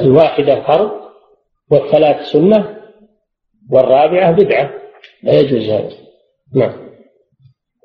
الواحدة 0.04 0.62
فرض 0.66 0.90
والثلاث 1.72 2.26
سنة 2.26 2.76
والرابعة 3.72 4.32
بدعة 4.32 4.70
لا 5.22 5.40
يجوز 5.40 5.70
هذا. 5.70 5.90
نعم. 6.54 6.72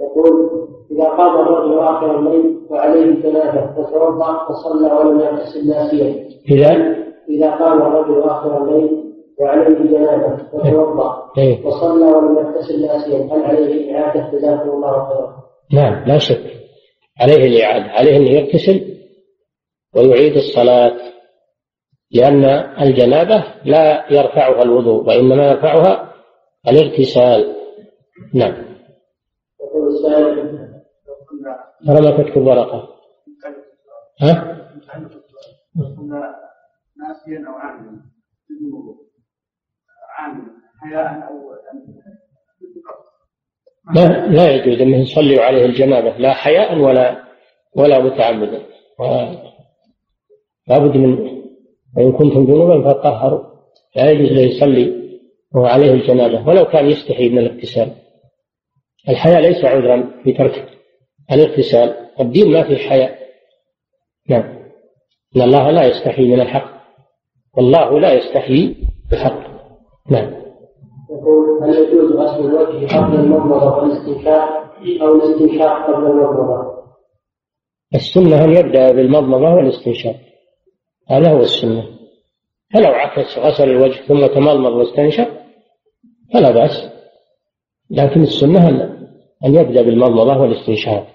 يقول 0.01 0.49
إذا 0.91 1.09
قام 1.09 1.39
الرجل 1.39 1.79
آخر 1.79 2.19
الليل 2.19 2.59
وعليه 2.69 3.21
جنابة 3.21 3.73
فتوضأ 3.73 4.47
فصلى 4.49 4.93
ولم 4.93 5.19
يغتسل 5.19 5.67
ناسيا. 5.67 6.29
إذا؟ 6.49 6.95
إذا 7.29 7.55
قام 7.55 7.81
الرجل 7.81 8.23
آخر 8.23 8.63
الليل 8.63 9.05
وعليه 9.39 9.97
جنابة 9.97 10.37
فتوضأ 10.37 11.31
إيه. 11.37 11.65
وصلى 11.65 12.05
ولم 12.05 12.37
يغتسل 12.37 12.81
ناسيا 12.81 13.35
هل 13.35 13.43
عليه 13.43 13.97
إعادة 13.97 14.31
جزاكم 14.31 14.69
الله 14.69 15.07
خيرا؟ 15.07 15.35
نعم 15.73 16.03
لا 16.05 16.17
شك. 16.17 16.64
عليه 17.21 17.45
الإعادة 17.47 17.91
عليه 17.91 18.17
أن 18.17 18.27
يغتسل 18.27 18.95
ويعيد 19.95 20.35
الصلاة 20.35 21.15
لأن 22.11 22.45
الجنابة 22.81 23.43
لا 23.65 24.13
يرفعها 24.13 24.63
الوضوء 24.63 25.07
وإنما 25.07 25.47
يرفعها 25.47 26.13
الاغتسال. 26.67 27.55
نعم. 28.33 28.65
ترى 31.87 32.01
ما 32.01 32.23
تكتب 32.23 32.41
ورقة. 32.41 32.89
ها؟ 34.21 34.55
ناسيا 36.97 37.47
أو 37.47 37.53
عاملا 37.53 38.01
عاملا 40.19 40.51
حياء 40.81 41.27
أو 41.27 41.51
لا 43.93 44.27
لا 44.27 44.55
يجوز 44.55 44.81
أنه 44.81 44.97
يصلي 44.97 45.39
عليه 45.39 45.65
الجنابة 45.65 46.17
لا 46.17 46.33
حياء 46.33 46.77
ولا 46.77 47.23
ولا 47.75 47.99
متعمدا. 47.99 48.61
لابد 50.67 50.97
من 50.97 51.41
وإن 51.97 52.11
كنتم 52.11 52.45
جنوبا 52.45 52.93
فطهروا. 52.93 53.43
لا 53.95 54.11
يجوز 54.11 54.31
له 54.31 54.41
يصلي 54.41 55.05
وهو 55.55 55.65
عليه 55.65 55.91
الجنابة 55.91 56.47
ولو 56.47 56.65
كان 56.65 56.89
يستحي 56.89 57.29
من 57.29 57.37
الاغتسال. 57.37 57.91
الحياء 59.09 59.41
ليس 59.41 59.65
عذرا 59.65 60.21
في 60.23 60.31
ترك 60.31 60.69
الاغتسال 61.31 61.95
الدين 62.19 62.51
ما 62.51 62.63
فيه 62.63 62.77
حياء. 62.77 63.19
نعم. 64.29 64.55
إن 65.35 65.41
الله 65.41 65.71
لا 65.71 65.85
يستحي 65.85 66.23
من 66.23 66.41
الحق. 66.41 66.75
والله 67.57 67.99
لا 67.99 68.13
يستحي 68.13 68.75
بالحق 69.11 69.39
نعم. 70.09 70.44
يقول 71.09 71.63
هل 71.63 71.75
يجوز 71.75 72.11
غسل 72.11 72.45
الوجه 72.45 72.97
قبل 72.97 73.15
المضمضة 73.19 73.75
والاستنشاق 73.75 74.73
أو 75.01 75.15
الاستنشاق 75.15 75.87
قبل 75.87 76.05
المضمضة؟ 76.05 76.75
السنة 77.95 78.43
أن 78.43 78.51
يبدأ 78.53 78.91
بالمضمضة 78.91 79.53
والاستنشاق؟ 79.53 80.15
هذا 81.09 81.31
هو 81.31 81.39
السنة. 81.39 81.85
فلو 82.73 82.91
عكس 82.91 83.39
غسل 83.39 83.69
الوجه 83.69 84.01
ثم 84.07 84.25
تمضمض 84.25 84.71
واستنشق 84.71 85.27
فلا 86.33 86.51
بأس. 86.51 86.89
لكن 87.89 88.21
السنة 88.21 88.69
أن 89.45 89.55
يبدأ 89.55 89.81
بالمضمضة 89.81 90.41
والاستنشاق. 90.41 91.07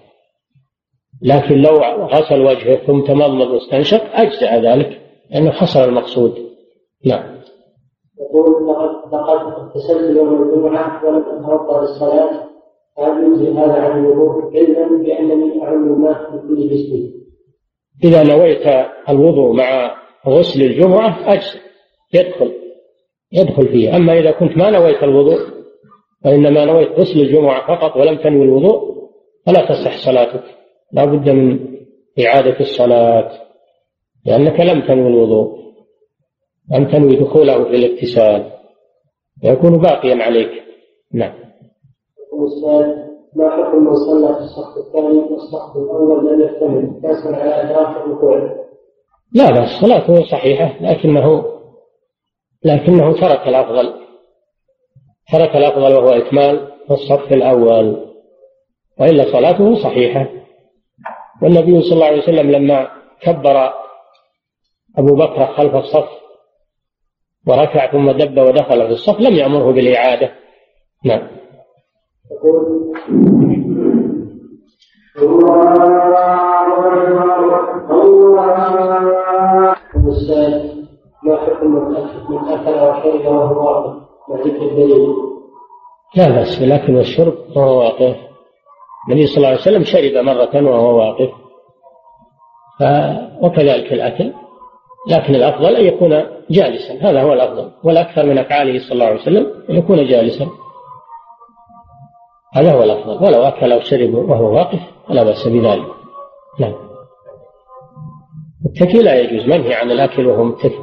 لكن 1.23 1.55
لو 1.55 1.77
غسل 2.07 2.41
وجهه 2.41 2.87
ثم 2.87 3.01
تمضمض 3.01 3.51
واستنشق 3.51 4.03
أجزأ 4.15 4.61
ذلك 4.61 5.01
لأنه 5.31 5.51
حصل 5.51 5.81
المقصود. 5.81 6.51
نعم. 7.07 7.40
يقول 8.21 8.69
لقد 8.69 9.15
لقد 9.15 9.53
اغتسلت 9.53 10.17
يوم 10.17 10.43
الجمعة 10.43 11.05
ولم 11.05 11.23
أتوضأ 11.23 11.81
للصلاة. 11.81 12.51
هل 12.99 13.25
يجزي 13.25 13.51
هذا 13.53 13.73
عن 13.73 14.05
الوضوء؟ 14.05 14.57
علما 14.57 15.03
بأنني 15.03 15.63
أعم 15.63 15.93
الماء 15.93 16.37
بكل 16.37 16.69
جسمي؟ 16.69 17.13
إذا 18.05 18.23
نويت 18.23 18.87
الوضوء 19.09 19.53
مع 19.53 19.97
غسل 20.27 20.63
الجمعة 20.63 21.33
أجزاء 21.33 21.63
يدخل. 22.15 22.53
يدخل 23.33 23.69
فيه. 23.69 23.97
أما 23.97 24.19
إذا 24.19 24.31
كنت 24.31 24.57
ما 24.57 24.71
نويت 24.71 25.03
الوضوء 25.03 25.39
وإنما 26.25 26.65
نويت 26.65 26.89
غسل 26.89 27.21
الجمعة 27.21 27.77
فقط 27.77 27.97
ولم 27.97 28.17
تنوي 28.17 28.45
الوضوء 28.45 28.81
فلا 29.47 29.69
تصح 29.69 30.05
صلاتك. 30.05 30.45
لا 30.93 31.05
بد 31.05 31.31
من 31.31 31.59
إعادة 32.27 32.61
الصلاة 32.61 33.31
لأنك 34.27 34.61
لم 34.61 34.81
تنوي 34.81 35.09
الوضوء. 35.09 35.61
لم 36.71 36.91
تنوي 36.91 37.17
دخوله 37.17 37.65
في 37.65 37.71
الاغتسال 37.71 38.53
يكون 39.43 39.79
باقيا 39.79 40.25
عليك. 40.25 40.51
نعم. 41.15 41.35
ما 43.37 43.51
حكم 43.51 43.85
من 43.85 43.95
صلى 43.95 44.35
في 44.35 44.41
الصف 44.41 44.87
الثاني 44.87 45.19
والصف 45.19 45.77
الأول 45.77 46.27
لم 46.27 46.41
يكتمل 46.41 47.01
يسال 47.05 47.35
على 47.35 47.63
ادراك 47.63 47.97
الركوع؟ 47.97 48.39
لا 49.35 49.47
لا 49.47 49.81
صلاته 49.81 50.15
صحيحة 50.31 50.75
لكنه 50.81 51.45
لكنه 52.65 53.13
ترك 53.13 53.49
الأفضل. 53.49 53.95
ترك 55.33 55.57
الأفضل 55.57 55.95
وهو 55.95 56.09
إكمال 56.09 56.69
الصف 56.91 57.33
الأول. 57.33 58.07
وإلا 59.01 59.33
صلاته 59.33 59.75
صحيحة. 59.83 60.27
والنبي 61.43 61.81
صلى 61.81 61.93
الله 61.93 62.07
عليه 62.07 62.23
وسلم 62.23 62.51
لما 62.51 62.89
كبر 63.23 63.73
أبو 64.99 65.15
بكر 65.15 65.47
خلف 65.47 65.75
الصف 65.75 66.20
وركع 67.51 67.93
ثم 67.93 68.11
دب 68.11 68.39
ودخل 68.39 68.87
في 68.87 68.93
الصف 68.93 69.21
لم 69.21 69.35
يأمره 69.35 69.73
بالإعادة 69.73 70.31
نعم؟ 71.05 71.29
لا 86.17 86.29
بأس 86.29 86.59
بالأكل 86.59 86.97
والشرب 86.97 87.35
وهو 87.57 87.79
واقف 87.79 88.17
النبي 89.09 89.27
صلى 89.27 89.37
الله 89.37 89.49
عليه 89.49 89.61
وسلم 89.61 89.85
شرب 89.85 90.25
مرة 90.25 90.71
وهو 90.71 90.99
واقف. 90.99 91.31
وكذلك 93.43 93.93
الأكل 93.93 94.33
لكن 95.09 95.35
الأفضل 95.35 95.77
أن 95.77 95.85
يكون 95.85 96.11
جالسا. 96.51 96.95
هذا 97.01 97.23
هو 97.23 97.33
الأفضل. 97.33 97.71
والأكثر 97.85 98.27
من 98.27 98.39
أفعاله 98.39 98.79
صلى 98.79 98.93
الله 98.93 99.07
عليه 99.07 99.21
وسلم 99.21 99.47
أن 99.71 99.77
يكون 99.77 100.07
جالسا. 100.07 100.47
هذا 102.55 102.73
هو 102.73 102.83
الأفضل. 102.83 103.25
ولو 103.25 103.43
أكل 103.43 103.73
أو 103.73 103.81
شرب 103.81 104.15
وهو 104.15 104.55
واقف 104.55 104.81
فلا 105.09 105.23
بأس 105.23 105.49
بذلك. 105.49 105.87
نعم. 106.61 106.75
التكي 108.67 108.99
لا 109.03 109.21
يجوز. 109.21 109.47
منهي 109.47 109.75
عن 109.75 109.91
الأكل 109.91 110.27
وهو 110.27 110.45
متكي 110.45 110.79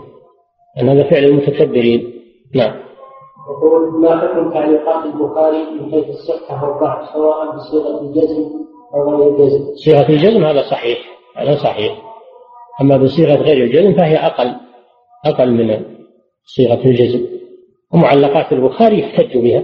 لأن 0.77 0.89
هذا 0.89 1.09
فعل 1.09 1.23
المتكبرين. 1.23 2.13
نعم. 2.55 2.75
يقول 3.49 4.01
ما 4.01 4.19
حكم 4.19 4.53
تعليقات 4.53 5.05
البخاري 5.05 5.57
من 5.57 5.91
حيث 5.91 6.05
الصحة 6.09 6.69
والضعف 6.69 7.09
سواء 7.13 7.55
بصيغة 7.55 8.01
الجزم 8.01 8.49
أو 8.93 9.09
غير 9.09 9.29
الجزم. 9.29 9.65
صيغة 9.85 10.09
الجزم 10.09 10.45
هذا 10.45 10.61
صحيح. 10.69 10.99
هذا 11.37 11.55
صحيح. 11.55 12.06
أما 12.81 12.97
بصيغة 12.97 13.35
غير 13.35 13.63
الجزم 13.63 13.93
فهي 13.93 14.17
أقل 14.17 14.55
أقل 15.25 15.51
من 15.51 15.85
صيغة 16.55 16.85
الجزم. 16.85 17.25
ومعلقات 17.93 18.53
البخاري 18.53 18.99
يحتج 18.99 19.37
بها. 19.37 19.63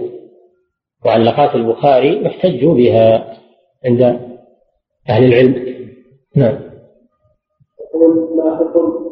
معلقات 1.04 1.54
البخاري 1.54 2.24
يحتج 2.24 2.64
بها 2.64 3.36
عند 3.84 4.02
أهل 5.08 5.24
العلم. 5.24 5.74
نعم. 6.36 6.58
ما 8.36 8.56
حكم 8.56 9.04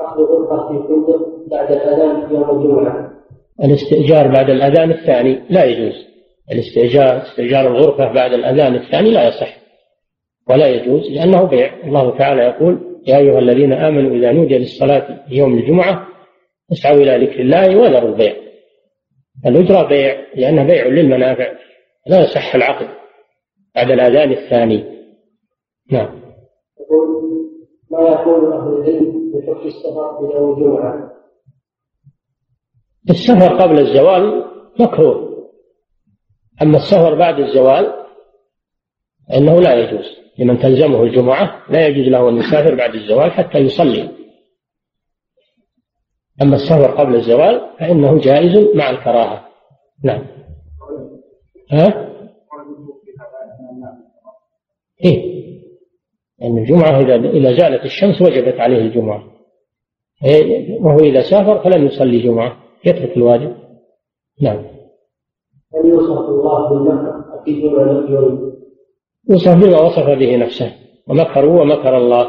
أخذ 0.00 0.20
غرفة 0.20 0.68
في 0.68 0.88
فندق 0.88 1.48
بعد 1.50 1.72
الأذان 1.72 2.34
يوم 2.34 2.50
الجمعة؟ 2.50 3.10
الاستئجار 3.64 4.28
بعد 4.28 4.50
الأذان 4.50 4.90
الثاني 4.90 5.42
لا 5.50 5.64
يجوز. 5.64 5.94
الاستئجار 6.52 7.22
استئجار 7.22 7.66
الغرفة 7.66 8.12
بعد 8.12 8.32
الأذان 8.32 8.74
الثاني 8.74 9.10
لا 9.10 9.28
يصح 9.28 9.56
ولا 10.50 10.68
يجوز 10.68 11.10
لأنه 11.10 11.44
بيع. 11.44 11.74
الله 11.84 12.18
تعالى 12.18 12.42
يقول 12.42 12.89
يا 13.06 13.18
أيها 13.18 13.38
الذين 13.38 13.72
آمنوا 13.72 14.16
إذا 14.16 14.32
نودي 14.32 14.58
للصلاة 14.58 15.24
يوم 15.28 15.58
الجمعة 15.58 16.06
اسعوا 16.72 16.96
إلى 16.96 17.26
ذكر 17.26 17.40
الله 17.40 17.76
وذروا 17.76 18.08
البيع. 18.08 18.36
الأجرة 19.46 19.88
بيع 19.88 20.16
لأنه 20.34 20.64
بيع 20.64 20.86
للمنافع 20.86 21.52
لا 22.06 22.24
يصح 22.24 22.54
العقد 22.54 22.88
بعد 23.74 23.90
الأذان 23.90 24.32
الثاني. 24.32 24.84
نعم. 25.92 26.20
ما 27.90 28.00
يقول 28.00 28.52
أهل 28.52 28.68
العلم 28.68 29.32
بحكم 29.34 29.66
السفر 29.66 30.18
في 30.18 30.36
يوم 30.36 30.52
الجمعة؟ 30.52 31.12
السفر 33.10 33.56
قبل 33.56 33.78
الزوال 33.78 34.44
مكروه. 34.80 35.30
أما 36.62 36.76
السفر 36.76 37.14
بعد 37.14 37.38
الزوال 37.38 37.99
فإنه 39.30 39.60
لا 39.60 39.74
يجوز. 39.74 40.20
لمن 40.38 40.58
تلزمه 40.58 41.02
الجمعة 41.02 41.62
لا 41.70 41.86
يجوز 41.86 42.08
له 42.08 42.28
أن 42.28 42.36
يسافر 42.36 42.74
بعد 42.74 42.94
الزوال 42.94 43.30
حتى 43.32 43.58
يصلي. 43.58 44.08
أما 46.42 46.56
السفر 46.56 46.90
قبل 46.90 47.14
الزوال 47.14 47.60
فإنه 47.78 48.18
جائز 48.18 48.74
مع 48.74 48.90
الكراهة. 48.90 49.48
نعم. 50.04 50.22
ها؟ 51.70 52.10
إيه. 55.04 55.40
لأن 56.38 56.56
يعني 56.56 56.60
الجمعة 56.60 57.00
إذا 57.30 57.52
زالت 57.52 57.84
الشمس 57.84 58.22
وجبت 58.22 58.60
عليه 58.60 58.78
الجمعة. 58.78 59.24
إيه، 60.24 60.80
وهو 60.80 60.98
إذا 60.98 61.22
سافر 61.22 61.58
فلن 61.64 61.86
يصلي 61.86 62.18
جمعة. 62.18 62.56
يترك 62.84 63.16
الواجب. 63.16 63.56
نعم. 64.40 64.64
هل 65.74 65.88
يوصف 65.88 66.28
الله 66.28 66.68
بالمكر؟ 66.68 67.24
أكيد 67.40 67.64
ولا 67.64 68.49
يوصف 69.28 69.54
بما 69.64 69.80
وصف 69.80 70.06
به 70.18 70.36
نفسه. 70.36 70.72
ومكروا 71.08 71.60
ومكر 71.60 71.96
الله. 71.96 72.26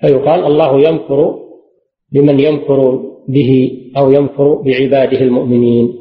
فيقال 0.00 0.44
الله 0.44 0.88
يمكر 0.88 1.38
بمن 2.12 2.40
يمكر 2.40 3.00
به 3.28 3.80
أو 3.96 4.10
يمكر 4.10 4.54
بعباده 4.54 5.20
المؤمنين. 5.20 5.94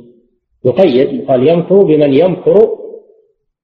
يقيد 0.66 1.14
يقال 1.14 1.48
يمكر 1.48 1.84
بمن 1.84 2.14
يمكر 2.14 2.70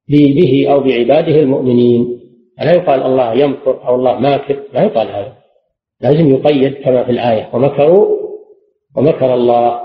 به 0.10 0.68
أو 0.72 0.80
بعباده 0.80 1.40
المؤمنين. 1.40 2.20
لا 2.60 2.72
يقال 2.72 3.04
الله 3.04 3.34
يمكر 3.34 3.88
أو 3.88 3.96
الله 3.96 4.20
ماكر 4.20 4.60
لا 4.74 4.84
يقال 4.84 5.08
هذا. 5.08 5.34
لازم 6.02 6.30
يقيد 6.30 6.74
كما 6.74 7.04
في 7.04 7.12
الآية. 7.12 7.50
ومكروا 7.54 8.18
ومكر 8.98 9.34
الله. 9.34 9.80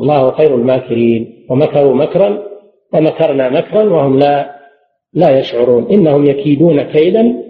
الله 0.00 0.30
خير 0.30 0.54
الماكرين. 0.54 1.46
ومكروا 1.50 1.94
مكرا 1.94 2.42
ومكرنا 2.94 3.48
مكرا 3.48 3.82
وهم 3.82 4.18
لا 4.18 4.57
لا 5.12 5.38
يشعرون. 5.38 5.86
إنهم 5.90 6.24
يكيدون 6.24 6.82
كيدا 6.82 7.44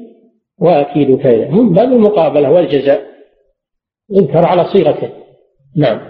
وأكيد 0.58 1.18
كيدا. 1.18 1.48
من 1.50 1.72
باب 1.72 1.92
المقابلة 1.92 2.52
والجزاء. 2.52 3.08
يذكر 4.10 4.46
على 4.46 4.64
صيغته 4.64 5.10
نعم. 5.76 6.00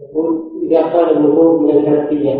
يقول 0.00 0.44
إذا 0.66 0.82
كان 0.82 1.16
الوضوء 1.16 1.60
من 1.60 1.70
الحنفية 1.70 2.34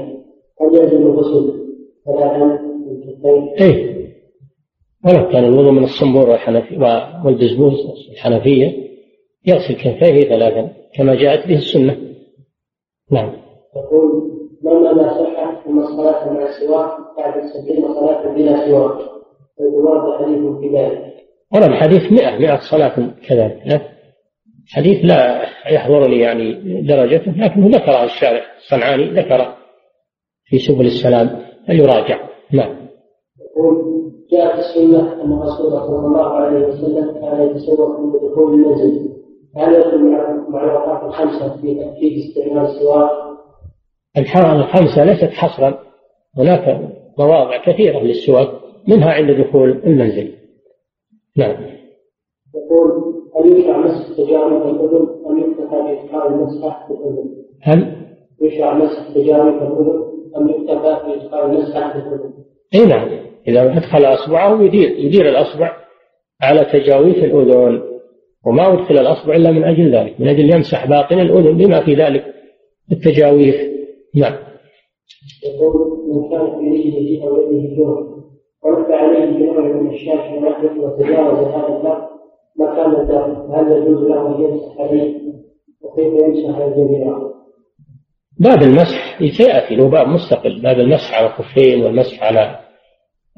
هل 0.61 0.75
يلزم 0.75 1.03
الغسل 1.03 1.65
ثلاثا 2.05 2.45
من 2.45 3.01
كفين؟ 3.01 3.49
إيه. 3.61 3.95
ولو 5.05 5.29
كان 5.29 5.45
الوضوء 5.45 5.71
من 5.71 5.85
الصنبور 5.85 6.31
والبزبوز 7.25 7.75
الحنفية 8.13 8.85
يغسل 9.47 9.75
كفيه 9.75 10.21
ثلاثا 10.21 10.73
كما 10.95 11.15
جاءت 11.15 11.49
به 11.49 11.55
السنة. 11.55 11.97
نعم. 13.11 13.33
يقول 13.77 14.44
ما 14.65 14.73
معنى 14.73 15.11
صحة 15.11 15.65
ثم 15.65 15.79
الصلاة 15.79 16.33
مع 16.33 16.43
السواك 16.49 16.91
بعد 17.19 17.45
السبعين 17.45 17.95
صلاة 17.95 18.35
بلا 18.35 18.67
سواك 18.67 18.99
فيورد 19.57 20.23
حديث 20.23 20.39
في 20.61 20.79
ذلك. 20.79 21.15
ورد 21.55 21.71
حديث 21.71 22.13
مئة 22.13 22.39
مئة 22.39 22.61
صلاة 22.71 23.11
كذلك 23.29 23.83
حديث 24.73 25.05
لا 25.05 25.43
يحضرني 25.71 26.19
يعني 26.19 26.53
درجته 26.83 27.33
لكنه 27.33 27.69
ذكره 27.69 28.05
الشارع 28.05 28.43
الصنعاني 28.59 29.11
ذكر 29.11 29.55
في 30.45 30.59
سبل 30.59 30.87
السلام 30.87 31.31
فيراجع. 31.67 32.19
نعم. 32.53 32.77
يقول 33.41 33.95
جاءت 34.33 34.59
السنة 34.59 35.23
أن 35.23 35.33
الرسول 35.33 35.71
صلى 35.71 36.07
الله 36.07 36.29
عليه 36.29 36.67
وسلم 36.67 37.13
كان 37.21 37.43
يتسوق 37.43 37.97
عند 38.01 38.13
دخول 38.13 38.55
المنزل 38.55 39.15
هل 39.57 39.75
يدخل 39.75 39.99
مع 40.49 40.65
الأوقات 40.65 41.03
الخمسة 41.03 41.57
في 41.57 41.75
تأكيد 41.75 42.19
استعمال 42.19 42.67
السواك؟ 44.19 44.57
الخمسة 44.57 45.05
ليست 45.05 45.31
حصرا 45.33 45.79
هناك 46.39 46.81
مواضع 47.19 47.57
كثيرة 47.57 48.01
للسواك 48.01 48.49
منها 48.89 49.11
عند 49.13 49.31
دخول 49.31 49.71
المنزل 49.71 50.33
نعم 51.37 51.57
يقول 52.55 53.15
هل 53.37 53.59
يشرع 53.59 53.79
مسح 53.79 54.17
تجارب 54.17 54.69
الأذن 54.69 55.09
أم 55.27 55.39
يكتفى 55.39 55.83
بإدخال 55.83 56.35
المسح 56.35 56.87
في 56.87 56.93
الأذن؟ 56.93 57.31
هل 57.63 57.97
يشرع 58.43 58.75
مسح 58.75 59.15
تجارب 59.15 59.63
الأذن 59.63 60.05
أم 60.37 60.49
يكتفى 60.49 60.99
بإدخال 61.07 61.51
المسح 61.51 61.93
في 61.93 61.99
الأذن؟ 61.99 62.33
أي 62.75 62.87
نعم 62.87 63.09
إذا 63.49 63.63
أدخل 63.63 64.05
أصبعه 64.05 64.63
يدير 64.63 64.91
يدير 64.91 65.29
الأصبع 65.29 65.73
على 66.43 66.65
تجاويف 66.73 67.25
الأذن 67.25 67.83
وما 68.47 68.73
أدخل 68.73 68.99
الأصبع 68.99 69.37
إلا 69.37 69.51
من 69.51 69.65
أجل 69.65 69.97
ذلك 69.97 70.21
من 70.21 70.29
أجل 70.29 70.55
يمسح 70.55 70.87
باطن 70.87 71.21
الأذن 71.21 71.57
بما 71.57 71.85
في 71.85 71.95
ذلك 71.95 72.25
التجاويف 72.93 73.74
نعم. 74.15 74.35
يقول 75.45 76.05
من 76.09 76.31
كان 76.31 76.59
في 76.59 76.71
رجله 76.71 77.29
أو 77.29 77.53
يده 77.53 77.77
جرح 77.77 78.15
ورد 78.65 78.93
عليه 78.93 79.25
بنوع 79.25 79.61
من 79.61 79.95
الشاش 79.95 80.33
ونحوه 80.33 80.79
وتجاوز 80.79 81.39
هذا 81.39 81.67
اللفظ 81.67 82.15
مكان 82.61 83.01
الدم 83.01 83.53
هل 83.55 83.73
يجوز 83.73 84.03
له 84.09 84.27
أن 84.27 84.43
يمسح 84.43 84.81
عليه؟ 84.81 85.15
وكيف 85.83 86.13
يمسح 86.13 86.57
على 86.57 86.65
الجميع؟ 86.65 87.19
باب 88.41 88.63
المسح 88.63 89.19
سيأتي 89.19 89.77
له 89.77 89.89
باب 89.89 90.09
مستقل. 90.09 90.61
باب 90.63 90.81
المسح 90.81 91.15
على 91.15 91.27
الخفين 91.27 91.85
والمسح 91.85 92.23
على 92.23 92.59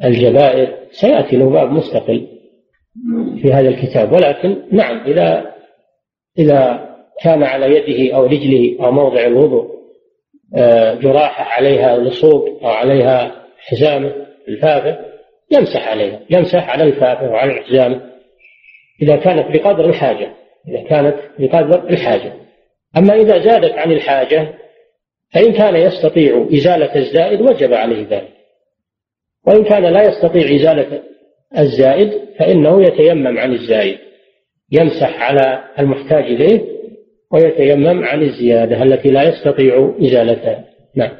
الجبائر 0.04 0.74
سيأتي 0.90 1.36
له 1.36 1.50
باب 1.50 1.72
مستقل 1.72 2.26
في 3.42 3.52
هذا 3.52 3.68
الكتاب. 3.68 4.12
ولكن 4.12 4.62
نعم 4.72 5.06
إذا 5.06 5.52
إذا 6.38 6.86
كان 7.22 7.42
على 7.42 7.66
يده 7.76 8.16
أو 8.16 8.24
رجله 8.24 8.86
أو 8.86 8.92
موضع 8.92 9.26
الوضوء 9.26 9.75
آه، 10.54 10.94
جراح 10.94 11.58
عليها 11.58 11.96
لصوق 11.96 12.62
أو 12.62 12.68
عليها 12.68 13.44
حزامة 13.58 14.12
الفافة 14.48 14.98
يمسح 15.50 15.88
عليها 15.88 16.20
يمسح 16.30 16.68
على 16.68 16.84
الفافة 16.84 17.30
وعلى 17.30 17.52
الحزامة 17.52 18.00
إذا 19.02 19.16
كانت 19.16 19.56
بقدر 19.56 19.84
الحاجة 19.84 20.32
إذا 20.68 20.82
كانت 20.82 21.16
بقدر 21.38 21.90
الحاجة. 21.90 22.32
أما 22.96 23.14
إذا 23.14 23.38
زادت 23.38 23.72
عن 23.72 23.92
الحاجة 23.92 24.54
فإن 25.32 25.52
كان 25.52 25.76
يستطيع 25.76 26.48
إزالة 26.54 26.96
الزائد 26.96 27.40
وجب 27.40 27.74
عليه 27.74 28.06
ذلك. 28.10 28.32
وإن 29.46 29.64
كان 29.64 29.82
لا 29.82 30.02
يستطيع 30.02 30.56
إزالة 30.56 31.02
الزائد 31.58 32.12
فإنه 32.38 32.82
يتيمم 32.82 33.38
عن 33.38 33.52
الزائد 33.52 33.98
يمسح 34.72 35.22
على 35.22 35.64
المحتاج 35.78 36.24
إليه 36.24 36.75
ويتيمم 37.32 38.04
عن 38.04 38.22
الزيادة 38.22 38.82
التي 38.82 39.08
لا 39.08 39.22
يستطيع 39.28 39.94
إزالتها. 40.00 40.64
نعم. 40.96 41.10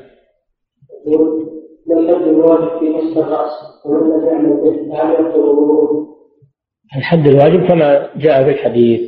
الحد 6.97 7.27
الواجب 7.27 7.69
كما 7.69 8.11
جاء 8.17 8.45
في 8.45 8.51
الحديث 8.51 9.01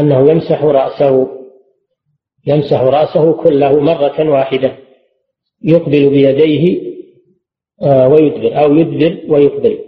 أنه 0.00 0.30
يمسح 0.30 0.64
رأسه 0.64 1.28
يمسح 2.46 2.80
رأسه 2.80 3.32
كله 3.32 3.80
مرة 3.80 4.30
واحدة 4.30 4.72
يقبل 5.64 6.10
بيديه 6.10 6.96
آه، 7.82 8.08
ويدبر 8.08 8.64
أو 8.64 8.74
يدبر 8.74 9.32
ويقبل. 9.32 9.78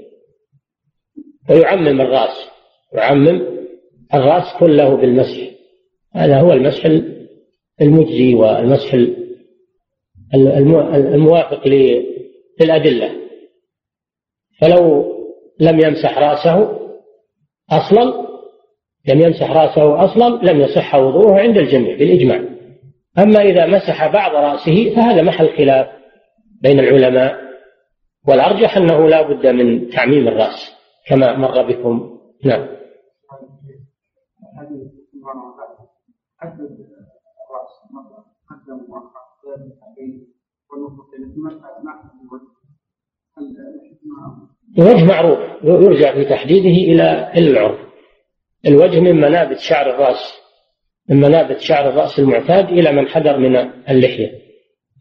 ويعمم 1.51 2.01
الرأس 2.01 2.49
يعمم 2.93 3.43
الرأس 4.15 4.45
كله 4.61 4.97
بالمسح. 4.97 5.58
هذا 6.15 6.41
هو 6.41 6.53
المسح 6.53 6.87
المجزي 7.81 8.35
والمسح 8.35 8.95
الموافق 10.95 11.69
للأدلة. 12.61 13.11
فلو 14.61 15.05
لم 15.61 15.81
يمسح 15.81 16.19
رأسه 16.19 16.79
أصلا 17.71 18.29
لم 19.09 19.21
يمسح 19.21 19.51
رأسه 19.51 20.05
أصلا 20.05 20.53
لم 20.53 20.61
يصح 20.61 20.95
وضوءه 20.95 21.41
عند 21.41 21.57
الجميع 21.57 21.97
بالإجماع. 21.97 22.45
أما 23.19 23.43
إذا 23.43 23.67
مسح 23.67 24.13
بعض 24.13 24.35
رأسه 24.35 24.95
فهذا 24.95 25.23
محل 25.23 25.57
خلاف 25.57 25.87
بين 26.63 26.81
العلماء 26.81 27.49
والأرجح 28.29 28.77
أنه 28.77 29.09
لا 29.09 29.23
بد 29.23 29.47
من 29.47 29.89
تعميم 29.91 30.29
الرأس 30.29 30.73
كما 31.07 31.37
مر 31.37 31.63
بكم. 31.63 32.19
نعم. 32.45 32.69
الوجه 44.79 45.05
معروف. 45.05 45.39
يرجع 45.63 46.15
في 46.15 46.25
تحديده 46.25 46.93
إلى 46.93 47.33
العرف. 47.37 47.79
الوجه 48.67 49.01
من 49.01 49.17
منابت 49.17 49.59
شعر 49.59 49.91
الرأس 49.95 50.19
من 51.09 51.17
منابت 51.17 51.59
شعر 51.61 51.89
الرأس 51.89 52.19
المعتاد 52.19 52.69
إلى 52.69 52.93
من 52.93 53.09
حدر 53.09 53.39
من 53.39 53.57
اللحية. 53.91 54.31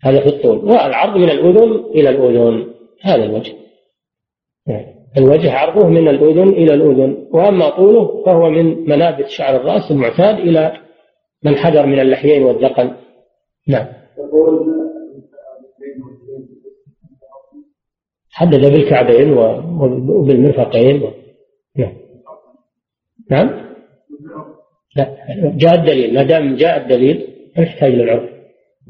هذا 0.03 0.21
في 0.21 0.27
الطول. 0.27 0.57
والعرض 0.57 1.17
من 1.17 1.29
الأذن 1.29 1.85
إلى 1.85 2.09
الأذن. 2.09 2.73
هذا 3.01 3.23
الوجه. 3.23 3.53
الوجه 5.17 5.53
عرضه 5.53 5.87
من 5.87 6.07
الأذن 6.07 6.49
إلى 6.49 6.73
الأذن. 6.73 7.27
وأما 7.31 7.69
طوله 7.69 8.23
فهو 8.25 8.49
من 8.49 8.89
منابت 8.89 9.27
شعر 9.27 9.55
الرأس 9.55 9.91
المعتاد 9.91 10.39
إلى 10.39 10.86
من 11.43 11.55
حدر 11.55 11.85
من 11.85 11.99
اللحيين 11.99 12.43
والذقن. 12.43 12.91
نعم. 13.67 13.87
حدد 18.31 18.71
بالكعبين 18.71 19.37
وبالمرفقين 20.09 21.03
و... 21.03 21.07
نعم. 21.75 21.93
نعم. 23.31 23.49
لا 24.95 25.17
جاء 25.57 25.75
الدليل. 25.75 26.13
ما 26.13 26.23
دام 26.23 26.55
جاء 26.55 26.77
الدليل 26.77 27.27
نحتاج 27.59 27.91
للعرف 27.91 28.29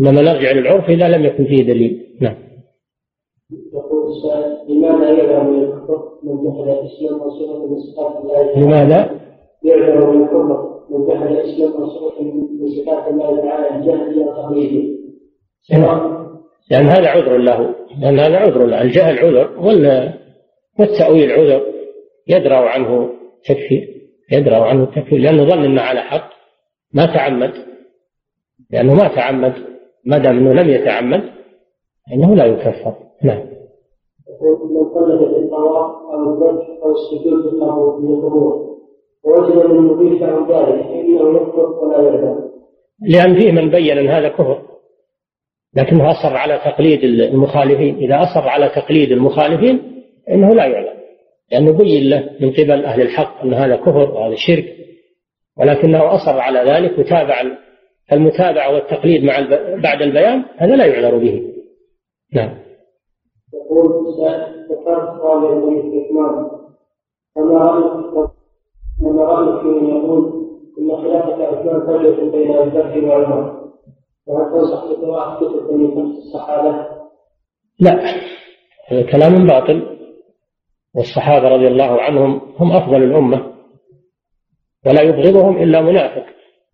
إنما 0.01 0.21
نرجع 0.21 0.51
للعرف 0.51 0.89
إذا 0.89 1.07
لم 1.07 1.25
يكن 1.25 1.45
فيه 1.45 1.63
دليل. 1.63 2.17
نعم. 2.21 2.35
يقول 3.73 4.11
السائل 4.11 4.57
لماذا 4.69 5.11
يعلم 5.11 5.53
من 5.53 5.63
الكفر 5.63 6.19
من 6.23 6.35
جحد 6.43 6.67
الإسلام 6.67 7.21
وصفة 7.21 7.65
من 7.65 7.77
صفات 7.77 8.23
الله؟ 8.23 8.59
لماذا؟ 8.59 9.19
يعلم 9.63 10.09
من 10.09 10.23
الكفر. 10.23 10.76
جحد 10.91 11.27
الاسلام 11.27 11.83
وصفه 11.83 12.23
من 12.23 12.67
صفات 12.67 13.07
الله 13.07 13.41
تعالى 13.41 13.75
الجهل 13.75 14.19
وتقليده 14.19 14.97
لأن 16.71 16.85
هذا 16.87 17.07
عذر 17.07 17.37
له. 17.37 17.75
لأن 18.01 18.19
هذا 18.19 18.37
عذر 18.37 18.65
له. 18.65 18.81
الجهل 18.81 19.19
عذر 19.19 19.49
والتأويل 20.79 21.31
عذر. 21.31 21.61
يدرأ 22.27 22.55
عنه 22.55 23.09
تكفير. 23.45 23.87
يدرأ 24.31 24.63
عنه 24.63 24.83
التكفير 24.83 25.19
لأنه 25.19 25.43
ظن 25.43 25.63
أنه 25.63 25.81
على 25.81 25.99
حق. 25.99 26.29
ما 26.93 27.05
تعمد. 27.05 27.53
لأنه 28.71 28.93
ما 28.93 29.07
تعمد. 29.07 29.53
ما 30.05 30.17
دام 30.17 30.37
أنه 30.37 30.53
لم 30.53 30.69
يتعمد 30.69 31.23
فإنه 32.07 32.35
لا 32.35 32.45
يكفر. 32.45 32.93
نعم. 33.23 33.45
من 34.71 34.85
قلد 34.85 35.21
الطواف 35.21 35.91
أو 36.13 36.33
الذبح 36.33 36.67
أو 36.83 36.91
السجود 36.91 37.45
القبور. 37.45 38.66
ووجد 39.27 39.55
من 39.55 39.75
المضيف 39.75 40.21
له 40.21 40.39
ذلك 40.39 40.83
فإنه 40.83 41.35
يكفر 41.35 41.69
ولا 41.69 42.01
يعلم 42.01 42.47
لأن 43.01 43.39
فيه 43.39 43.51
من 43.51 43.69
بين 43.69 43.97
أن 43.97 44.07
هذا 44.07 44.29
كفر. 44.29 44.61
لكنه 45.75 46.11
أصر 46.11 46.37
على 46.37 46.57
تقليد 46.65 47.03
المخالفين. 47.03 47.95
إذا 47.95 48.23
أصر 48.23 48.49
على 48.49 48.69
تقليد 48.69 49.11
المخالفين 49.11 50.03
إنه 50.29 50.55
لا 50.55 50.65
يعلم. 50.65 50.97
لأنه 51.51 51.71
بين 51.71 52.09
له 52.09 52.29
من 52.39 52.51
قبل 52.51 52.85
أهل 52.85 53.01
الحق 53.01 53.41
أن 53.41 53.53
هذا 53.53 53.75
كفر 53.75 54.11
وهذا 54.11 54.35
شرك. 54.35 54.65
ولكنه 55.57 56.15
أصر 56.15 56.39
على 56.39 56.59
ذلك 56.59 56.99
وتابع 56.99 57.41
المتابعة 58.11 58.73
والتقليد 58.73 59.23
مع 59.23 59.33
بعد 59.83 60.01
البيان 60.01 60.43
هذا 60.57 60.75
لا 60.75 60.85
يعذر 60.85 61.17
به. 61.17 61.53
نعم. 62.33 62.57
يقول 63.53 63.87
ذكرت 64.69 65.21
قال 65.21 65.45
الاستثمار 65.45 66.51
فما 67.35 67.57
رأيك 67.57 68.36
رأيك 69.05 69.61
في 69.61 69.67
من 69.67 69.89
يقول 69.89 70.47
إن 70.79 70.97
خلافة 70.97 71.47
عثمان 71.47 71.87
فرق 71.87 72.23
بين 72.31 72.51
أبي 72.51 72.69
بكر 72.69 73.05
وعمر 73.05 73.57
وهل 74.27 74.51
تنصح 74.51 74.85
بقراءة 74.85 75.39
كتب 75.39 75.71
من 75.73 76.09
نفس 76.09 76.17
الصحابة؟ 76.17 76.87
لا. 77.79 77.99
هذا 78.87 79.11
كلام 79.11 79.47
باطل. 79.47 79.97
والصحابة 80.95 81.47
رضي 81.47 81.67
الله 81.67 82.01
عنهم 82.01 82.41
هم 82.59 82.71
أفضل 82.71 83.03
الأمة. 83.03 83.53
ولا 84.85 85.01
يبغضهم 85.01 85.57
إلا 85.57 85.81
منافق 85.81 86.25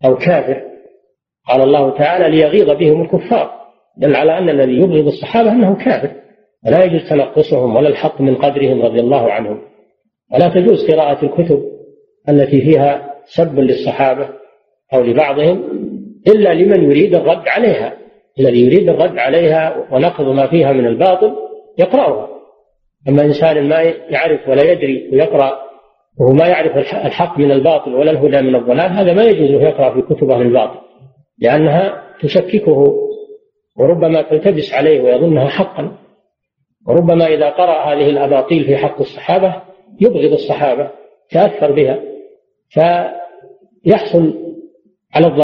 أو 0.06 0.16
كافر. 0.16 0.62
قال 1.48 1.62
الله 1.62 1.98
تعالى 1.98 2.36
ليغيظ 2.36 2.70
بهم 2.70 3.02
الكفار. 3.02 3.52
دل 3.98 4.16
على 4.16 4.38
أن 4.38 4.50
الذي 4.50 4.78
يبغض 4.78 5.08
الصحابة 5.08 5.52
أنه 5.52 5.76
كافر. 5.76 6.12
ولا 6.66 6.84
يجوز 6.84 7.10
تنقصهم 7.10 7.76
ولا 7.76 7.90
الحق 7.90 8.22
من 8.22 8.36
قدرهم 8.36 8.82
رضي 8.82 9.00
الله 9.00 9.32
عنهم. 9.32 9.62
ولا 10.34 10.50
تجوز 10.50 10.92
قراءة 10.92 11.26
الكتب. 11.26 11.73
التي 12.30 12.62
فيها 12.62 13.14
سب 13.26 13.60
للصحابة 13.60 14.30
أو 14.94 15.02
لبعضهم 15.02 15.64
إلا 16.28 16.54
لمن 16.54 16.92
يريد 16.92 17.16
الرد 17.16 17.48
عليها. 17.48 17.94
الذي 18.40 18.66
يريد 18.66 18.90
الرد 18.90 19.18
عليها 19.18 19.88
ونقض 19.92 20.26
ما 20.26 20.48
فيها 20.48 20.72
من 20.74 20.88
الباطل 20.88 21.36
يقرأها. 21.80 22.30
أما 23.10 23.22
إنسان 23.22 23.70
ما 23.70 23.82
يعرف 24.10 24.50
ولا 24.50 24.72
يدري 24.72 25.10
ويقرأ 25.14 25.64
وهو 26.20 26.34
ما 26.34 26.48
يعرف 26.48 26.78
الحق 26.78 27.40
من 27.40 27.52
الباطل 27.52 27.96
ولا 27.96 28.12
الهدى 28.12 28.42
من 28.42 28.56
الضلال 28.56 28.92
هذا 28.92 29.14
ما 29.14 29.24
يجوز 29.24 29.50
يقرأ 29.62 29.94
في 29.94 30.02
كتب 30.02 30.32
أهل 30.32 30.42
الباطل 30.42 30.80
لأنها 31.40 32.04
تشككه 32.22 32.94
وربما 33.78 34.22
تلتبس 34.22 34.74
عليه 34.74 35.02
ويظنها 35.02 35.48
حقا. 35.48 35.98
وربما 36.88 37.28
إذا 37.28 37.50
قرأ 37.50 37.94
هذه 37.94 38.10
الأباطيل 38.10 38.66
في 38.66 38.78
حق 38.78 39.00
الصحابة 39.00 39.56
يبغض 40.02 40.32
الصحابة 40.32 40.90
تأثر 41.32 41.72
بها. 41.72 42.00
فيحصل 42.74 44.34
على 45.14 45.28
الضلال 45.28 45.42